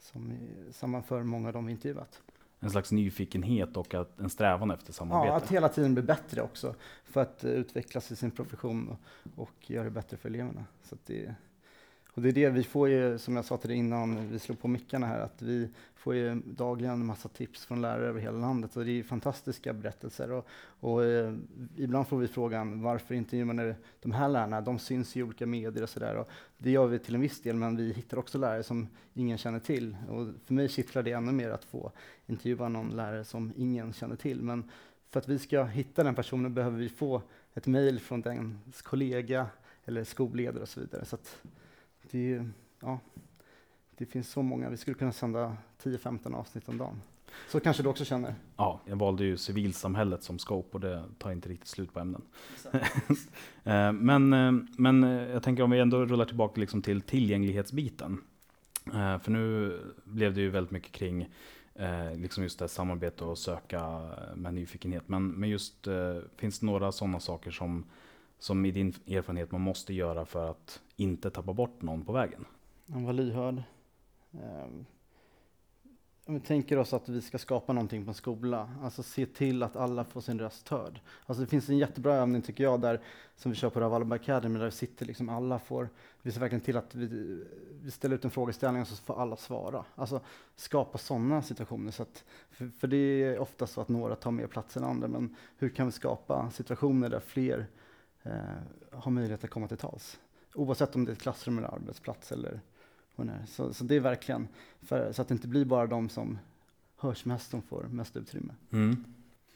som 0.00 0.38
sammanför 0.72 1.22
många 1.22 1.48
av 1.48 1.54
de 1.54 1.66
vi 1.66 1.72
intervjuat. 1.72 2.22
En 2.60 2.70
slags 2.70 2.92
nyfikenhet 2.92 3.76
och 3.76 3.94
att, 3.94 4.20
en 4.20 4.30
strävan 4.30 4.70
efter 4.70 4.92
samarbete. 4.92 5.28
Ja, 5.28 5.36
att 5.36 5.50
hela 5.52 5.68
tiden 5.68 5.94
bli 5.94 6.02
bättre 6.02 6.42
också 6.42 6.74
för 7.04 7.20
att 7.20 7.44
utvecklas 7.44 8.12
i 8.12 8.16
sin 8.16 8.30
profession 8.30 8.88
och, 8.88 8.98
och 9.42 9.70
göra 9.70 9.84
det 9.84 9.90
bättre 9.90 10.16
för 10.16 10.28
eleverna. 10.28 10.64
Så 10.82 10.96
det, 11.06 11.34
och 12.18 12.22
det 12.22 12.28
är 12.28 12.32
det 12.32 12.50
vi 12.50 12.64
får 12.64 12.88
ju, 12.88 13.18
som 13.18 13.36
jag 13.36 13.44
sa 13.44 13.56
till 13.56 13.68
dig 13.68 13.78
innan 13.78 14.28
vi 14.30 14.38
slog 14.38 14.60
på 14.60 14.68
mickarna 14.68 15.06
här, 15.06 15.20
att 15.20 15.42
vi 15.42 15.68
får 15.94 16.14
ju 16.14 16.34
dagligen 16.44 16.94
en 16.94 17.06
massa 17.06 17.28
tips 17.28 17.66
från 17.66 17.80
lärare 17.80 18.06
över 18.06 18.20
hela 18.20 18.38
landet 18.38 18.76
och 18.76 18.84
det 18.84 18.90
är 18.90 19.02
fantastiska 19.02 19.72
berättelser. 19.72 20.30
Och, 20.30 20.46
och 20.80 21.04
eh, 21.04 21.34
ibland 21.76 22.08
får 22.08 22.18
vi 22.18 22.28
frågan 22.28 22.82
varför 22.82 23.14
intervjuar 23.14 23.46
man 23.46 23.74
de 24.02 24.12
här 24.12 24.28
lärarna? 24.28 24.60
De 24.60 24.78
syns 24.78 25.16
i 25.16 25.22
olika 25.22 25.46
medier 25.46 25.82
och 25.82 25.88
sådär. 25.88 26.24
Det 26.56 26.70
gör 26.70 26.86
vi 26.86 26.98
till 26.98 27.14
en 27.14 27.20
viss 27.20 27.40
del, 27.40 27.56
men 27.56 27.76
vi 27.76 27.92
hittar 27.92 28.16
också 28.16 28.38
lärare 28.38 28.62
som 28.62 28.88
ingen 29.14 29.38
känner 29.38 29.60
till. 29.60 29.96
Och 30.08 30.26
för 30.44 30.54
mig 30.54 30.68
kittlar 30.68 31.02
det 31.02 31.12
ännu 31.12 31.32
mer 31.32 31.50
att 31.50 31.64
få 31.64 31.92
intervjua 32.26 32.68
någon 32.68 32.96
lärare 32.96 33.24
som 33.24 33.52
ingen 33.56 33.92
känner 33.92 34.16
till. 34.16 34.42
Men 34.42 34.70
för 35.10 35.20
att 35.20 35.28
vi 35.28 35.38
ska 35.38 35.64
hitta 35.64 36.04
den 36.04 36.14
personen 36.14 36.54
behöver 36.54 36.78
vi 36.78 36.88
få 36.88 37.22
ett 37.54 37.66
mejl 37.66 38.00
från 38.00 38.20
dens 38.20 38.82
kollega 38.82 39.46
eller 39.84 40.04
skolledare 40.04 40.62
och 40.62 40.68
så 40.68 40.80
vidare. 40.80 41.04
Så 41.04 41.14
att 41.16 41.40
det, 42.10 42.44
ja, 42.80 42.98
det 43.96 44.06
finns 44.06 44.30
så 44.30 44.42
många, 44.42 44.70
vi 44.70 44.76
skulle 44.76 44.94
kunna 44.94 45.12
sända 45.12 45.56
10-15 45.82 46.34
avsnitt 46.34 46.68
om 46.68 46.78
dagen. 46.78 47.00
Så 47.48 47.60
kanske 47.60 47.82
du 47.82 47.88
också 47.88 48.04
känner? 48.04 48.34
Ja, 48.56 48.80
jag 48.84 48.96
valde 48.96 49.24
ju 49.24 49.36
civilsamhället 49.36 50.22
som 50.22 50.38
scope 50.38 50.68
och 50.72 50.80
det 50.80 51.04
tar 51.18 51.32
inte 51.32 51.48
riktigt 51.48 51.68
slut 51.68 51.92
på 51.92 52.00
ämnen. 52.00 52.22
Eh, 53.64 53.92
men, 53.92 54.32
eh, 54.32 54.52
men 54.78 55.04
eh, 55.04 55.10
jag 55.10 55.42
tänker 55.42 55.62
om 55.62 55.70
vi 55.70 55.78
ändå 55.78 56.06
rullar 56.06 56.24
tillbaka 56.24 56.60
liksom 56.60 56.82
till 56.82 57.00
tillgänglighetsbiten. 57.00 58.20
För 58.92 59.30
nu 59.30 59.78
blev 60.04 60.34
det 60.34 60.40
ju 60.40 60.50
väldigt 60.50 60.70
mycket 60.70 60.92
kring 60.92 61.28
liksom 62.16 62.42
just 62.42 62.58
det 62.58 62.62
här 62.62 62.68
samarbete 62.68 63.24
och 63.24 63.38
söka 63.38 64.10
med 64.34 64.54
nyfikenhet. 64.54 65.02
Men, 65.06 65.28
men 65.28 65.48
just 65.48 65.88
finns 66.36 66.58
det 66.58 66.66
några 66.66 66.92
sådana 66.92 67.20
saker 67.20 67.50
som, 67.50 67.84
som 68.38 68.64
i 68.64 68.70
din 68.70 68.94
erfarenhet 69.06 69.52
man 69.52 69.60
måste 69.60 69.94
göra 69.94 70.24
för 70.24 70.50
att 70.50 70.82
inte 70.96 71.30
tappa 71.30 71.52
bort 71.52 71.82
någon 71.82 72.04
på 72.04 72.12
vägen? 72.12 72.44
Man 72.86 73.04
var 73.04 73.12
lyhörd. 73.12 73.62
Ehm, 74.32 74.86
om 76.28 76.34
vi 76.34 76.40
tänker 76.40 76.76
oss 76.78 76.92
att 76.92 77.08
vi 77.08 77.22
ska 77.22 77.38
skapa 77.38 77.72
någonting 77.72 78.04
på 78.04 78.10
en 78.10 78.14
skola, 78.14 78.70
alltså 78.82 79.02
se 79.02 79.26
till 79.26 79.62
att 79.62 79.76
alla 79.76 80.04
får 80.04 80.20
sin 80.20 80.38
röst 80.38 80.68
hörd. 80.68 81.00
Alltså 81.26 81.44
det 81.44 81.50
finns 81.50 81.68
en 81.68 81.78
jättebra 81.78 82.14
övning 82.14 82.42
tycker 82.42 82.64
jag 82.64 82.80
där, 82.80 83.00
som 83.36 83.50
vi 83.50 83.56
kör 83.56 83.70
på 83.70 83.80
Ravalba 83.80 84.16
Academy, 84.16 84.58
där 84.58 84.64
vi 84.64 84.70
sitter 84.70 85.06
liksom 85.06 85.28
alla 85.28 85.58
får, 85.58 85.88
vi 86.22 86.32
ser 86.32 86.40
verkligen 86.40 86.64
till 86.64 86.76
att 86.76 86.94
vi, 86.94 87.44
vi 87.82 87.90
ställer 87.90 88.14
ut 88.14 88.24
en 88.24 88.30
frågeställning 88.30 88.82
och 88.82 88.88
så 88.88 88.96
får 88.96 89.20
alla 89.20 89.36
svara. 89.36 89.84
Alltså 89.94 90.20
skapa 90.56 90.98
sådana 90.98 91.42
situationer. 91.42 91.90
Så 91.90 92.02
att, 92.02 92.24
för, 92.50 92.68
för 92.68 92.86
det 92.86 92.96
är 92.96 93.38
ofta 93.38 93.66
så 93.66 93.80
att 93.80 93.88
några 93.88 94.16
tar 94.16 94.30
mer 94.30 94.46
plats 94.46 94.76
än 94.76 94.84
andra, 94.84 95.08
men 95.08 95.36
hur 95.58 95.68
kan 95.68 95.86
vi 95.86 95.92
skapa 95.92 96.50
situationer 96.50 97.08
där 97.08 97.20
fler 97.20 97.58
eh, 97.58 97.64
har 98.92 99.10
möjlighet 99.10 99.44
att 99.44 99.50
komma 99.50 99.68
till 99.68 99.76
tals? 99.76 100.18
Oavsett 100.54 100.96
om 100.96 101.04
det 101.04 101.10
är 101.10 101.12
ett 101.12 101.22
klassrum 101.22 101.58
eller 101.58 101.74
arbetsplats 101.74 102.32
eller 102.32 102.60
det. 103.24 103.46
Så, 103.46 103.74
så 103.74 103.84
det 103.84 103.94
är 103.94 104.00
verkligen, 104.00 104.48
för, 104.82 105.12
så 105.12 105.22
att 105.22 105.28
det 105.28 105.34
inte 105.34 105.48
blir 105.48 105.64
bara 105.64 105.86
de 105.86 106.08
som 106.08 106.38
hörs 106.96 107.24
mest 107.24 107.50
som 107.50 107.62
får 107.62 107.82
mest 107.82 108.16
utrymme. 108.16 108.54
Mm. 108.70 109.04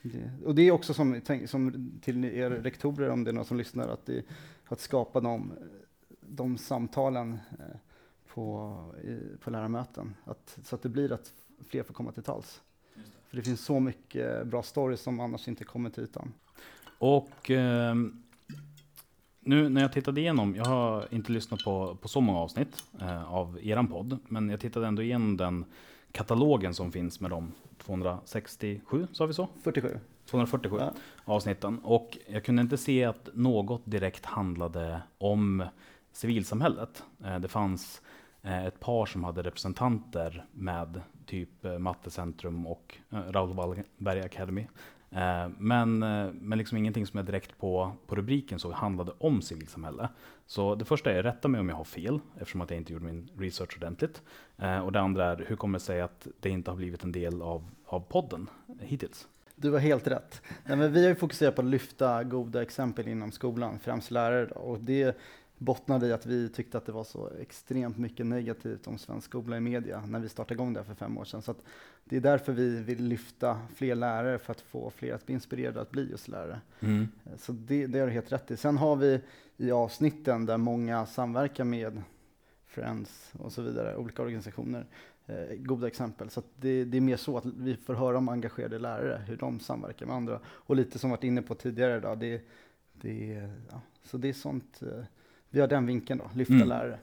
Det, 0.01 0.31
och 0.45 0.55
det 0.55 0.61
är 0.61 0.71
också 0.71 0.93
som, 0.93 1.21
som 1.45 1.91
till 2.01 2.25
er 2.25 2.49
rektorer, 2.49 3.09
om 3.09 3.23
det 3.23 3.31
är 3.31 3.33
någon 3.33 3.45
som 3.45 3.57
lyssnar, 3.57 3.87
att, 3.87 4.05
det, 4.05 4.25
att 4.65 4.79
skapa 4.79 5.19
de, 5.19 5.51
de 6.19 6.57
samtalen 6.57 7.33
eh, 7.59 7.77
på, 8.27 8.77
på 9.39 9.49
lärarmöten. 9.49 10.15
Att, 10.23 10.59
så 10.63 10.75
att 10.75 10.81
det 10.81 10.89
blir 10.89 11.11
att 11.11 11.33
fler 11.67 11.83
får 11.83 11.93
komma 11.93 12.11
till 12.11 12.23
tals. 12.23 12.61
För 13.27 13.37
det 13.37 13.43
finns 13.43 13.61
så 13.61 13.79
mycket 13.79 14.47
bra 14.47 14.63
stories 14.63 15.01
som 15.01 15.19
annars 15.19 15.47
inte 15.47 15.63
kommer 15.63 15.89
till 15.89 16.03
ytan. 16.03 16.33
Och 16.97 17.49
ehm, 17.49 18.22
nu 19.43 19.69
när 19.69 19.81
jag 19.81 19.91
tittade 19.93 20.21
igenom, 20.21 20.55
jag 20.55 20.65
har 20.65 21.07
inte 21.13 21.31
lyssnat 21.31 21.63
på, 21.63 21.95
på 22.01 22.07
så 22.07 22.21
många 22.21 22.39
avsnitt 22.39 22.83
eh, 23.01 23.33
av 23.33 23.59
eran 23.63 23.87
podd, 23.87 24.19
men 24.27 24.49
jag 24.49 24.59
tittade 24.59 24.87
ändå 24.87 25.01
igenom 25.01 25.37
den 25.37 25.65
katalogen 26.11 26.73
som 26.73 26.91
finns 26.91 27.19
med 27.19 27.31
de 27.31 27.51
267, 27.77 29.07
sa 29.11 29.25
vi 29.25 29.33
så? 29.33 29.47
47. 29.63 29.99
247 30.25 30.77
Ja. 30.79 30.93
avsnitten. 31.25 31.79
Och 31.83 32.17
jag 32.27 32.43
kunde 32.45 32.61
inte 32.61 32.77
se 32.77 33.03
att 33.03 33.29
något 33.33 33.81
direkt 33.85 34.25
handlade 34.25 35.01
om 35.17 35.63
civilsamhället. 36.11 37.03
Eh, 37.25 37.39
det 37.39 37.47
fanns 37.47 38.01
eh, 38.41 38.65
ett 38.65 38.79
par 38.79 39.05
som 39.05 39.23
hade 39.23 39.43
representanter 39.43 40.45
med 40.51 41.01
typ 41.25 41.65
eh, 41.65 41.77
Mattecentrum 41.79 42.67
och 42.67 42.97
eh, 43.09 43.17
Raoul 43.31 43.53
Wallenberg 43.53 44.21
Academy. 44.21 44.67
Eh, 45.15 45.49
men, 45.57 46.03
eh, 46.03 46.27
men 46.33 46.57
liksom 46.57 46.77
ingenting 46.77 47.07
som 47.07 47.17
jag 47.17 47.25
direkt 47.25 47.57
på, 47.57 47.91
på 48.07 48.15
rubriken 48.15 48.59
såg 48.59 48.71
handlade 48.71 49.11
om 49.17 49.41
civilsamhälle. 49.41 50.09
Så 50.45 50.75
det 50.75 50.85
första 50.85 51.11
är, 51.11 51.23
rätta 51.23 51.47
mig 51.47 51.59
om 51.59 51.69
jag 51.69 51.75
har 51.75 51.83
fel, 51.83 52.19
eftersom 52.35 52.61
att 52.61 52.69
jag 52.69 52.77
inte 52.77 52.93
gjorde 52.93 53.05
min 53.05 53.29
research 53.37 53.77
ordentligt. 53.77 54.21
Eh, 54.57 54.79
och 54.79 54.91
det 54.91 54.99
andra 55.01 55.25
är, 55.25 55.45
hur 55.47 55.55
kommer 55.55 55.79
det 55.79 55.85
sig 55.85 56.01
att 56.01 56.27
det 56.39 56.49
inte 56.49 56.71
har 56.71 56.75
blivit 56.75 57.03
en 57.03 57.11
del 57.11 57.41
av, 57.41 57.69
av 57.85 57.99
podden 57.99 58.49
hittills? 58.79 59.27
Du 59.55 59.71
har 59.71 59.79
helt 59.79 60.07
rätt. 60.07 60.41
Nej, 60.65 60.77
men 60.77 60.93
vi 60.93 61.01
har 61.01 61.09
ju 61.09 61.15
fokuserat 61.15 61.55
på 61.55 61.61
att 61.61 61.67
lyfta 61.67 62.23
goda 62.23 62.61
exempel 62.61 63.07
inom 63.07 63.31
skolan, 63.31 63.79
främst 63.79 64.11
lärare. 64.11 64.45
då. 64.45 64.55
Och 64.55 64.79
det 64.79 65.17
bottnade 65.63 66.07
i 66.07 66.13
att 66.13 66.25
vi 66.25 66.49
tyckte 66.49 66.77
att 66.77 66.85
det 66.85 66.91
var 66.91 67.03
så 67.03 67.29
extremt 67.41 67.97
mycket 67.97 68.25
negativt 68.25 68.87
om 68.87 68.97
svensk 68.97 69.27
skola 69.27 69.57
i 69.57 69.59
media 69.59 70.05
när 70.05 70.19
vi 70.19 70.29
startade 70.29 70.53
igång 70.53 70.73
det 70.73 70.79
här 70.79 70.85
för 70.85 70.95
fem 70.95 71.17
år 71.17 71.25
sedan. 71.25 71.41
Så 71.41 71.55
det 72.05 72.15
är 72.15 72.21
därför 72.21 72.53
vi 72.53 72.83
vill 72.83 73.03
lyfta 73.03 73.59
fler 73.75 73.95
lärare 73.95 74.39
för 74.39 74.51
att 74.51 74.61
få 74.61 74.89
fler 74.89 75.13
att 75.13 75.25
bli 75.25 75.33
inspirerade 75.33 75.81
att 75.81 75.91
bli 75.91 76.09
just 76.09 76.27
lärare. 76.27 76.61
Mm. 76.79 77.07
Så 77.37 77.51
det, 77.51 77.87
det 77.87 77.99
har 77.99 78.07
du 78.07 78.13
helt 78.13 78.31
rätt 78.31 78.51
i. 78.51 78.57
Sen 78.57 78.77
har 78.77 78.95
vi 78.95 79.21
i 79.57 79.71
avsnitten 79.71 80.45
där 80.45 80.57
många 80.57 81.05
samverkar 81.05 81.63
med 81.63 82.01
Friends 82.65 83.33
och 83.39 83.51
så 83.51 83.61
vidare, 83.61 83.97
olika 83.97 84.21
organisationer, 84.21 84.85
eh, 85.25 85.55
goda 85.57 85.87
exempel. 85.87 86.29
Så 86.29 86.41
det, 86.55 86.85
det, 86.85 86.97
är 86.97 87.01
mer 87.01 87.17
så 87.17 87.37
att 87.37 87.45
vi 87.45 87.75
får 87.75 87.93
höra 87.93 88.17
om 88.17 88.29
engagerade 88.29 88.79
lärare, 88.79 89.21
hur 89.27 89.37
de 89.37 89.59
samverkar 89.59 90.05
med 90.05 90.15
andra. 90.15 90.39
Och 90.45 90.75
lite 90.75 90.99
som 90.99 91.09
varit 91.09 91.23
inne 91.23 91.41
på 91.41 91.55
tidigare, 91.55 91.99
då, 91.99 92.15
det, 92.15 92.41
det, 92.93 93.49
ja, 93.71 93.81
så 94.03 94.17
det 94.17 94.29
är 94.29 94.33
sånt, 94.33 94.81
eh, 94.81 95.03
vi 95.53 95.59
har 95.59 95.67
den 95.67 95.85
vinkeln 95.85 96.19
då, 96.19 96.29
lyfta 96.37 96.53
mm. 96.53 96.67
lärare. 96.67 96.99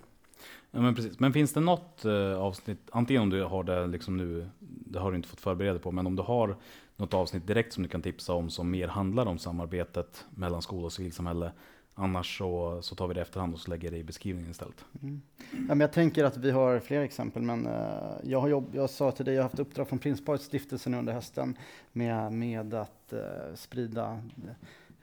Ja, 0.71 0.81
men 0.81 0.95
precis. 0.95 1.21
Men 1.21 1.33
finns 1.33 1.53
det 1.53 1.61
något 1.61 2.05
eh, 2.05 2.39
avsnitt, 2.41 2.79
antingen 2.93 3.23
om 3.23 3.31
du 3.31 3.43
har 3.43 3.65
det 3.65 3.87
liksom 3.87 4.17
nu, 4.17 4.49
det 4.61 4.99
har 4.99 5.11
du 5.11 5.17
inte 5.17 5.29
fått 5.29 5.41
förbereda 5.41 5.79
på, 5.79 5.93
men 5.93 6.07
om 6.07 6.17
du 6.17 6.23
har 6.23 6.57
något 6.97 7.15
avsnitt 7.15 7.47
direkt 7.47 7.73
som 7.73 7.83
du 7.83 7.89
kan 7.89 8.03
tipsa 8.03 8.33
om 8.33 8.51
som 8.51 8.71
mer 8.71 8.89
handlar 8.89 9.27
om 9.27 9.39
samarbetet 9.39 10.27
mellan 10.31 10.63
skola 10.63 10.87
och 10.87 10.93
civilsamhälle, 10.93 11.53
Annars 11.95 12.39
så, 12.39 12.83
så 12.83 12.95
tar 12.95 13.09
vi 13.09 13.15
det 13.15 13.21
efterhand 13.21 13.55
och 13.55 13.61
så 13.61 13.71
lägger 13.71 13.91
det 13.91 13.97
i 13.97 14.05
beskrivningen 14.05 14.51
istället. 14.51 14.85
Mm. 15.03 15.23
Ja, 15.51 15.59
men 15.69 15.81
jag 15.81 15.93
tänker 15.93 16.25
att 16.25 16.37
vi 16.37 16.51
har 16.51 16.81
fler 16.81 17.01
exempel, 17.01 17.43
men 17.43 17.67
uh, 17.67 18.13
jag, 18.23 18.41
har 18.41 18.49
jobb, 18.49 18.71
jag 18.73 18.91
sa 18.91 19.13
till 19.13 19.25
dig, 19.25 19.35
jag 19.35 19.43
har 19.43 19.49
haft 19.49 19.59
uppdrag 19.59 19.89
från 19.89 19.99
Prinsparets 19.99 20.45
stiftelse 20.45 20.91
under 20.91 21.13
hösten 21.13 21.57
med, 21.93 22.33
med 22.33 22.75
att 22.75 23.13
uh, 23.13 23.55
sprida 23.55 24.23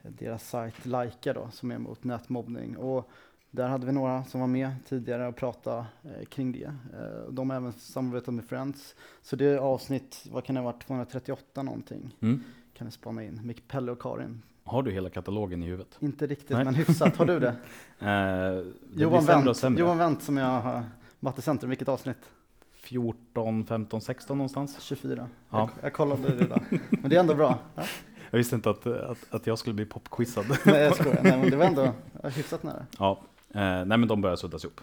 deras 0.02 0.50
sajt 0.50 0.86
Lajka 0.86 1.34
då, 1.34 1.50
som 1.52 1.72
är 1.72 1.78
mot 1.78 2.04
nätmobbning. 2.04 2.78
Och 2.78 3.10
där 3.52 3.68
hade 3.68 3.86
vi 3.86 3.92
några 3.92 4.24
som 4.24 4.40
var 4.40 4.48
med 4.48 4.72
tidigare 4.86 5.28
och 5.28 5.36
pratade 5.36 5.86
eh, 6.04 6.26
kring 6.26 6.52
det. 6.52 6.64
Eh, 6.64 7.32
de 7.32 7.50
har 7.50 7.58
även 7.58 7.74
samarbetat 7.74 8.34
med 8.34 8.46
Friends. 8.46 8.96
Så 9.22 9.36
det 9.36 9.46
är 9.46 9.58
avsnitt, 9.58 10.26
vad 10.32 10.44
kan 10.44 10.56
det 10.56 10.62
ha 10.62 10.66
varit, 10.72 10.88
238 10.88 11.64
någonting. 11.64 12.16
Mm. 12.22 12.44
Kan 12.74 12.86
ni 12.86 12.92
spana 12.92 13.24
in, 13.24 13.42
med 13.44 13.68
Pelle 13.68 13.92
och 13.92 14.02
Karin. 14.02 14.42
Har 14.64 14.84
du 14.84 14.92
hela 14.92 15.10
katalogen 15.10 15.64
i 15.64 15.66
huvudet? 15.66 15.98
Inte 16.00 16.28
riktigt, 16.28 16.50
Nej. 16.50 16.66
men 16.66 16.76
hyfsat. 16.76 17.16
Har 17.16 17.26
du 17.26 17.40
det? 17.40 17.56
eh, 18.00 18.74
Johan, 18.96 19.26
Wendt, 19.26 19.80
Johan 19.80 19.98
Wendt 19.98 20.24
som 20.24 20.38
jag 20.38 20.62
har, 20.62 20.84
Mattecentrum, 21.20 21.70
vilket 21.70 21.88
avsnitt? 21.88 22.32
14, 22.72 23.66
15, 23.66 24.02
16 24.02 24.38
någonstans. 24.38 24.82
24. 24.82 25.28
Ja. 25.50 25.60
Jag, 25.60 25.70
jag 25.82 25.94
kollade 25.94 26.36
det 26.36 26.46
då. 26.46 26.60
Men 26.90 27.10
det 27.10 27.16
är 27.16 27.20
ändå 27.20 27.36
bra. 27.36 27.60
Ja? 27.76 27.84
Jag 28.30 28.38
visste 28.38 28.56
inte 28.56 28.70
att, 28.70 28.88
att, 28.88 29.18
att 29.30 29.48
jag 29.48 29.60
skulle 29.60 29.74
bli 29.74 29.86
popquizad. 29.86 30.46
Nej, 30.66 30.82
jag 30.82 30.96
skojar. 30.96 31.24
Nej, 31.24 31.38
men 31.38 31.50
det 31.50 31.56
var 31.56 31.66
ändå 31.66 31.94
hyfsat 32.24 32.64
nära. 32.64 32.86
Ja, 33.00 33.22
nej 33.54 33.86
men 33.86 34.08
de 34.08 34.22
börjar 34.22 34.36
suddas 34.36 34.64
ihop. 34.64 34.82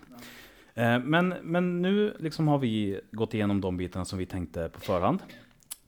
Eh, 0.74 0.98
men, 0.98 1.28
men 1.42 1.82
nu 1.82 2.16
liksom 2.18 2.48
har 2.48 2.58
vi 2.58 3.00
gått 3.10 3.34
igenom 3.34 3.60
de 3.60 3.76
bitarna 3.76 4.04
som 4.04 4.18
vi 4.18 4.26
tänkte 4.26 4.68
på 4.68 4.80
förhand. 4.80 5.22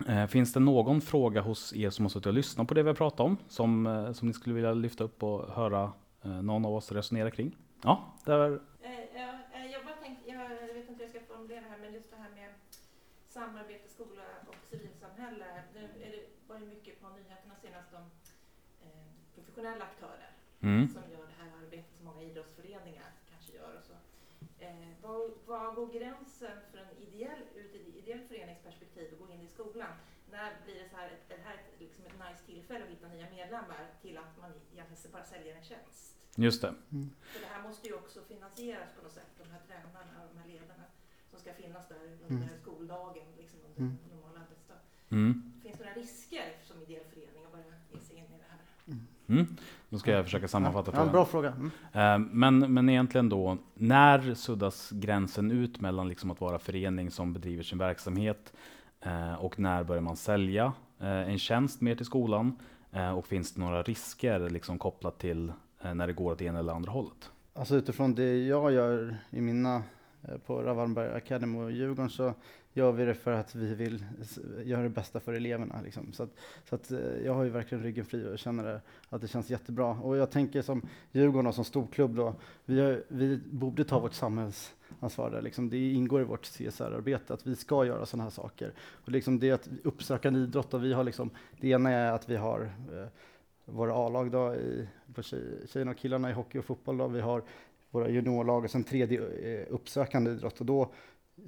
Eh, 0.08 0.26
finns 0.26 0.52
det 0.52 0.60
någon 0.60 1.00
fråga 1.00 1.40
hos 1.40 1.76
er 1.76 1.90
som 1.90 2.04
har 2.04 2.10
suttit 2.10 2.26
och 2.26 2.32
lyssnat 2.32 2.68
på 2.68 2.74
det 2.74 2.82
vi 2.82 2.88
har 2.88 2.94
pratat 2.94 3.20
om, 3.20 3.36
som, 3.48 3.86
eh, 3.86 4.12
som 4.12 4.28
ni 4.28 4.34
skulle 4.34 4.54
vilja 4.54 4.74
lyfta 4.74 5.04
upp 5.04 5.22
och 5.22 5.54
höra 5.54 5.92
eh, 6.22 6.42
någon 6.42 6.64
av 6.64 6.74
oss 6.74 6.92
resonera 6.92 7.30
kring? 7.30 7.56
Ja, 7.82 8.14
där. 8.24 8.60
Eh, 8.82 8.90
jag, 9.14 9.84
vet 10.74 10.88
inte 10.88 10.94
hur 10.94 11.02
jag 11.02 11.10
ska 11.10 11.20
formulera 11.34 11.60
det 11.60 11.66
här, 11.70 11.78
men 11.78 11.94
just 11.94 12.10
det 12.10 12.16
här 12.16 12.30
med 12.30 12.50
samarbete 13.28 13.88
skola 13.88 14.22
och 14.46 14.56
civilsamhälle. 14.70 15.46
Det, 15.72 15.78
är 15.78 16.10
det 16.10 16.22
var 16.46 16.58
ju 16.58 16.66
mycket 16.66 17.00
på 17.00 17.08
nyheterna 17.08 17.54
senast 17.62 17.92
om 17.94 18.04
eh, 18.84 19.06
professionella 19.34 19.84
aktörer 19.84 20.30
mm. 20.60 20.88
som 20.88 21.02
gör 21.12 21.26
det 21.32 21.36
här 21.42 21.50
arbetet 21.62 21.92
som 21.96 22.04
många 22.06 22.22
idrottsföreningar 22.22 23.10
kanske 23.30 23.52
gör. 23.52 23.72
Och 23.78 23.84
så. 23.84 23.96
Eh, 24.58 24.86
var, 25.46 25.74
går 25.74 25.86
gränsen 25.86 26.58
för 26.70 26.78
en 26.78 26.96
ideell, 27.06 27.42
ur 27.54 27.64
ett 27.66 27.96
ideellt 27.96 28.28
föreningsperspektiv 28.28 29.12
att 29.12 29.18
gå 29.18 29.34
in 29.34 29.42
i 29.42 29.48
skolan? 29.48 29.92
När 30.30 30.52
blir 30.64 30.74
det 30.82 30.88
så 30.88 30.96
här, 30.96 31.08
ett, 31.08 31.28
det 31.28 31.40
här 31.44 31.54
ett, 31.54 31.80
liksom 31.80 32.04
ett 32.06 32.18
nice 32.24 32.42
tillfälle 32.46 32.84
att 32.84 32.90
hitta 32.90 33.08
nya 33.08 33.30
medlemmar 33.30 33.86
till 34.02 34.18
att 34.18 34.38
man 34.40 34.50
egentligen 34.72 35.12
bara 35.12 35.24
säljer 35.24 35.56
en 35.56 35.64
tjänst? 35.64 36.16
Just 36.36 36.62
det. 36.62 36.74
Mm. 36.92 37.10
För 37.20 37.40
det 37.40 37.46
här 37.46 37.62
måste 37.62 37.88
ju 37.88 37.94
också 37.94 38.22
finansieras 38.22 38.90
på 38.96 39.02
något 39.02 39.12
sätt, 39.12 39.30
de 39.38 39.50
här 39.50 39.60
tränarna 39.66 40.22
och 40.22 40.34
de 40.34 40.38
här 40.40 40.48
ledarna 40.48 40.84
som 41.30 41.38
ska 41.40 41.52
finnas 41.54 41.88
där 41.88 42.18
under 42.28 42.46
mm. 42.46 42.60
skoldagen, 42.62 43.26
liksom 43.38 43.60
under 43.68 43.80
mm. 43.80 43.98
normal 44.10 44.36
arbetsdag. 44.42 44.80
Mm. 45.08 45.60
Finns 45.62 45.78
det 45.78 45.84
några 45.84 45.96
risker 45.96 46.56
som 46.62 46.82
ideell 46.82 47.04
förening 47.04 47.44
att 47.44 47.52
börja 47.52 47.74
ge 47.92 48.00
sig 48.00 48.16
in 48.16 48.24
i 48.24 48.38
det 48.38 48.48
här? 48.48 48.60
Mm. 49.28 49.56
Då 49.88 49.98
ska 49.98 50.10
jag 50.10 50.24
försöka 50.24 50.48
sammanfatta 50.48 50.90
frågan. 50.90 51.06
Ja, 51.06 51.12
bra 51.12 51.24
fråga. 51.24 51.52
Mm. 51.52 51.70
Eh, 51.92 52.28
men, 52.32 52.74
men 52.74 52.88
egentligen 52.88 53.28
då, 53.28 53.58
när 53.74 54.34
suddas 54.34 54.90
gränsen 54.90 55.50
ut 55.50 55.80
mellan 55.80 56.08
liksom 56.08 56.30
att 56.30 56.40
vara 56.40 56.58
förening 56.58 57.10
som 57.10 57.32
bedriver 57.32 57.62
sin 57.62 57.78
verksamhet 57.78 58.52
eh, 59.00 59.34
och 59.34 59.58
när 59.58 59.84
börjar 59.84 60.02
man 60.02 60.16
sälja 60.16 60.72
eh, 61.00 61.08
en 61.08 61.38
tjänst 61.38 61.80
mer 61.80 61.94
till 61.94 62.06
skolan? 62.06 62.58
Och 63.16 63.26
finns 63.26 63.54
det 63.54 63.60
några 63.60 63.82
risker 63.82 64.50
liksom 64.50 64.78
kopplat 64.78 65.18
till 65.18 65.52
när 65.94 66.06
det 66.06 66.12
går 66.12 66.32
åt 66.32 66.42
ena 66.42 66.58
eller 66.58 66.72
andra 66.72 66.92
hållet? 66.92 67.30
Alltså 67.54 67.76
utifrån 67.76 68.14
det 68.14 68.46
jag 68.46 68.72
gör 68.72 69.16
i 69.30 69.40
mina 69.40 69.82
på 70.46 70.62
Ravallenberg 70.62 71.14
Academy 71.14 71.58
och 71.58 71.72
Djurgården 71.72 72.10
så 72.10 72.34
gör 72.76 72.92
vi 72.92 73.04
det 73.04 73.14
för 73.14 73.32
att 73.32 73.54
vi 73.54 73.74
vill 73.74 74.04
göra 74.64 74.82
det 74.82 74.88
bästa 74.88 75.20
för 75.20 75.32
eleverna. 75.32 75.80
Liksom. 75.84 76.12
Så, 76.12 76.22
att, 76.22 76.30
så 76.68 76.74
att 76.74 76.90
eh, 76.90 76.98
jag 77.24 77.34
har 77.34 77.44
ju 77.44 77.50
verkligen 77.50 77.84
ryggen 77.84 78.04
fri 78.04 78.34
och 78.34 78.38
känner 78.38 78.80
att 79.08 79.20
det 79.20 79.28
känns 79.28 79.50
jättebra. 79.50 79.86
Och 79.86 80.16
jag 80.16 80.30
tänker 80.30 80.62
som 80.62 80.82
Djurgården 81.12 81.52
som 81.52 81.64
storklubb 81.64 82.16
då, 82.16 82.34
vi, 82.64 82.80
har, 82.80 83.02
vi 83.08 83.40
borde 83.50 83.84
ta 83.84 83.98
vårt 83.98 84.14
samhällsansvar 84.14 85.30
där. 85.30 85.42
Liksom. 85.42 85.70
Det 85.70 85.92
ingår 85.92 86.20
i 86.20 86.24
vårt 86.24 86.46
CSR-arbete 86.46 87.34
att 87.34 87.46
vi 87.46 87.56
ska 87.56 87.84
göra 87.84 88.06
sådana 88.06 88.22
här 88.22 88.30
saker. 88.30 88.72
Och 88.78 89.08
liksom 89.08 89.38
det 89.38 89.50
att 89.50 89.68
uppsökande 89.84 90.40
idrott, 90.40 90.74
och 90.74 90.84
vi 90.84 90.92
har 90.92 91.04
liksom, 91.04 91.30
det 91.60 91.68
ena 91.68 91.90
är 91.90 92.12
att 92.12 92.28
vi 92.28 92.36
har 92.36 92.60
eh, 92.92 93.06
våra 93.64 93.94
A-lag 93.94 94.30
då, 94.30 94.54
i, 94.54 94.88
på 95.14 95.22
tjej, 95.22 95.42
tjejerna 95.68 95.90
och 95.90 95.96
killarna 95.96 96.30
i 96.30 96.32
hockey 96.32 96.58
och 96.58 96.64
fotboll. 96.64 96.96
Då. 96.96 97.08
Vi 97.08 97.20
har 97.20 97.42
våra 97.90 98.08
juniorlag 98.08 98.64
och 98.64 98.70
sen 98.70 98.84
tredje 98.84 99.20
eh, 99.20 99.66
uppsökande 99.74 100.30
idrott. 100.30 100.60
Och 100.60 100.66
då 100.66 100.92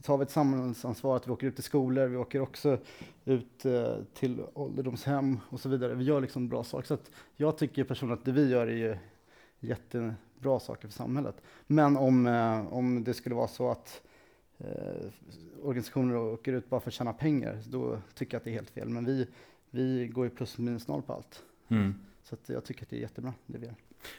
tar 0.02 0.16
vi 0.16 0.22
ett 0.22 0.30
samhällsansvar 0.30 1.16
att 1.16 1.28
vi 1.28 1.32
åker 1.32 1.46
ut 1.46 1.54
till 1.54 1.64
skolor, 1.64 2.06
vi 2.06 2.16
åker 2.16 2.40
också 2.40 2.78
ut 3.24 3.64
eh, 3.64 3.96
till 4.14 4.42
ålderdomshem 4.54 5.40
och 5.48 5.60
så 5.60 5.68
vidare. 5.68 5.94
Vi 5.94 6.04
gör 6.04 6.20
liksom 6.20 6.48
bra 6.48 6.64
saker. 6.64 6.86
Så 6.86 6.94
att 6.94 7.10
jag 7.36 7.58
tycker 7.58 7.84
personligen 7.84 8.18
att 8.18 8.24
det 8.24 8.32
vi 8.32 8.50
gör 8.50 8.66
är 8.66 8.76
ju 8.76 8.96
jättebra 9.60 10.60
saker 10.60 10.88
för 10.88 10.94
samhället. 10.94 11.42
Men 11.66 11.96
om, 11.96 12.26
eh, 12.26 12.72
om 12.72 13.04
det 13.04 13.14
skulle 13.14 13.34
vara 13.34 13.48
så 13.48 13.70
att 13.70 14.02
eh, 14.58 15.10
organisationer 15.62 16.16
åker 16.16 16.52
ut 16.52 16.70
bara 16.70 16.80
för 16.80 16.90
att 16.90 16.94
tjäna 16.94 17.12
pengar, 17.12 17.62
då 17.66 17.98
tycker 18.14 18.34
jag 18.34 18.40
att 18.40 18.44
det 18.44 18.50
är 18.50 18.54
helt 18.54 18.70
fel. 18.70 18.88
Men 18.88 19.04
vi, 19.04 19.26
vi 19.70 20.08
går 20.08 20.24
ju 20.24 20.30
plus 20.30 20.58
minus 20.58 20.88
noll 20.88 21.02
på 21.02 21.12
allt. 21.12 21.42
Mm. 21.68 21.94
Så 22.22 22.34
att 22.34 22.48
jag 22.48 22.64
tycker 22.64 22.82
att 22.82 22.90
det 22.90 22.96
är 22.96 23.00
jättebra 23.00 23.34
det 23.46 23.58
vi 23.58 23.66
gör. 23.66 23.74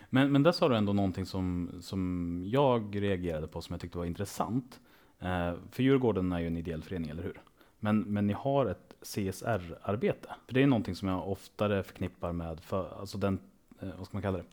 Men, 0.09 0.31
men 0.31 0.43
där 0.43 0.51
sa 0.51 0.69
du 0.69 0.77
ändå 0.77 0.93
någonting 0.93 1.25
som, 1.25 1.71
som 1.81 2.43
jag 2.47 3.01
reagerade 3.01 3.47
på 3.47 3.61
som 3.61 3.73
jag 3.73 3.81
tyckte 3.81 3.97
var 3.97 4.05
intressant. 4.05 4.79
Eh, 5.19 5.53
för 5.71 5.83
Djurgården 5.83 6.31
är 6.31 6.39
ju 6.39 6.47
en 6.47 6.57
ideell 6.57 6.83
förening, 6.83 7.09
eller 7.09 7.23
hur? 7.23 7.41
Men, 7.79 7.99
men 7.99 8.27
ni 8.27 8.33
har 8.33 8.65
ett 8.65 8.95
CSR-arbete. 9.01 10.29
För 10.45 10.53
det 10.53 10.63
är 10.63 10.67
någonting 10.67 10.95
som 10.95 11.07
jag 11.07 11.27
oftare 11.27 11.83
förknippar 11.83 12.33
med, 12.33 12.59
för, 12.59 12.99
alltså 12.99 13.17
den, 13.17 13.39
eh, 13.79 13.89
vad 13.97 14.05
ska 14.05 14.15
man 14.15 14.21
kalla 14.21 14.37
det, 14.37 14.45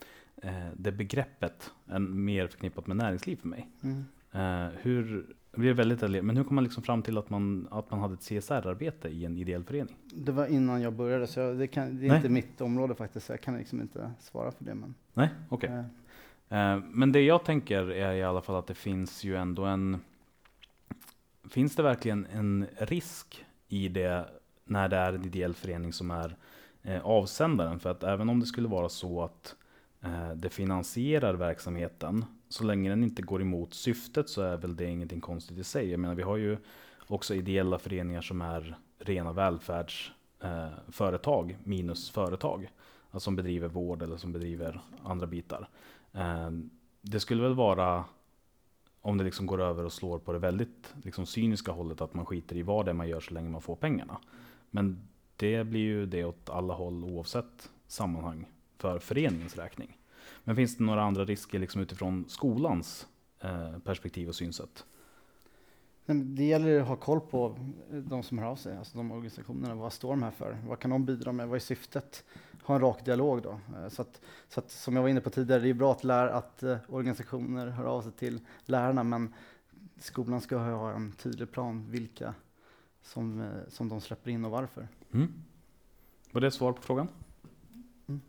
eh, 0.48 0.68
det 0.76 0.92
begreppet, 0.92 1.72
än 1.88 2.24
mer 2.24 2.46
förknippat 2.46 2.86
med 2.86 2.96
näringsliv 2.96 3.36
för 3.36 3.48
mig. 3.48 3.68
Mm. 3.82 4.04
hur, 4.82 5.26
det 5.56 5.68
är 5.68 5.74
väldigt 5.74 6.24
men 6.24 6.36
hur 6.36 6.44
kom 6.44 6.54
man 6.54 6.64
liksom 6.64 6.82
fram 6.82 7.02
till 7.02 7.18
att 7.18 7.30
man, 7.30 7.68
att 7.70 7.90
man 7.90 8.00
hade 8.00 8.14
ett 8.14 8.20
CSR-arbete 8.20 9.08
i 9.08 9.24
en 9.24 9.36
ideell 9.36 9.64
förening? 9.64 9.96
Det 10.14 10.32
var 10.32 10.46
innan 10.46 10.82
jag 10.82 10.92
började, 10.92 11.26
så 11.26 11.40
jag, 11.40 11.56
det, 11.58 11.66
kan, 11.66 11.96
det, 11.96 12.04
är 12.04 12.08
Nej. 12.08 12.16
inte 12.16 12.28
mitt 12.28 12.60
område 12.60 12.94
faktiskt, 12.94 13.26
så 13.26 13.32
jag 13.32 13.40
kan 13.40 13.58
liksom 13.58 13.80
inte 13.80 14.12
svara 14.20 14.50
för 14.50 14.64
det. 14.64 14.74
Men, 14.74 14.94
Nej, 15.14 15.28
okej. 15.48 15.70
Okay. 15.70 15.84
Eh, 16.58 16.78
men 16.78 17.12
det 17.12 17.20
jag 17.20 17.44
tänker 17.44 17.90
är 17.90 18.14
i 18.14 18.22
alla 18.22 18.40
fall 18.40 18.56
att 18.56 18.66
det 18.66 18.74
finns 18.74 19.24
ju 19.24 19.36
ändå 19.36 19.64
en, 19.64 20.00
Finns 21.50 21.76
det 21.76 21.82
verkligen 21.82 22.26
en 22.26 22.66
risk 22.78 23.44
i 23.68 23.88
det 23.88 24.28
när 24.64 24.88
det 24.88 24.96
är 24.96 25.12
en 25.12 25.24
ideell 25.24 25.54
förening 25.54 25.92
som 25.92 26.10
är 26.10 26.36
eh, 26.82 27.06
avsändaren? 27.06 27.80
För 27.80 27.90
att 27.90 28.02
även 28.02 28.28
om 28.28 28.40
det 28.40 28.46
skulle 28.46 28.68
vara 28.68 28.88
så 28.88 29.22
att 29.22 29.56
eh, 30.02 30.30
det 30.30 30.48
finansierar 30.48 31.34
verksamheten, 31.34 32.24
så 32.48 32.64
länge 32.64 32.90
den 32.90 33.02
inte 33.02 33.22
går 33.22 33.42
emot 33.42 33.74
syftet 33.74 34.28
så 34.28 34.42
är 34.42 34.56
väl 34.56 34.76
det 34.76 34.90
ingenting 34.90 35.20
konstigt 35.20 35.58
i 35.58 35.64
sig. 35.64 35.90
Jag 35.90 36.00
menar, 36.00 36.14
vi 36.14 36.22
har 36.22 36.36
ju 36.36 36.56
också 37.06 37.34
ideella 37.34 37.78
föreningar 37.78 38.20
som 38.20 38.42
är 38.42 38.78
rena 38.98 39.32
välfärdsföretag 39.32 41.50
eh, 41.50 41.56
minus 41.64 42.10
företag. 42.10 42.70
Alltså 43.10 43.24
som 43.24 43.36
bedriver 43.36 43.68
vård 43.68 44.02
eller 44.02 44.16
som 44.16 44.32
bedriver 44.32 44.80
andra 45.04 45.26
bitar. 45.26 45.68
Eh, 46.12 46.50
det 47.00 47.20
skulle 47.20 47.42
väl 47.42 47.54
vara 47.54 48.04
om 49.06 49.18
det 49.18 49.24
liksom 49.24 49.46
går 49.46 49.60
över 49.60 49.84
och 49.84 49.92
slår 49.92 50.18
på 50.18 50.32
det 50.32 50.38
väldigt 50.38 50.94
liksom 51.02 51.26
cyniska 51.26 51.72
hållet 51.72 52.00
att 52.00 52.14
man 52.14 52.26
skiter 52.26 52.56
i 52.56 52.62
vad 52.62 52.84
det 52.84 52.90
är 52.90 52.94
man 52.94 53.08
gör 53.08 53.20
så 53.20 53.34
länge 53.34 53.48
man 53.48 53.60
får 53.62 53.76
pengarna. 53.76 54.20
Men 54.70 55.08
det 55.36 55.64
blir 55.64 55.80
ju 55.80 56.06
det 56.06 56.24
åt 56.24 56.50
alla 56.50 56.74
håll 56.74 57.04
oavsett 57.04 57.70
sammanhang 57.86 58.46
för 58.78 58.98
föreningens 58.98 59.56
räkning. 59.56 59.98
Men 60.44 60.56
finns 60.56 60.76
det 60.76 60.84
några 60.84 61.02
andra 61.02 61.24
risker 61.24 61.58
liksom 61.58 61.80
utifrån 61.80 62.24
skolans 62.28 63.06
eh, 63.40 63.78
perspektiv 63.78 64.28
och 64.28 64.34
synsätt? 64.34 64.84
Det 66.06 66.44
gäller 66.44 66.80
att 66.80 66.88
ha 66.88 66.96
koll 66.96 67.20
på 67.20 67.58
de 67.90 68.22
som 68.22 68.38
hör 68.38 68.46
av 68.46 68.56
sig, 68.56 68.76
alltså 68.76 68.98
de 68.98 69.10
organisationerna. 69.12 69.74
Vad 69.74 69.92
står 69.92 70.10
de 70.10 70.22
här 70.22 70.30
för? 70.30 70.58
Vad 70.66 70.78
kan 70.78 70.90
de 70.90 71.04
bidra 71.04 71.32
med? 71.32 71.48
Vad 71.48 71.56
är 71.56 71.60
syftet? 71.60 72.24
Ha 72.64 72.74
en 72.74 72.80
rak 72.80 73.04
dialog 73.04 73.42
då. 73.42 73.60
Eh, 73.76 73.88
Så 73.88 74.02
att, 74.02 74.20
så 74.48 74.60
att, 74.60 74.70
som 74.70 74.96
jag 74.96 75.02
var 75.02 75.08
inne 75.08 75.20
på 75.20 75.30
tidigare, 75.30 75.60
det 75.62 75.68
är 75.68 75.74
bra 75.74 75.92
att, 75.92 76.04
lär, 76.04 76.26
att 76.28 76.62
eh, 76.62 76.76
organisationer 76.88 77.66
hör 77.66 77.84
av 77.84 78.02
sig 78.02 78.12
till 78.12 78.40
lärarna, 78.64 79.02
men 79.04 79.34
skolan 79.98 80.40
ska 80.40 80.56
ha 80.58 80.92
en 80.92 81.12
tydlig 81.12 81.50
plan 81.52 81.86
vilka 81.90 82.34
som, 83.02 83.40
eh, 83.40 83.46
som 83.68 83.88
de 83.88 84.00
släpper 84.00 84.30
in 84.30 84.44
och 84.44 84.50
varför. 84.50 84.88
Mm. 85.12 85.32
Var 86.32 86.40
det 86.40 86.50
svar 86.50 86.72
på 86.72 86.82
frågan? 86.82 87.08
Mm. 88.08 88.20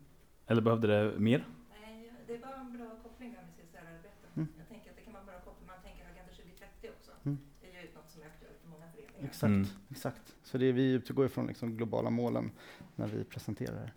Eller 0.46 0.62
behövde 0.62 0.86
det 0.86 1.18
mer? 1.18 1.46
Nej, 1.82 2.12
det 2.26 2.36
var 2.38 2.52
en 2.54 2.72
bra 2.78 2.90
koppling 3.02 3.30
där 3.32 3.42
med 3.42 3.50
CSR-arbetet. 3.56 4.36
Mm. 4.36 4.48
Jag 4.58 4.68
tänker 4.68 4.90
att 4.90 4.96
det 4.96 5.02
kan 5.02 5.12
vara 5.14 5.24
bra 5.24 5.40
koppling. 5.44 5.66
Man 5.66 5.82
tänker 5.82 6.04
Agenda 6.12 6.32
2030 6.32 6.90
också. 6.98 7.10
Mm. 7.24 7.38
Det 7.60 7.66
är 7.76 7.82
ju 7.82 7.88
något 7.94 8.10
som 8.12 8.22
är 8.22 8.26
aktuellt 8.26 8.58
för 8.62 8.68
många 8.74 8.86
föreningar. 8.94 9.17
Exakt, 9.28 9.42
Mm. 9.50 9.66
exakt. 9.90 10.36
Så 10.42 10.58
det 10.58 10.66
är, 10.66 10.72
vi 10.72 10.92
utgår 10.92 11.26
ifrån 11.26 11.46
liksom 11.46 11.76
globala 11.76 12.10
målen 12.10 12.50
när 12.96 13.06
vi 13.06 13.24
presenterar 13.24 13.74
det. 13.74 13.90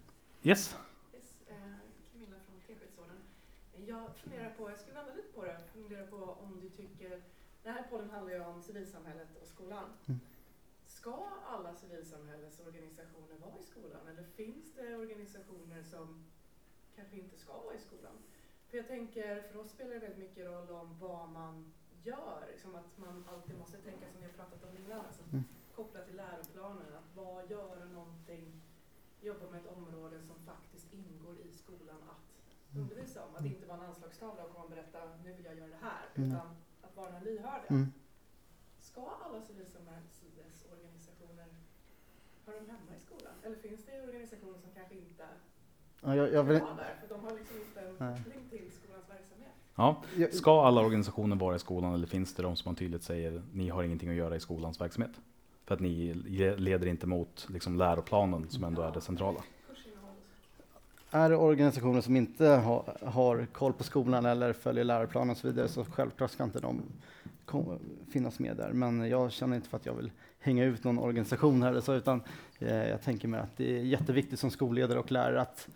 Yes. 0.49 0.75
Yes, 1.13 1.37
Camilla 2.11 2.35
från. 2.39 3.05
Jag 3.87 4.15
funderar 4.15 4.49
på, 4.57 4.69
jag 4.69 4.79
skulle 4.79 4.95
vända 4.95 5.13
lite 5.13 5.33
på 5.35 5.43
det, 5.45 5.59
funderar 5.73 6.07
på 6.07 6.17
om 6.17 6.59
du 6.61 6.69
tycker, 6.69 7.21
den 7.63 7.73
här 7.73 7.83
podden 7.89 8.09
handlar 8.09 8.33
ju 8.33 8.43
om 8.45 8.61
civilsamhället 8.61 9.27
och 9.41 9.47
skolan. 9.47 9.85
Mm. 10.07 10.19
Ska 10.85 11.27
alla 11.47 11.75
civilsamhällesorganisationer 11.75 13.37
vara 13.41 13.59
i 13.59 13.63
skolan 13.63 14.07
eller 14.07 14.23
finns 14.23 14.73
det 14.75 14.95
organisationer 14.95 15.83
som 15.83 16.23
kanske 16.95 17.15
inte 17.15 17.37
ska 17.37 17.53
vara 17.53 17.75
i 17.75 17.79
skolan? 17.79 18.13
För 18.69 18.77
jag 18.77 18.87
tänker, 18.87 19.41
för 19.41 19.59
oss 19.59 19.69
spelar 19.69 19.93
det 19.93 19.99
väldigt 19.99 20.19
mycket 20.19 20.45
roll 20.45 20.69
om 20.69 20.99
vad 20.99 21.29
man 21.29 21.73
gör, 22.03 22.45
liksom 22.51 22.75
att 22.75 22.97
man 22.97 23.25
alltid 23.33 23.57
måste 23.57 23.77
tänka 23.77 24.05
som 24.11 24.19
vi 24.21 24.25
har 24.25 24.33
pratat 24.33 24.63
om 24.63 24.77
innan, 24.77 25.05
alltså 25.05 25.21
Mm. 25.31 25.43
kopplat 25.75 26.05
till 26.07 26.15
läroplanen, 26.15 26.93
att 26.99 27.15
vad 27.15 27.51
gör 27.51 27.85
någonting 27.85 28.61
jobba 29.21 29.49
med 29.51 29.59
ett 29.61 29.67
område 29.77 30.21
som 30.21 30.35
faktiskt 30.35 30.93
ingår 30.93 31.35
i 31.39 31.51
skolan 31.51 31.97
att 32.09 32.27
undervisa 32.77 33.25
om. 33.25 33.35
Att 33.35 33.45
inte 33.45 33.65
vara 33.65 33.77
en 33.77 33.83
anslagstavla 33.85 34.43
och 34.43 34.51
komma 34.51 34.63
och 34.63 34.69
berätta 34.69 34.99
nu 35.23 35.33
vill 35.33 35.45
jag 35.45 35.55
göra 35.55 35.67
det 35.67 35.75
här. 35.81 36.05
Mm. 36.15 36.29
Utan 36.29 36.47
att 36.81 36.95
vara 36.95 37.11
den 37.11 37.23
lyhörda. 37.23 37.67
Mm. 37.67 37.91
Ska 38.79 39.07
alla 39.09 39.41
civilsamhällesorganisationer, 39.41 41.47
hör 42.45 42.53
de 42.53 42.59
hemma 42.69 42.95
i 42.95 42.99
skolan? 42.99 43.33
Eller 43.43 43.55
finns 43.55 43.85
det 43.85 44.01
organisationer 44.01 44.57
som 44.59 44.71
kanske 44.75 44.95
inte 44.95 45.27
Ja, 46.01 46.15
jag, 46.15 46.33
jag 46.33 46.43
vill, 46.43 46.61
vara 46.61 46.73
där? 46.73 46.95
För 47.01 47.07
de 47.07 47.23
har 47.23 47.31
liksom 47.37 47.57
inte 47.57 47.81
en 47.81 47.97
koppling 47.97 48.49
till 48.49 48.59
verksamhet. 48.59 48.80
Ja. 49.75 50.01
Ska 50.31 50.65
alla 50.65 50.81
organisationer 50.81 51.35
vara 51.35 51.55
i 51.55 51.59
skolan 51.59 51.93
eller 51.93 52.07
finns 52.07 52.33
det 52.33 52.43
de 52.43 52.55
som 52.55 52.69
man 52.69 52.75
tydligt 52.75 53.03
säger 53.03 53.41
ni 53.53 53.69
har 53.69 53.83
ingenting 53.83 54.09
att 54.09 54.15
göra 54.15 54.35
i 54.35 54.39
skolans 54.39 54.81
verksamhet? 54.81 55.11
För 55.65 55.75
att 55.75 55.81
ni 55.81 56.13
le- 56.13 56.55
leder 56.55 56.87
inte 56.87 57.07
mot 57.07 57.47
liksom, 57.49 57.75
läroplanen 57.77 58.49
som 58.49 58.63
ändå 58.63 58.81
är 58.81 58.91
det 58.91 59.01
centrala. 59.01 59.39
Är 61.11 61.29
det 61.29 61.35
organisationer 61.35 62.01
som 62.01 62.15
inte 62.15 62.45
har, 62.45 62.97
har 63.05 63.45
koll 63.51 63.73
på 63.73 63.83
skolan 63.83 64.25
eller 64.25 64.53
följer 64.53 64.83
läroplanen 64.83 65.29
och 65.29 65.37
så 65.37 65.47
vidare 65.47 65.67
så 65.67 65.85
självklart 65.85 66.31
ska 66.31 66.43
inte 66.43 66.59
de 66.59 66.81
kom, 67.45 67.79
finnas 68.11 68.39
med 68.39 68.57
där. 68.57 68.71
Men 68.73 69.09
jag 69.09 69.31
känner 69.31 69.55
inte 69.55 69.69
för 69.69 69.77
att 69.77 69.85
jag 69.85 69.93
vill 69.93 70.11
hänga 70.39 70.65
ut 70.65 70.83
någon 70.83 70.99
organisation 70.99 71.63
här 71.63 71.69
eller 71.69 71.81
så, 71.81 71.93
utan 71.93 72.21
eh, 72.59 72.89
jag 72.89 73.01
tänker 73.01 73.27
mig 73.27 73.39
att 73.39 73.57
det 73.57 73.77
är 73.77 73.83
jätteviktigt 73.83 74.39
som 74.39 74.49
skolledare 74.51 74.99
och 74.99 75.11
lärare 75.11 75.41
att 75.41 75.67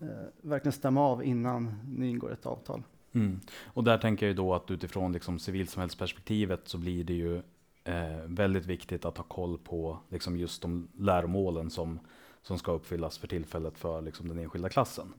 eh, 0.00 0.08
verkligen 0.40 0.72
stämma 0.72 1.00
av 1.00 1.24
innan 1.24 1.74
ni 1.96 2.08
ingår 2.08 2.32
ett 2.32 2.46
avtal. 2.46 2.82
Mm. 3.16 3.40
Och 3.66 3.84
där 3.84 3.98
tänker 3.98 4.26
jag 4.26 4.30
ju 4.30 4.36
då 4.36 4.54
att 4.54 4.70
utifrån 4.70 5.12
liksom 5.12 5.38
civilsamhällsperspektivet 5.38 6.60
så 6.64 6.78
blir 6.78 7.04
det 7.04 7.14
ju 7.14 7.36
eh, 7.84 8.24
väldigt 8.26 8.66
viktigt 8.66 9.04
att 9.04 9.16
ha 9.16 9.24
koll 9.24 9.58
på 9.58 9.98
liksom 10.08 10.36
just 10.36 10.62
de 10.62 10.88
läromålen 10.98 11.70
som, 11.70 11.98
som 12.42 12.58
ska 12.58 12.72
uppfyllas 12.72 13.18
för 13.18 13.28
tillfället 13.28 13.78
för 13.78 14.02
liksom 14.02 14.28
den 14.28 14.38
enskilda 14.38 14.68
klassen. 14.68 15.14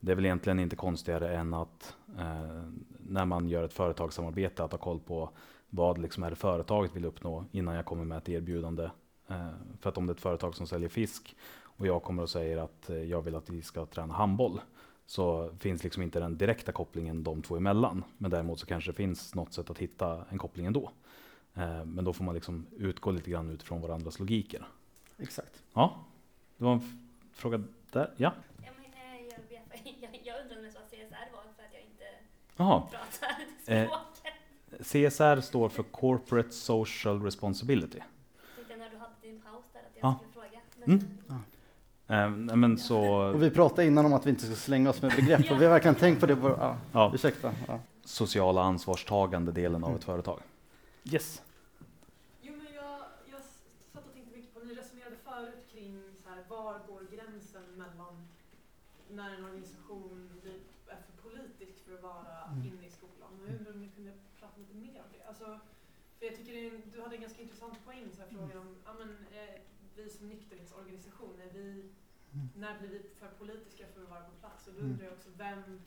Det 0.00 0.12
är 0.12 0.16
väl 0.16 0.24
egentligen 0.24 0.58
inte 0.58 0.76
konstigare 0.76 1.36
än 1.36 1.54
att 1.54 1.96
eh, 2.18 2.62
när 2.98 3.24
man 3.24 3.48
gör 3.48 3.64
ett 3.64 3.72
företagssamarbete 3.72 4.64
att 4.64 4.72
ha 4.72 4.78
koll 4.78 5.00
på 5.00 5.30
vad 5.70 5.98
liksom 5.98 6.22
är 6.22 6.30
det 6.30 6.36
företaget 6.36 6.96
vill 6.96 7.04
uppnå 7.04 7.44
innan 7.52 7.74
jag 7.74 7.84
kommer 7.84 8.04
med 8.04 8.18
ett 8.18 8.28
erbjudande. 8.28 8.90
Eh, 9.28 9.46
för 9.80 9.88
att 9.88 9.98
om 9.98 10.06
det 10.06 10.10
är 10.10 10.14
ett 10.14 10.20
företag 10.20 10.54
som 10.54 10.66
säljer 10.66 10.88
fisk 10.88 11.36
och 11.62 11.86
jag 11.86 12.02
kommer 12.02 12.22
och 12.22 12.30
säger 12.30 12.56
att 12.56 12.90
eh, 12.90 12.96
jag 12.96 13.22
vill 13.22 13.34
att 13.34 13.50
vi 13.50 13.62
ska 13.62 13.86
träna 13.86 14.14
handboll 14.14 14.60
så 15.12 15.50
finns 15.58 15.84
liksom 15.84 16.02
inte 16.02 16.20
den 16.20 16.36
direkta 16.38 16.72
kopplingen 16.72 17.22
de 17.22 17.42
två 17.42 17.56
emellan. 17.56 18.04
Men 18.18 18.30
däremot 18.30 18.60
så 18.60 18.66
kanske 18.66 18.90
det 18.90 18.94
finns 18.96 19.34
något 19.34 19.52
sätt 19.52 19.70
att 19.70 19.78
hitta 19.78 20.24
en 20.30 20.38
koppling 20.38 20.66
ändå. 20.66 20.90
Eh, 21.54 21.84
men 21.84 22.04
då 22.04 22.12
får 22.12 22.24
man 22.24 22.34
liksom 22.34 22.66
utgå 22.76 23.10
lite 23.10 23.30
grann 23.30 23.50
utifrån 23.50 23.80
varandras 23.80 24.18
logiker. 24.18 24.66
Exakt. 25.18 25.62
Ja, 25.74 25.96
det 26.56 26.64
var 26.64 26.72
en 26.72 27.10
fråga 27.32 27.62
där. 27.90 28.10
Ja, 28.16 28.32
Ja, 28.64 28.70
men, 28.76 28.84
eh, 28.84 29.22
jag, 29.22 29.38
vet, 29.48 30.02
jag, 30.02 30.20
jag 30.24 30.42
undrade 30.42 30.62
mest 30.62 30.76
vad 30.80 30.88
CSR 30.88 31.32
var 31.32 31.42
för 31.42 31.62
att 31.62 31.72
jag 31.72 31.82
inte 31.82 32.04
jaha. 32.56 32.80
pratar 32.80 33.36
Eh. 33.74 33.86
språket. 33.88 34.32
CSR 34.80 35.40
står 35.40 35.68
för 35.68 35.82
Corporate 35.82 36.50
Social 36.50 37.22
Responsibility. 37.22 37.98
Jag 37.98 38.56
tänkte 38.56 38.76
när 38.76 38.90
du 38.90 38.96
hade 38.96 39.12
din 39.22 39.40
paus 39.40 39.64
där 39.72 39.80
att 39.80 39.96
jag 39.96 40.04
Ja. 40.10 40.14
skulle 40.18 40.32
fråga. 40.32 40.60
Men, 40.76 40.88
Mm. 41.28 41.42
Eh, 42.12 42.30
men 42.30 42.78
så, 42.78 42.98
Och 43.34 43.42
vi 43.42 43.50
pratade 43.50 43.86
innan 43.86 44.06
om 44.06 44.12
att 44.12 44.26
vi 44.26 44.30
inte 44.30 44.46
ska 44.46 44.54
slänga 44.54 44.90
oss 44.90 45.02
med 45.02 45.12
begrepp 45.16 45.50
och 45.50 45.60
vi 45.60 45.64
har 45.64 45.72
verkligen 45.72 45.94
tänkt 45.94 46.20
på 46.20 46.26
det. 46.26 46.36
På, 46.36 46.48
ja, 46.48 46.76
ja, 46.92 47.10
ursäkta. 47.14 47.54
Ja. 47.68 47.80
sociala 48.04 48.62
ansvarstagande 48.62 49.52
delen 49.52 49.84
av 49.84 49.90
Mm. 49.90 49.98
ett 49.98 50.04
företag. 50.04 50.40
Yes. 51.04 51.42
Jo, 52.40 52.52
men 52.56 52.74
jag, 52.74 52.98
jag 53.32 53.40
satt 53.92 54.04
och 54.06 54.12
tänkte 54.14 54.36
mycket 54.36 54.54
på, 54.54 54.60
ni 54.60 54.74
resonerade 54.74 55.16
förut 55.28 55.64
kring 55.72 56.02
så 56.24 56.28
här, 56.30 56.38
var 56.48 56.72
går 56.88 57.02
gränsen 57.16 57.64
mellan 57.82 58.14
när 59.10 59.30
en 59.36 59.44
organisation 59.44 60.30
blir 60.42 60.58
är 60.94 60.98
för 61.06 61.14
politisk 61.28 61.74
för 61.86 61.94
att 61.94 62.02
vara 62.02 62.34
Mm. 62.52 62.66
inne 62.68 62.86
i 62.86 62.90
skolan. 62.98 63.30
Och 63.40 63.44
jag 63.48 63.54
undrar 63.58 63.72
om 63.72 63.80
ni 63.82 63.88
kunde 63.96 64.12
prata 64.40 64.54
lite 64.62 64.74
mer 64.74 65.00
om 65.04 65.10
det. 65.16 65.22
Alltså, 65.30 65.46
för 66.18 66.22
jag 66.26 66.34
tycker 66.36 66.52
det 66.52 66.62
är, 66.66 66.70
en- 66.74 66.82
du 66.94 67.02
hade 67.02 67.14
en 67.16 67.22
ganska 67.26 67.42
intressant 67.42 67.76
poäng, 67.86 68.06
så 68.16 68.20
här, 68.22 68.28
frågan 68.36 68.58
om 68.64 68.70
ja, 68.86 68.92
men, 69.00 69.08
eh, 69.38 69.54
vi 69.96 70.04
som 70.10 70.28
nykterhetsorganisation, 70.28 71.34
är 71.46 71.52
vi, 71.58 71.66
Mm. 72.34 72.48
När 72.62 72.78
blir 72.78 72.88
vi 72.88 73.02
för 73.20 73.28
politiska 73.28 73.84
för 73.94 74.02
att 74.02 74.08
vara 74.10 74.20
på 74.30 74.34
plats? 74.40 74.66
Och 74.66 74.72
då 74.74 74.78
Mm. 74.80 74.90
undrar 74.90 75.04
jag 75.06 75.14
också, 75.14 75.30
vem, 75.36 75.80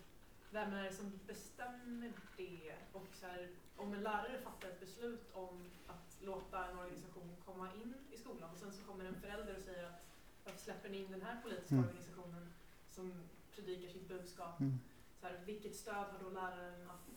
vem 0.51 0.73
är 0.73 0.83
det 0.83 0.93
som 0.93 1.19
bestämmer 1.27 2.11
det? 2.37 2.75
Och 2.91 3.07
så 3.13 3.25
här, 3.27 3.49
om 3.75 3.93
en 3.93 4.03
lärare 4.03 4.39
fattar 4.47 4.67
ett 4.67 4.79
beslut 4.79 5.25
om 5.33 5.69
att 5.87 6.17
låta 6.21 6.65
en 6.67 6.77
organisation 6.79 7.35
komma 7.45 7.73
in 7.73 7.93
i 8.11 8.17
skolan 8.17 8.49
och 8.51 8.57
sen 8.57 8.71
så 8.73 8.83
kommer 8.83 9.05
en 9.05 9.15
förälder 9.21 9.57
och 9.57 9.63
säger 9.63 9.83
att 9.85 10.01
varför 10.43 10.59
släpper 10.59 10.89
ni 10.89 10.97
in 10.97 11.11
den 11.11 11.21
här 11.21 11.41
politiska 11.43 11.75
Mm. 11.75 11.85
organisationen 11.87 12.53
som 12.89 13.23
predikar 13.55 13.89
sitt 13.93 14.07
budskap? 14.07 14.59
Mm. 14.59 14.79
Så 15.19 15.25
här, 15.27 15.41
vilket 15.45 15.75
stöd 15.75 15.95
har 16.11 16.19
då 16.23 16.29
läraren 16.29 16.89
att 16.89 17.09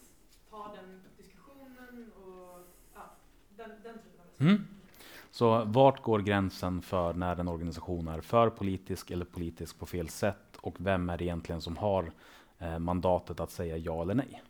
ta 0.51 0.75
den 0.75 1.03
diskussionen 1.17 2.13
och 2.13 2.67
ja, 2.95 3.11
den, 3.57 3.71
den 3.83 3.99
typen 3.99 4.21
av 4.21 4.27
resonemang. 4.27 4.57
Mm. 4.57 4.78
Så 5.39 5.65
vart 5.65 6.03
går 6.03 6.19
gränsen 6.19 6.83
för 6.83 7.15
när 7.15 7.41
en 7.41 7.49
organisation 7.49 8.09
är 8.09 8.21
för 8.21 8.51
politisk 8.51 9.11
eller 9.11 9.25
politisk 9.25 9.79
på 9.79 9.87
fel 9.87 10.09
sätt? 10.09 10.57
Och 10.61 10.77
vem 10.79 11.11
är 11.11 11.19
det 11.19 11.25
egentligen 11.25 11.61
som 11.61 11.77
har 11.77 12.13
eh, 12.59 12.79
mandatet 12.79 13.41
att 13.41 13.51
säga 13.51 13.77
ja 13.77 14.03
eller 14.03 14.15
nej? 14.15 14.43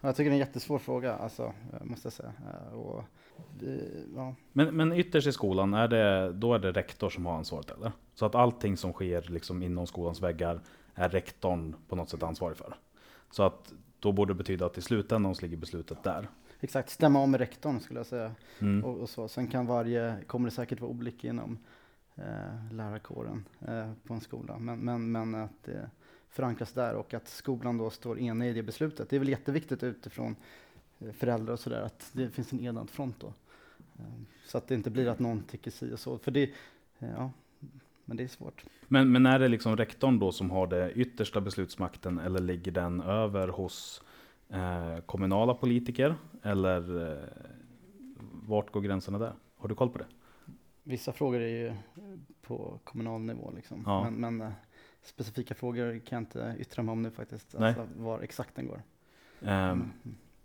Jag 0.00 0.16
tycker 0.16 0.30
det 0.30 0.34
är 0.34 0.40
en 0.40 0.46
jättesvår 0.46 0.78
fråga, 0.78 1.16
alltså, 1.16 1.42
eh, 1.42 1.84
måste 1.84 2.06
jag 2.06 2.12
säga. 2.12 2.32
Eh, 2.72 2.78
Och, 2.78 3.04
ja. 4.16 4.34
Men, 4.52 4.76
men 4.76 4.92
ytterst 4.92 5.26
i 5.26 5.32
skolan, 5.32 5.74
är 5.74 5.88
det, 5.88 6.32
då 6.32 6.54
är 6.54 6.58
det 6.58 6.72
rektor 6.72 7.10
som 7.10 7.26
har 7.26 7.34
ansvaret 7.34 7.70
eller? 7.70 7.92
Så 8.14 8.26
att 8.26 8.34
allting 8.34 8.76
som 8.76 8.92
sker 8.92 9.22
liksom 9.22 9.62
inom 9.62 9.86
skolans 9.86 10.22
väggar 10.22 10.60
är 10.94 11.08
rektorn 11.08 11.76
på 11.88 11.96
något 11.96 12.08
sätt 12.10 12.22
ansvarig 12.22 12.56
för. 12.56 12.76
Så 13.30 13.42
att 13.42 13.72
då 14.00 14.12
borde 14.12 14.32
det 14.32 14.38
betyda 14.38 14.66
att 14.66 14.78
i 14.78 14.82
slutändan 14.82 15.34
så 15.34 15.42
ligger 15.42 15.56
beslutet 15.56 16.02
där. 16.02 16.28
Exakt, 16.60 16.90
stämma 16.90 17.20
om 17.20 17.30
med 17.30 17.40
rektorn 17.40 17.80
skulle 17.80 18.00
jag 18.00 18.06
säga. 18.06 18.34
Mm. 18.58 18.84
Och, 18.84 18.98
och 18.98 19.08
så. 19.08 19.28
Sen 19.28 19.46
kan 19.46 19.66
varje, 19.66 20.16
kommer 20.26 20.48
det 20.48 20.54
säkert 20.54 20.80
vara 20.80 20.90
olika 20.90 21.28
inom 21.28 21.58
eh, 22.14 22.72
lärarkåren 22.72 23.44
eh, 23.68 23.92
på 24.06 24.14
en 24.14 24.20
skola. 24.20 24.58
Men, 24.58 24.78
men, 24.78 25.10
men 25.12 25.34
att 25.34 25.62
det 25.64 25.90
förankras 26.28 26.72
där 26.72 26.94
och 26.94 27.14
att 27.14 27.28
skolan 27.28 27.78
då 27.78 27.90
står 27.90 28.18
enig 28.18 28.50
i 28.50 28.52
det 28.52 28.62
beslutet. 28.62 29.10
Det 29.10 29.16
är 29.16 29.20
väl 29.20 29.28
jätteviktigt 29.28 29.82
utifrån 29.82 30.36
eh, 30.98 31.12
föräldrar 31.12 31.52
och 31.52 31.60
sådär 31.60 31.80
att 31.80 32.10
det 32.12 32.30
finns 32.30 32.52
en 32.52 32.60
enad 32.60 32.90
front 32.90 33.20
då. 33.20 33.26
Eh, 33.98 34.04
så 34.46 34.58
att 34.58 34.68
det 34.68 34.74
inte 34.74 34.90
blir 34.90 35.08
att 35.08 35.18
någon 35.18 35.42
tycker 35.42 35.70
si 35.70 35.92
och 35.92 36.00
så. 36.00 36.18
För 36.18 36.30
det, 36.30 36.42
eh, 36.98 37.10
ja, 37.16 37.30
men 38.04 38.16
det 38.16 38.24
är 38.24 38.28
svårt. 38.28 38.64
Men, 38.88 39.12
men 39.12 39.26
är 39.26 39.38
det 39.38 39.48
liksom 39.48 39.76
rektorn 39.76 40.18
då 40.18 40.32
som 40.32 40.50
har 40.50 40.66
det 40.66 40.92
yttersta 40.92 41.40
beslutsmakten 41.40 42.18
eller 42.18 42.40
ligger 42.40 42.72
den 42.72 43.00
över 43.00 43.48
hos 43.48 44.02
eh, 44.48 44.98
kommunala 45.06 45.54
politiker? 45.54 46.14
Eller 46.42 47.12
eh, 47.12 47.24
vart 48.32 48.72
går 48.72 48.80
gränserna 48.80 49.18
där? 49.18 49.32
Har 49.56 49.68
du 49.68 49.74
koll 49.74 49.90
på 49.90 49.98
det? 49.98 50.06
Vissa 50.82 51.12
frågor 51.12 51.40
är 51.40 51.48
ju 51.48 51.66
eh, 51.66 51.74
på 52.42 52.80
kommunal 52.84 53.20
nivå 53.20 53.52
liksom. 53.56 53.82
Ja. 53.86 54.10
Men, 54.10 54.14
men 54.36 54.48
eh, 54.48 54.52
specifika 55.02 55.54
frågor 55.54 55.98
kan 55.98 56.16
jag 56.16 56.22
inte 56.22 56.56
yttra 56.58 56.82
mig 56.82 56.92
om 56.92 57.02
nu 57.02 57.10
faktiskt, 57.10 57.54
Nej. 57.58 57.68
alltså 57.68 57.86
var 57.96 58.20
exakt 58.20 58.54
den 58.54 58.66
går. 58.66 58.82
Ehm, 59.42 59.70
Mm. 59.72 59.90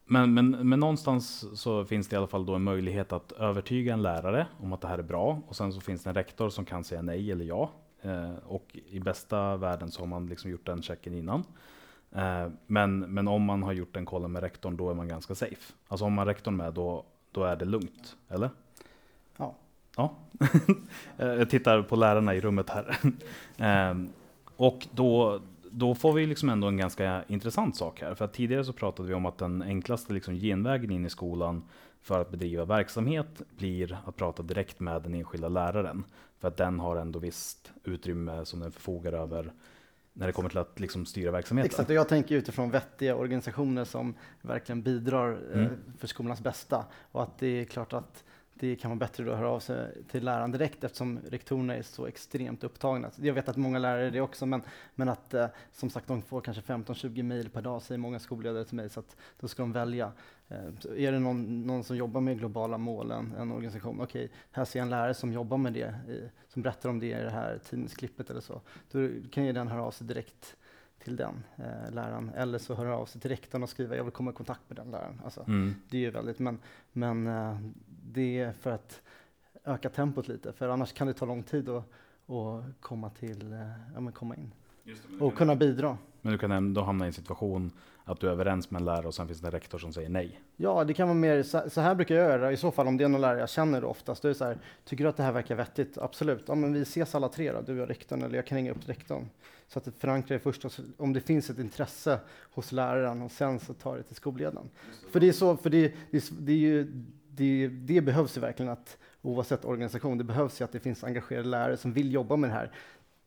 Men, 0.05 0.33
men, 0.33 0.69
men 0.69 0.79
någonstans 0.79 1.45
så 1.61 1.85
finns 1.85 2.07
det 2.07 2.13
i 2.13 2.17
alla 2.17 2.27
fall 2.27 2.45
då 2.45 2.55
en 2.55 2.63
möjlighet 2.63 3.11
att 3.11 3.31
övertyga 3.31 3.93
en 3.93 4.01
lärare 4.01 4.47
om 4.59 4.73
att 4.73 4.81
det 4.81 4.87
här 4.87 4.97
är 4.97 5.03
bra. 5.03 5.41
Och 5.47 5.55
sen 5.55 5.73
så 5.73 5.81
finns 5.81 6.03
det 6.03 6.09
en 6.09 6.13
rektor 6.13 6.49
som 6.49 6.65
kan 6.65 6.83
säga 6.83 7.01
nej 7.01 7.31
eller 7.31 7.45
ja. 7.45 7.71
Eh, 8.01 8.35
och 8.45 8.77
i 8.85 8.99
bästa 8.99 9.57
världen 9.57 9.91
så 9.91 10.01
har 10.01 10.07
man 10.07 10.27
liksom 10.27 10.51
gjort 10.51 10.65
den 10.65 10.81
checken 10.81 11.13
innan. 11.13 11.43
Eh, 12.15 12.47
men, 12.67 12.99
men 12.99 13.27
om 13.27 13.43
man 13.43 13.63
har 13.63 13.73
gjort 13.73 13.93
den 13.93 14.05
kollen 14.05 14.31
med 14.31 14.43
rektorn, 14.43 14.77
då 14.77 14.89
är 14.89 14.93
man 14.93 15.07
ganska 15.07 15.35
safe. 15.35 15.73
Alltså 15.87 16.05
om 16.05 16.13
man 16.13 16.27
har 16.27 16.33
rektorn 16.33 16.55
med, 16.57 16.73
då, 16.73 17.05
då 17.31 17.43
är 17.43 17.55
det 17.55 17.65
lugnt. 17.65 18.17
Eller? 18.29 18.49
Ja. 19.37 19.55
Ja. 19.97 20.15
Eh, 21.17 21.27
Jag 21.27 21.49
tittar 21.49 21.81
på 21.81 21.95
lärarna 21.95 22.35
i 22.35 22.41
rummet 22.41 22.69
här. 22.69 22.97
Ehm, 23.57 24.09
och 24.55 24.87
då, 24.91 25.41
då 25.71 25.95
får 25.95 26.13
vi 26.13 26.25
liksom 26.25 26.49
ändå 26.49 26.67
en 26.67 26.77
ganska 26.77 27.23
intressant 27.27 27.75
sak 27.75 28.01
här. 28.01 28.15
För 28.15 28.25
att 28.25 28.33
tidigare 28.33 28.65
så 28.65 28.73
pratade 28.73 29.07
vi 29.09 29.13
om 29.13 29.25
att 29.25 29.37
den 29.37 29.61
enklaste 29.61 30.13
liksom 30.13 30.33
genvägen 30.35 30.91
in 30.91 31.05
i 31.05 31.09
skolan 31.09 31.63
för 32.01 32.21
att 32.21 32.31
bedriva 32.31 32.65
verksamhet 32.65 33.41
blir 33.57 33.97
att 34.05 34.15
prata 34.15 34.43
direkt 34.43 34.79
med 34.79 35.01
den 35.01 35.13
enskilda 35.13 35.49
läraren. 35.49 36.03
För 36.39 36.47
att 36.47 36.57
den 36.57 36.79
har 36.79 36.95
ändå 36.95 37.19
visst 37.19 37.71
utrymme 37.83 38.45
som 38.45 38.59
den 38.59 38.71
förfogar 38.71 39.13
över 39.13 39.51
när 40.13 40.27
det 40.27 40.33
kommer 40.33 40.49
till 40.49 40.57
att 40.57 40.79
liksom 40.79 41.05
styra 41.05 41.31
verksamheten. 41.31 41.65
Exakt, 41.65 41.89
och 41.89 41.95
jag 41.95 42.07
tänker 42.07 42.35
utifrån 42.35 42.71
vettiga 42.71 43.15
organisationer 43.15 43.85
som 43.85 44.13
verkligen 44.41 44.81
bidrar 44.81 45.31
eh, 45.53 45.59
Mm. 45.61 45.73
för 45.97 46.07
skolans 46.07 46.41
bästa. 46.41 46.85
Och 47.11 47.23
att 47.23 47.37
det 47.39 47.47
är 47.47 47.65
klart 47.65 47.93
att 47.93 48.23
det 48.53 48.75
kan 48.75 48.91
vara 48.91 48.99
bättre 48.99 49.31
att 49.31 49.37
höra 49.37 49.49
av 49.49 49.59
sig 49.59 50.03
till 50.11 50.23
läraren 50.23 50.51
direkt 50.51 50.83
eftersom 50.83 51.19
rektorerna 51.29 51.75
är 51.75 51.81
så 51.81 52.05
extremt 52.05 52.63
upptagna. 52.63 53.11
Jag 53.15 53.33
vet 53.33 53.49
att 53.49 53.57
många 53.57 53.79
lärare 53.79 54.07
är 54.07 54.11
det 54.11 54.21
också, 54.21 54.45
men, 54.45 54.61
men 54.95 55.09
att 55.09 55.33
eh, 55.33 55.47
som 55.71 55.89
sagt 55.89 56.07
de 56.07 56.21
får 56.21 56.41
kanske 56.41 56.61
15-20 56.63 57.23
mejl 57.23 57.49
per 57.49 57.61
dag, 57.61 57.81
säger 57.81 57.99
många 57.99 58.19
skolledare 58.19 58.65
till 58.65 58.75
mig, 58.75 58.89
så 58.89 58.99
att 58.99 59.15
då 59.39 59.47
ska 59.47 59.63
de 59.63 59.71
välja. 59.71 60.11
Eh, 60.51 61.05
är 61.05 61.11
det 61.11 61.19
någon, 61.19 61.67
någon 61.67 61.83
som 61.83 61.97
jobbar 61.97 62.21
med 62.21 62.37
globala 62.37 62.77
målen, 62.77 63.33
en 63.37 63.51
organisation, 63.51 64.01
okej, 64.01 64.31
här 64.51 64.65
ser 64.65 64.79
jag 64.79 64.83
en 64.83 64.89
lärare 64.89 65.13
som 65.13 65.33
jobbar 65.33 65.57
med 65.57 65.73
det, 65.73 65.95
i, 66.09 66.29
som 66.47 66.61
berättar 66.61 66.89
om 66.89 66.99
det 66.99 67.19
i 67.19 67.23
det 67.23 67.29
här 67.29 67.59
tidningsklippet 67.69 68.29
eller 68.29 68.41
så. 68.41 68.61
Då 68.91 69.09
kan 69.31 69.45
ju 69.45 69.53
den 69.53 69.67
höra 69.67 69.83
av 69.83 69.91
sig 69.91 70.07
direkt 70.07 70.55
till 71.03 71.15
den 71.15 71.43
eh, 71.55 71.93
läraren. 71.93 72.31
Eller 72.35 72.57
så 72.57 72.73
hör 72.73 72.85
av 72.85 73.05
sig 73.05 73.21
till 73.21 73.29
rektorn 73.29 73.63
och 73.63 73.69
skriver 73.69 73.95
jag 73.95 74.03
vill 74.03 74.13
komma 74.13 74.31
i 74.31 74.33
kontakt 74.33 74.61
med 74.67 74.77
den 74.77 74.91
läraren. 74.91 75.21
Alltså, 75.23 75.43
Mm. 75.47 75.75
Det 75.89 75.97
är 75.97 76.01
ju 76.01 76.11
väldigt, 76.11 76.39
men, 76.39 76.59
men 76.91 77.27
eh, 77.27 77.57
det 78.13 78.39
är 78.39 78.51
för 78.51 78.71
att 78.71 79.01
öka 79.63 79.89
tempot 79.89 80.27
lite, 80.27 80.53
för 80.53 80.69
annars 80.69 80.93
kan 80.93 81.07
det 81.07 81.13
ta 81.13 81.25
lång 81.25 81.43
tid 81.43 81.69
att, 81.69 81.83
att 82.27 82.63
komma 82.79 83.09
till, 83.09 83.53
eh, 83.53 83.59
ja 83.93 83.99
men 83.99 84.13
komma 84.13 84.35
in 84.35 84.51
och 85.19 85.35
kunna 85.35 85.55
bidra. 85.55 85.97
Men 86.21 86.33
du 86.33 86.39
kan 86.39 86.51
ändå 86.51 86.81
hamna 86.81 87.05
i 87.05 87.07
en 87.07 87.13
situation 87.13 87.71
att 88.05 88.19
du 88.19 88.27
är 88.27 88.31
överens 88.31 88.71
med 88.71 88.79
en 88.79 88.85
lärare 88.85 89.07
och 89.07 89.13
sen 89.13 89.27
finns 89.27 89.41
det 89.41 89.47
en 89.47 89.51
rektor 89.51 89.77
som 89.77 89.93
säger 89.93 90.09
nej. 90.09 90.41
Ja, 90.57 90.83
det 90.83 90.93
kan 90.93 91.07
vara 91.07 91.17
mer, 91.17 91.43
så, 91.69 91.81
här 91.81 91.95
brukar 91.95 92.15
jag 92.15 92.29
göra 92.29 92.51
i 92.51 92.57
så 92.57 92.71
fall 92.71 92.87
om 92.87 92.97
det 92.97 93.03
är 93.03 93.07
någon 93.07 93.21
lärare 93.21 93.39
jag 93.39 93.49
känner 93.49 93.83
oftast. 93.83 94.21
Då 94.21 94.27
är 94.27 94.29
det 94.29 94.37
så 94.37 94.45
här, 94.45 94.57
tycker 94.85 95.03
du 95.03 95.09
att 95.09 95.17
det 95.17 95.23
här 95.23 95.31
verkar 95.31 95.55
vettigt? 95.55 95.97
Absolut. 95.97 96.43
Ja, 96.47 96.55
men 96.55 96.73
vi 96.73 96.81
ses 96.81 97.15
alla 97.15 97.29
tre 97.29 97.51
då, 97.51 97.61
du 97.61 97.81
och 97.81 97.87
rektorn, 97.87 98.21
eller 98.23 98.35
jag 98.35 98.47
kan 98.47 98.55
ringa 98.55 98.71
upp 98.71 98.89
rektorn. 98.89 99.29
Så 99.67 99.79
att 99.79 99.85
det 99.85 99.91
förankrar 99.91 100.37
det 100.37 100.43
först, 100.43 100.65
om 100.97 101.13
det 101.13 101.21
finns 101.21 101.49
ett 101.49 101.59
intresse 101.59 102.19
hos 102.53 102.71
läraren 102.71 103.21
och 103.21 103.31
sen 103.31 103.59
så 103.59 103.73
tar 103.73 103.97
det 103.97 104.03
till 104.03 104.15
skolledaren. 104.15 104.69
För 105.11 105.19
det 105.19 105.27
är 105.27 105.31
så, 105.31 105.57
för 105.57 105.69
det, 105.69 105.93
det, 106.11 106.29
det 106.39 106.51
är 106.51 106.57
ju, 106.57 106.83
det, 107.29 107.67
det 107.67 108.01
behövs 108.01 108.37
ju 108.37 108.41
verkligen 108.41 108.71
att 108.71 108.97
oavsett 109.21 109.65
organisation, 109.65 110.17
det 110.17 110.23
behövs 110.23 110.61
ju 110.61 110.65
att 110.65 110.71
det 110.71 110.79
finns 110.79 111.03
engagerade 111.03 111.47
lärare 111.47 111.77
som 111.77 111.93
vill 111.93 112.13
jobba 112.13 112.35
med 112.35 112.49
det 112.49 112.53
här. 112.53 112.71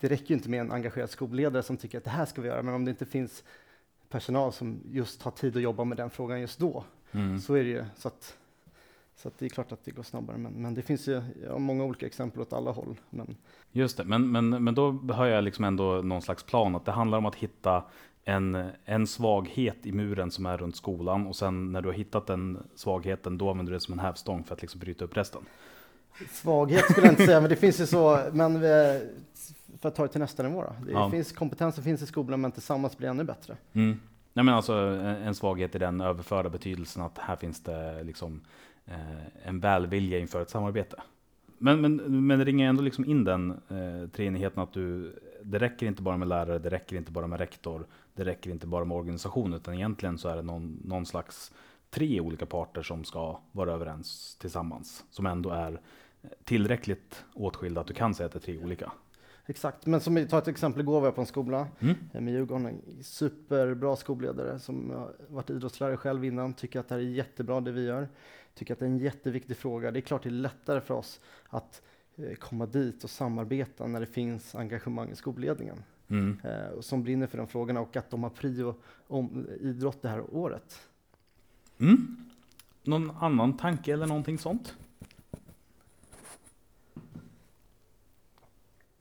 Det 0.01 0.09
räcker 0.09 0.29
ju 0.29 0.35
inte 0.35 0.49
med 0.51 0.61
en 0.61 0.73
engagerad 0.73 1.11
skolledare 1.11 1.63
som 1.63 1.77
tycker 1.77 1.99
att 1.99 2.05
det 2.05 2.11
här 2.11 2.27
ska 2.27 2.43
vi 2.43 2.49
göra, 2.49 2.63
men 2.63 2.75
om 2.75 2.85
det 2.85 2.91
inte 2.91 3.07
finns 3.07 3.45
personal 4.15 4.53
som 4.53 4.81
just 4.93 5.23
har 5.23 5.31
tid 5.31 5.57
att 5.57 5.63
jobba 5.63 5.85
med 5.85 5.97
den 5.97 6.11
frågan 6.11 6.41
just 6.41 6.59
då, 6.59 6.85
Mm. 7.13 7.41
så 7.41 7.55
är 7.55 7.65
det 7.65 7.71
ju. 7.71 7.85
Så 7.97 8.09
att, 8.09 8.37
så 9.17 9.29
att 9.29 9.39
det 9.39 9.45
är 9.45 9.49
klart 9.49 9.73
att 9.73 9.85
det 9.85 9.91
går 9.91 10.03
snabbare. 10.03 10.39
Men, 10.39 10.53
men 10.53 10.75
det 10.75 10.83
finns 10.83 11.09
ju 11.09 11.23
många 11.59 11.85
olika 11.85 12.07
exempel 12.07 12.41
åt 12.43 12.53
alla 12.53 12.71
håll. 12.71 12.97
Men 13.11 13.37
Just 13.73 13.97
det, 13.97 14.05
men, 14.05 14.33
men, 14.33 14.65
men 14.65 14.75
då 14.75 14.91
har 15.13 15.27
jag 15.27 15.45
liksom 15.45 15.65
ändå 15.65 16.03
någon 16.03 16.23
slags 16.23 16.43
plan 16.43 16.75
att 16.77 16.85
det 16.85 16.93
handlar 16.93 17.19
om 17.19 17.27
att 17.27 17.35
hitta 17.35 17.85
en, 18.25 18.71
en 18.85 19.07
svaghet 19.07 19.77
i 19.83 19.93
muren 19.93 20.31
som 20.31 20.47
är 20.47 20.57
runt 20.59 20.77
skolan 20.77 21.27
och 21.27 21.37
sen 21.37 21.73
när 21.73 21.83
du 21.83 21.89
har 21.89 21.95
hittat 21.95 22.27
den 22.27 22.59
svagheten 22.75 23.39
då 23.39 23.51
använder 23.51 23.73
du 23.73 23.77
det 23.77 23.81
som 23.85 23.93
en 23.93 23.99
hävstång 24.01 24.45
för 24.45 24.55
att 24.55 24.63
liksom 24.63 24.81
bryta 24.81 25.05
upp 25.05 25.17
resten. 25.17 25.43
svaghet 26.33 26.85
skulle 26.91 27.07
jag 27.07 27.13
inte 27.13 27.27
säga, 27.27 27.41
men 27.41 27.51
det 27.51 27.57
finns 27.57 27.81
ju 27.81 27.87
så. 27.87 28.21
Men 28.33 28.61
vi, 28.61 29.01
för 29.81 29.89
att 29.89 29.95
ta 29.95 30.03
det 30.03 30.09
till 30.09 30.21
nästa 30.21 30.43
nivå 30.43 30.63
då. 30.63 30.87
Det 30.87 30.93
Ja. 30.93 31.11
finns 31.11 31.33
kompetensen 31.33 31.85
finns 31.85 32.03
i 32.03 32.07
skolan, 32.07 32.41
men 32.41 32.53
tillsammans 32.53 32.99
blir 32.99 33.07
det 33.09 33.11
ännu 33.11 33.25
bättre. 33.25 33.57
Mm. 33.73 34.01
Nej, 34.33 34.45
men 34.45 34.55
alltså 34.55 34.73
en, 34.73 35.01
en 35.07 35.35
svaghet 35.35 35.75
i 35.75 35.79
den 35.79 36.01
överförda 36.01 36.49
betydelsen 36.49 37.03
att 37.03 37.19
här 37.19 37.37
finns 37.37 37.61
det 37.63 38.03
liksom 38.03 38.41
eh, 38.87 39.49
en 39.49 39.61
välvilja 39.61 40.19
inför 40.19 40.43
ett 40.43 40.51
samarbete. 40.51 41.03
Men, 41.59 41.81
men, 41.81 42.27
men 42.27 42.39
det 42.39 42.45
ringer 42.45 42.69
ändå 42.69 42.83
liksom 42.83 43.05
in 43.05 43.25
den 43.25 43.51
eh, 43.51 44.09
treenigheten 44.13 44.63
att 44.63 44.73
du, 44.73 45.19
det 45.43 45.59
räcker 45.59 45.87
inte 45.87 46.03
bara 46.03 46.17
med 46.17 46.29
lärare, 46.29 46.59
det 46.59 46.71
räcker 46.71 46.97
inte 46.97 47.13
bara 47.13 47.27
med 47.27 47.39
rektor, 47.39 47.87
det 48.15 48.25
räcker 48.25 48.51
inte 48.51 48.67
bara 48.67 48.85
med 48.85 48.97
organisation, 48.97 49.53
utan 49.55 49.75
egentligen 49.75 50.19
så 50.19 50.29
är 50.29 50.37
det 50.37 50.43
någon, 50.43 50.81
någon 50.85 51.07
slags 51.07 51.53
tre 51.91 52.21
olika 52.21 52.47
parter 52.47 52.83
som 52.83 53.05
ska 53.05 53.39
vara 53.53 53.73
överens 53.73 54.37
tillsammans, 54.41 55.05
som 55.11 55.27
ändå 55.27 55.51
är 55.51 55.81
tillräckligt 56.45 57.25
åtskilda 57.35 57.81
att 57.81 57.87
du 57.87 57.95
kan 57.95 58.15
säga 58.15 58.27
att 58.27 58.33
det 58.33 58.39
är 58.39 58.41
tre 58.41 58.65
olika. 58.65 58.93
Exakt, 59.47 59.87
men 59.87 60.01
som 60.01 60.15
vi 60.15 60.27
tar 60.29 60.39
ett 60.39 60.49
exempel, 60.49 60.81
igår 60.83 61.01
var 61.01 61.07
jag 61.07 61.15
på 61.15 61.21
en 61.21 61.27
skola 61.27 61.69
Mm. 61.81 61.95
med 62.13 62.33
Djurgården, 62.35 62.67
en 62.67 63.03
superbra 63.03 63.97
skolledare 63.97 64.59
som 64.59 64.91
har 64.91 65.13
varit 65.29 65.51
idrottslärare 65.51 65.97
själv 65.97 66.25
innan, 66.25 66.55
tycker 66.55 66.81
att 66.81 66.89
det 66.89 66.95
här 66.95 67.03
är 67.03 67.07
jättebra 67.07 67.61
det 67.61 67.73
vi 67.73 67.85
gör, 67.85 68.09
tycker 68.55 68.73
att 68.75 68.79
det 68.81 68.85
är 68.85 68.91
en 68.91 68.99
jätteviktig 68.99 69.57
fråga. 69.57 69.91
Det 69.91 69.99
är 69.99 70.01
klart 70.01 70.23
det 70.23 70.29
är 70.29 70.31
lättare 70.31 70.81
för 70.81 70.95
oss 70.95 71.21
att 71.49 71.83
eh, 72.17 72.35
komma 72.35 72.67
dit 72.67 73.05
och 73.05 73.11
samarbeta 73.11 73.87
när 73.87 74.01
det 74.01 74.07
finns 74.07 74.55
engagemang 74.55 75.11
i 75.11 75.17
skolledningen 75.17 75.83
Mm. 76.09 76.39
eh, 76.45 76.81
som 76.81 77.03
brinner 77.03 77.27
för 77.27 77.39
de 77.39 77.47
frågorna 77.47 77.81
och 77.81 77.97
att 77.97 78.11
de 78.11 78.23
har 78.23 78.31
prio 78.31 78.75
om 79.07 79.47
idrott 79.61 80.03
det 80.03 80.09
här 80.09 80.35
året. 80.35 80.81
Mm. 81.79 82.17
Någon 82.83 83.11
annan 83.11 83.57
tanke 83.57 83.93
eller 83.93 84.07
någonting 84.07 84.39
sånt? 84.39 84.77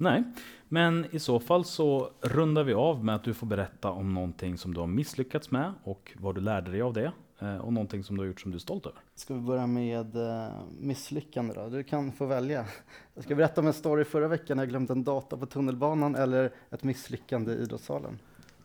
Nej, 0.03 0.23
men 0.69 1.05
i 1.11 1.19
så 1.19 1.39
fall 1.39 1.65
så 1.65 2.09
rundar 2.21 2.63
vi 2.63 2.73
av 2.73 3.05
med 3.05 3.15
att 3.15 3.23
du 3.23 3.33
får 3.33 3.47
berätta 3.47 3.91
om 3.91 4.13
någonting 4.13 4.57
som 4.57 4.73
du 4.73 4.79
har 4.79 4.87
misslyckats 4.87 5.51
med 5.51 5.73
och 5.83 6.11
vad 6.19 6.35
du 6.35 6.41
lärde 6.41 6.71
dig 6.71 6.81
av 6.81 6.93
det 6.93 7.11
eh, 7.39 7.57
och 7.57 7.73
någonting 7.73 8.03
som 8.03 8.15
du 8.15 8.21
har 8.21 8.27
gjort 8.27 8.41
som 8.41 8.51
du 8.51 8.55
är 8.55 8.59
stolt 8.59 8.85
över. 8.85 8.99
Ska 9.15 9.33
vi 9.33 9.39
börja 9.39 9.67
med 9.67 10.15
eh, 10.15 10.51
misslyckande 10.79 11.53
då? 11.53 11.69
Du 11.69 11.83
kan 11.83 12.11
få 12.11 12.25
välja. 12.25 12.65
Jag 13.13 13.23
ska 13.23 13.35
berätta 13.35 13.61
om 13.61 13.67
en 13.67 13.73
story 13.73 14.03
förra 14.03 14.27
veckan 14.27 14.57
när 14.57 14.63
jag 14.63 14.69
glömde 14.69 14.93
en 14.93 15.03
data 15.03 15.37
på 15.37 15.45
tunnelbanan 15.45 16.15
eller 16.15 16.51
ett 16.69 16.83
misslyckande 16.83 17.51
i 17.51 17.55
idrottssalen. 17.55 18.19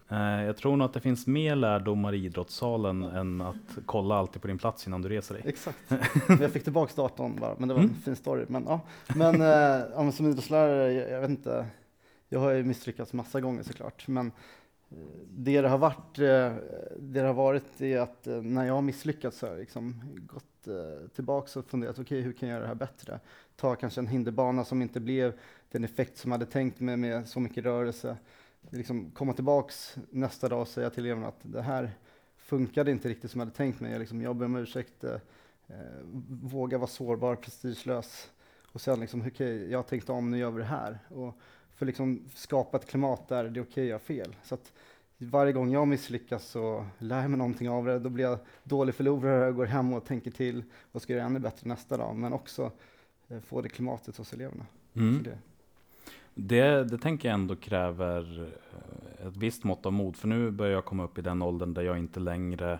Eh, 0.09 0.45
Jag 0.45 0.57
tror 0.57 0.77
nog 0.77 0.85
att 0.87 0.93
det 0.93 1.01
finns 1.01 1.27
mer 1.27 1.57
lärdomar 1.57 2.13
i 2.15 2.25
idrottssalen 2.25 3.03
än 3.03 3.41
att 3.41 3.57
kolla 3.87 4.15
alltid 4.15 4.43
på 4.43 4.49
din 4.49 4.59
plats 4.59 4.87
innan 4.87 5.03
du 5.03 5.09
reser 5.09 5.35
dig. 5.35 5.43
Exakt. 5.47 5.79
Jag 6.41 6.51
fick 6.53 6.65
tillbaks 6.65 6.95
datorn 6.95 7.37
bara, 7.41 7.55
men 7.59 7.69
det 7.69 7.75
var 7.75 7.81
en 7.81 7.87
Mm. 7.89 8.01
fin 8.01 8.17
story. 8.17 8.45
Men, 8.49 8.65
ja. 8.69 8.81
men, 9.17 9.41
eh, 9.41 9.87
ja, 9.95 10.13
som 10.13 10.27
idrottslärare, 10.27 10.93
jag, 10.93 11.11
jag 11.11 11.21
vet 11.21 11.31
inte. 11.31 11.67
Jag 12.29 12.41
har 12.41 12.51
ju 12.51 12.65
misslyckats 12.65 13.13
massa 13.13 13.41
gånger 13.41 13.63
såklart. 13.63 14.09
Men 14.09 14.27
eh, 14.91 14.97
det 15.31 15.61
det 15.61 15.69
har 15.69 15.79
varit, 15.79 16.15
det 16.15 16.55
det 16.99 17.21
har 17.21 17.35
varit 17.35 17.81
är 17.81 17.99
att 18.01 18.29
när 18.43 18.65
jag 18.67 18.75
har 18.75 18.83
misslyckats 18.83 19.39
så 19.39 19.47
har 19.47 19.51
jag 19.53 19.61
liksom 19.61 20.03
gått 20.17 20.45
tillbaks 21.15 21.57
och 21.57 21.65
funderat, 21.71 21.99
okej 21.99 22.21
hur 22.21 22.33
kan 22.33 22.49
jag 22.49 22.55
göra 22.57 22.63
det 22.63 22.69
här 22.69 22.75
bättre? 22.75 23.21
Ta 23.57 23.75
kanske 23.75 24.01
en 24.01 24.07
hinderbana 24.07 24.65
som 24.65 24.83
inte 24.83 25.01
blev 25.01 25.33
den 25.71 25.85
effekt 25.85 26.19
som 26.19 26.31
jag 26.31 26.39
hade 26.39 26.51
tänkt 26.51 26.81
mig 26.81 26.97
med 26.97 27.29
så 27.29 27.41
mycket 27.41 27.65
rörelse. 27.65 28.17
Liksom 28.71 29.11
komma 29.11 29.33
tillbaks 29.33 29.97
nästa 30.11 30.49
dag 30.49 30.61
och 30.61 30.69
säga 30.69 30.91
till 30.91 31.05
eleverna 31.05 31.29
att 31.29 31.41
det 31.43 31.63
här 31.63 31.91
funkade 32.37 32.91
inte 32.91 33.09
riktigt 33.09 33.31
som 33.31 33.41
jag 33.41 33.47
hade 33.47 33.57
tänkt 33.57 33.81
mig. 33.81 33.93
Jag, 33.93 33.99
liksom, 33.99 34.23
jag 34.23 34.37
ber 34.37 34.45
om 34.45 34.57
ursäkt, 34.57 35.05
eh, 35.05 35.15
eh, 35.67 35.77
våga 36.29 36.79
vara 36.79 36.89
sårbar, 36.89 37.37
prestigelös. 37.37 38.31
Och 38.73 38.81
sen 38.81 39.01
liksom, 39.01 39.25
okej, 39.27 39.71
jag 39.71 39.79
har 39.79 39.83
tänkt 39.83 40.11
om, 40.11 40.31
nu 40.31 40.39
gör 40.39 40.51
vi 40.51 40.59
det 40.59 40.65
här. 40.65 40.99
Och 41.09 41.39
för 41.75 41.87
liksom 41.87 42.25
skapa 42.35 42.77
ett 42.77 42.87
klimat 42.87 43.29
där 43.29 43.45
det 43.45 43.61
är 43.61 43.65
okej 43.65 43.83
att 43.85 43.89
göra 43.89 43.99
fel. 43.99 44.37
Så 44.43 44.55
att 44.55 44.73
varje 45.19 45.53
gång 45.53 45.71
jag 45.71 45.89
misslyckas 45.89 46.47
så 46.47 46.87
lär 46.99 47.21
jag 47.21 47.31
mig 47.31 47.39
någonting 47.39 47.71
av 47.71 47.85
det. 47.87 47.99
Då 47.99 48.11
blir 48.11 48.25
jag 48.25 48.39
dålig 48.63 48.95
förlorare 48.95 49.49
och 49.49 49.55
går 49.55 49.67
hem 49.67 49.93
och 49.93 50.05
tänker 50.05 50.31
till 50.31 50.65
och 50.93 51.03
ska 51.03 51.13
göra 51.13 51.25
ännu 51.25 51.39
bättre 51.39 51.69
nästa 51.69 51.97
dag. 51.97 52.17
Men 52.17 52.33
också 52.33 52.73
eh, 53.29 53.41
få 53.41 53.61
det 53.61 53.69
klimatet 53.69 54.17
hos 54.17 54.33
eleverna. 54.33 54.67
Mm. 54.95 55.17
Så 55.17 55.31
det, 55.31 55.39
det, 56.41 56.85
det 56.85 56.99
tänker 56.99 57.29
jag 57.29 57.35
ändå 57.35 57.57
kräver 57.57 58.43
eh, 59.21 59.27
ett 59.27 59.37
visst 59.37 59.65
mått 59.65 59.87
av 59.87 59.93
mod. 59.93 60.17
För 60.17 60.29
nu 60.29 60.51
börjar 60.51 60.73
jag 60.73 60.85
komma 60.85 61.05
upp 61.05 61.19
i 61.19 61.23
den 61.23 61.43
åldern 61.43 61.75
där 61.75 61.83
jag 61.83 61.99
inte 61.99 62.21
längre 62.21 62.79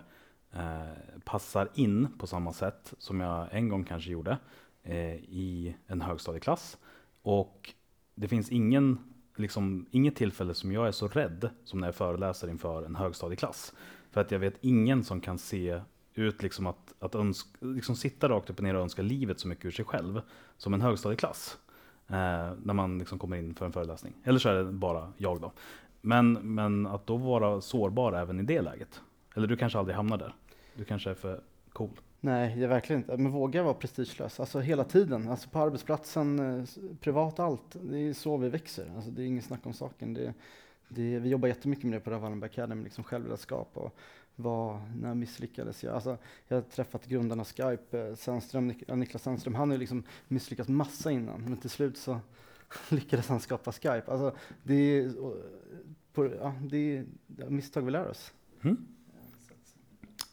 eh, 0.53 1.21
passar 1.23 1.69
in 1.73 2.07
på 2.17 2.27
samma 2.27 2.53
sätt 2.53 2.93
som 2.97 3.19
jag 3.19 3.47
en 3.51 3.69
gång 3.69 3.83
kanske 3.83 4.11
gjorde 4.11 4.37
eh, 4.83 5.15
i 5.15 5.75
en 5.87 6.01
högstadieklass. 6.01 6.77
Och 7.21 7.73
det 8.15 8.27
finns 8.27 8.49
ingen 8.49 8.97
liksom 9.35 9.85
inget 9.91 10.15
tillfälle 10.15 10.53
som 10.53 10.71
jag 10.71 10.87
är 10.87 10.91
så 10.91 11.07
rädd 11.07 11.49
som 11.63 11.79
när 11.79 11.87
jag 11.87 11.95
föreläser 11.95 12.49
inför 12.49 12.83
en 12.83 12.95
högstadieklass. 12.95 13.73
För 14.11 14.21
att 14.21 14.31
jag 14.31 14.39
vet 14.39 14.57
ingen 14.61 15.03
som 15.03 15.21
kan 15.21 15.37
se 15.37 15.81
ut 16.13 16.43
liksom 16.43 16.67
att, 16.67 16.93
att 16.99 17.15
önska, 17.15 17.49
liksom 17.59 17.95
sitta 17.95 18.29
rakt 18.29 18.49
upp 18.49 18.57
och 18.57 18.63
ner 18.63 18.75
och 18.75 18.81
önska 18.81 19.01
livet 19.01 19.39
så 19.39 19.47
mycket 19.47 19.65
ur 19.65 19.71
sig 19.71 19.85
själv 19.85 20.21
som 20.57 20.73
en 20.73 20.81
högstadieklass. 20.81 21.57
Eh, 22.09 22.51
när 22.63 22.73
man 22.73 22.99
liksom 22.99 23.19
kommer 23.19 23.37
in 23.37 23.55
för 23.55 23.65
en 23.65 23.71
föreläsning. 23.71 24.13
Eller 24.23 24.39
så 24.39 24.49
är 24.49 24.53
det 24.53 24.71
bara 24.71 25.13
jag 25.17 25.41
då. 25.41 25.51
Men, 26.01 26.33
men 26.33 26.87
att 26.87 27.07
då 27.07 27.17
vara 27.17 27.61
sårbar 27.61 28.13
även 28.13 28.39
i 28.39 28.43
det 28.43 28.61
läget. 28.61 29.01
Eller 29.35 29.47
du 29.47 29.57
kanske 29.57 29.79
aldrig 29.79 29.95
hamnar 29.95 30.17
där. 30.17 30.33
Du 30.75 30.85
kanske 30.85 31.09
är 31.09 31.13
för 31.13 31.41
cool. 31.73 31.99
Nej, 32.19 32.55
det 32.55 32.63
är 32.63 32.67
verkligen 32.67 33.01
inte. 33.01 33.17
Men 33.17 33.31
våga 33.31 33.63
vara 33.63 33.73
prestigelös. 33.73 34.39
Alltså 34.39 34.59
hela 34.59 34.83
tiden. 34.83 35.29
Alltså 35.29 35.49
på 35.49 35.59
arbetsplatsen, 35.59 36.39
eh, 36.39 36.65
privat, 36.99 37.39
allt. 37.39 37.75
Det 37.81 37.97
är 37.97 38.13
så 38.13 38.37
vi 38.37 38.49
växer. 38.49 38.91
Alltså 38.95 39.11
det 39.11 39.21
är 39.21 39.25
inget 39.25 39.45
snack 39.45 39.65
om 39.65 39.73
saken. 39.73 40.13
Det, 40.13 40.33
det, 40.89 41.19
vi 41.19 41.29
jobbar 41.29 41.47
jättemycket 41.47 41.85
med 41.85 41.93
det 41.93 41.99
på 41.99 42.11
Rav 42.11 42.21
Wallenberg 42.21 42.49
Academy, 42.49 42.83
liksom 42.83 43.03
självledarskap 43.03 43.69
och 43.73 43.97
vad, 44.35 44.81
när 44.95 45.15
misslyckades 45.15 45.83
jag? 45.83 45.95
Alltså, 45.95 46.17
jag 46.47 46.57
har 46.57 46.61
träffat 46.61 47.05
grundarna 47.05 47.41
av 47.41 47.47
Skype, 47.47 47.99
eh, 47.99 48.15
Sandström, 48.15 48.73
ja, 48.87 48.95
Niklas 48.95 49.23
Sandström, 49.23 49.55
han 49.55 49.69
har 49.69 49.75
ju 49.75 49.79
liksom 49.79 50.03
misslyckats 50.27 50.69
massa 50.69 51.11
innan, 51.11 51.41
men 51.41 51.57
till 51.57 51.69
slut 51.69 51.97
så 51.97 52.19
lyckades 52.89 53.27
han 53.27 53.39
skapa 53.39 53.71
Skype. 53.71 54.03
Alltså, 54.07 54.35
det 54.63 54.73
är, 54.75 55.13
på, 56.13 56.25
ja, 56.25 56.53
det 56.61 56.97
är 56.97 57.05
misstag 57.49 57.81
vi 57.81 57.91
lär 57.91 58.07
oss. 58.07 58.33
Mm. 58.61 58.87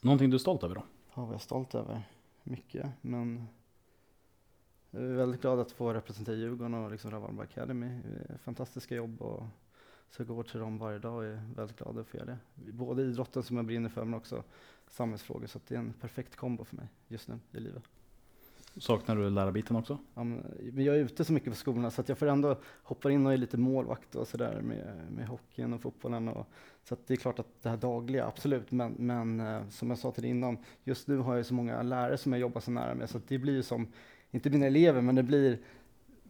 Någonting 0.00 0.30
du 0.30 0.36
är 0.36 0.38
stolt 0.38 0.62
över 0.62 0.74
då? 0.74 0.84
Ja, 1.14 1.22
vad 1.22 1.28
jag 1.28 1.34
är 1.34 1.38
stolt 1.38 1.74
över. 1.74 2.02
Mycket, 2.42 2.86
men 3.00 3.46
jag 4.90 5.02
är 5.02 5.14
väldigt 5.14 5.40
glad 5.40 5.60
att 5.60 5.72
få 5.72 5.94
representera 5.94 6.36
Djurgården 6.36 6.74
och 6.74 6.90
liksom 6.90 7.10
Rav 7.10 7.20
Wallenberg 7.20 7.48
Academy. 7.52 7.86
Är 7.86 8.38
Fantastiska 8.38 8.94
jobb 8.94 9.22
och 9.22 9.42
så 10.10 10.22
jag 10.22 10.28
går 10.28 10.42
till 10.42 10.60
dem 10.60 10.78
varje 10.78 10.98
dag 10.98 11.14
och 11.14 11.24
är 11.24 11.42
väldigt 11.56 11.78
glad 11.78 11.98
att 11.98 12.06
få 12.06 12.16
göra 12.16 12.26
det. 12.26 12.38
Både 12.72 13.02
idrotten 13.02 13.42
som 13.42 13.56
jag 13.56 13.66
brinner 13.66 13.88
för 13.88 14.04
men 14.04 14.14
också 14.14 14.44
samhällsfrågor. 14.88 15.46
Så 15.46 15.60
det 15.68 15.74
är 15.74 15.78
en 15.78 15.92
perfekt 15.92 16.36
kombo 16.36 16.64
för 16.64 16.76
mig 16.76 16.88
just 17.08 17.28
nu 17.28 17.38
i 17.52 17.60
livet. 17.60 17.82
Saknar 18.78 19.16
du 19.16 19.30
lärarbiten 19.30 19.76
också? 19.76 19.98
Ja, 20.14 20.24
men 20.24 20.84
jag 20.84 20.96
är 20.96 21.00
ute 21.00 21.24
så 21.24 21.32
mycket 21.32 21.52
på 21.52 21.56
skolorna 21.56 21.90
så 21.90 22.00
att 22.00 22.08
jag 22.08 22.18
får 22.18 22.26
ändå 22.26 22.58
hoppa 22.82 23.10
in 23.10 23.26
och 23.26 23.32
är 23.32 23.36
lite 23.36 23.56
målvakt 23.56 24.14
och 24.14 24.28
sådär 24.28 24.60
med, 24.60 25.12
med 25.12 25.28
hockeyn 25.28 25.72
och 25.72 25.80
fotbollen. 25.80 26.28
Och, 26.28 26.46
så 26.84 26.96
det 27.06 27.14
är 27.14 27.16
klart 27.16 27.38
att 27.38 27.62
det 27.62 27.68
här 27.68 27.76
dagliga, 27.76 28.26
absolut. 28.26 28.70
Men, 28.70 28.92
men 28.92 29.40
eh, 29.40 29.68
som 29.68 29.90
jag 29.90 29.98
sa 29.98 30.10
till 30.10 30.22
dig 30.22 30.30
innan, 30.30 30.58
just 30.84 31.08
nu 31.08 31.18
har 31.18 31.36
jag 31.36 31.46
så 31.46 31.54
många 31.54 31.82
lärare 31.82 32.18
som 32.18 32.32
jag 32.32 32.40
jobbar 32.40 32.60
så 32.60 32.70
nära 32.70 32.94
med 32.94 33.10
så 33.10 33.20
det 33.28 33.38
blir 33.38 33.62
som, 33.62 33.86
inte 34.30 34.50
mina 34.50 34.66
elever, 34.66 35.00
men 35.00 35.14
det 35.14 35.22
blir 35.22 35.58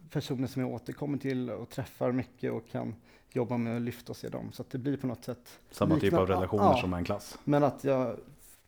personer 0.09 0.47
som 0.47 0.61
jag 0.61 0.71
återkommer 0.71 1.17
till 1.17 1.49
och 1.49 1.69
träffar 1.69 2.11
mycket 2.11 2.51
och 2.51 2.67
kan 2.67 2.95
jobba 3.31 3.57
med 3.57 3.75
att 3.75 3.81
lyfta 3.81 4.11
och 4.11 4.17
se 4.17 4.29
dem. 4.29 4.51
Så 4.51 4.61
att 4.61 4.69
det 4.69 4.77
blir 4.77 4.97
på 4.97 5.07
något 5.07 5.25
sätt 5.25 5.59
Samma 5.71 5.95
typ 5.95 6.03
Liknande- 6.03 6.21
av 6.21 6.29
relationer 6.29 6.63
ja. 6.63 6.77
som 6.81 6.93
en 6.93 7.03
klass? 7.03 7.37
men 7.43 7.63
att 7.63 7.83
jag 7.83 8.15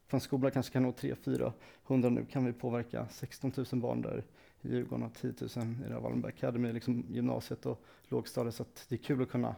på 0.10 0.18
en 0.18 0.22
skola 0.22 0.52
kanske 0.52 0.74
kan 0.74 0.84
nå 0.84 0.92
300-400 0.92 2.10
nu 2.10 2.26
kan 2.26 2.46
vi 2.46 2.54
påverka 2.54 3.08
16 3.12 3.52
000 3.56 3.82
barn 3.82 4.02
där 4.02 4.24
i 4.62 4.70
Djurgården 4.70 5.06
och 5.06 5.14
10 5.14 5.34
000 5.56 5.76
i 5.90 6.02
Wallenberg 6.02 6.34
Academy, 6.34 6.74
liksom 6.74 7.06
gymnasiet 7.10 7.66
och 7.66 7.82
lågstadiet. 8.08 8.56
Så 8.56 8.64
att 8.64 8.86
det 8.90 8.96
är 8.96 9.00
kul 9.00 9.22
att 9.22 9.30
kunna, 9.30 9.56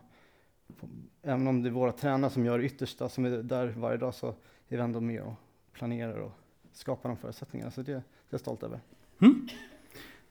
även 1.22 1.48
om 1.48 1.64
det 1.64 1.70
är 1.70 1.72
våra 1.72 1.92
tränare 1.92 2.32
som 2.32 2.46
gör 2.46 2.60
det 2.60 2.66
yttersta, 2.66 3.10
som 3.10 3.26
är 3.26 3.30
där 3.30 3.68
varje 3.68 3.98
dag, 3.98 4.14
så 4.14 4.28
är 4.28 4.34
vi 4.68 4.78
ändå 4.78 5.02
med 5.02 5.22
och 5.22 5.34
planerar 5.72 6.18
och 6.18 6.32
skapar 6.72 7.10
de 7.10 7.18
förutsättningarna. 7.18 7.72
Så 7.72 7.82
det, 7.82 7.92
det 7.92 7.98
är 7.98 8.04
jag 8.30 8.40
stolt 8.40 8.64
över. 8.64 8.80
Mm. 9.22 9.48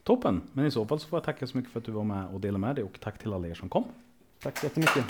Toppen, 0.03 0.43
men 0.53 0.67
i 0.67 0.71
så 0.71 0.87
fall 0.87 1.01
så 1.01 1.09
får 1.09 1.17
jag 1.17 1.25
tacka 1.25 1.47
så 1.47 1.57
mycket 1.57 1.73
för 1.73 1.81
att 1.81 1.87
du 1.87 1.93
var 1.93 2.05
med 2.05 2.27
och 2.27 2.41
delade 2.41 2.59
med 2.59 2.77
dig 2.77 2.85
och 2.85 3.01
tack 3.01 3.19
till 3.19 3.33
alla 3.33 3.49
er 3.49 3.55
som 3.55 3.69
kom. 3.69 3.85
Tack 4.43 4.59
så 4.59 4.67
jättemycket. 4.67 5.05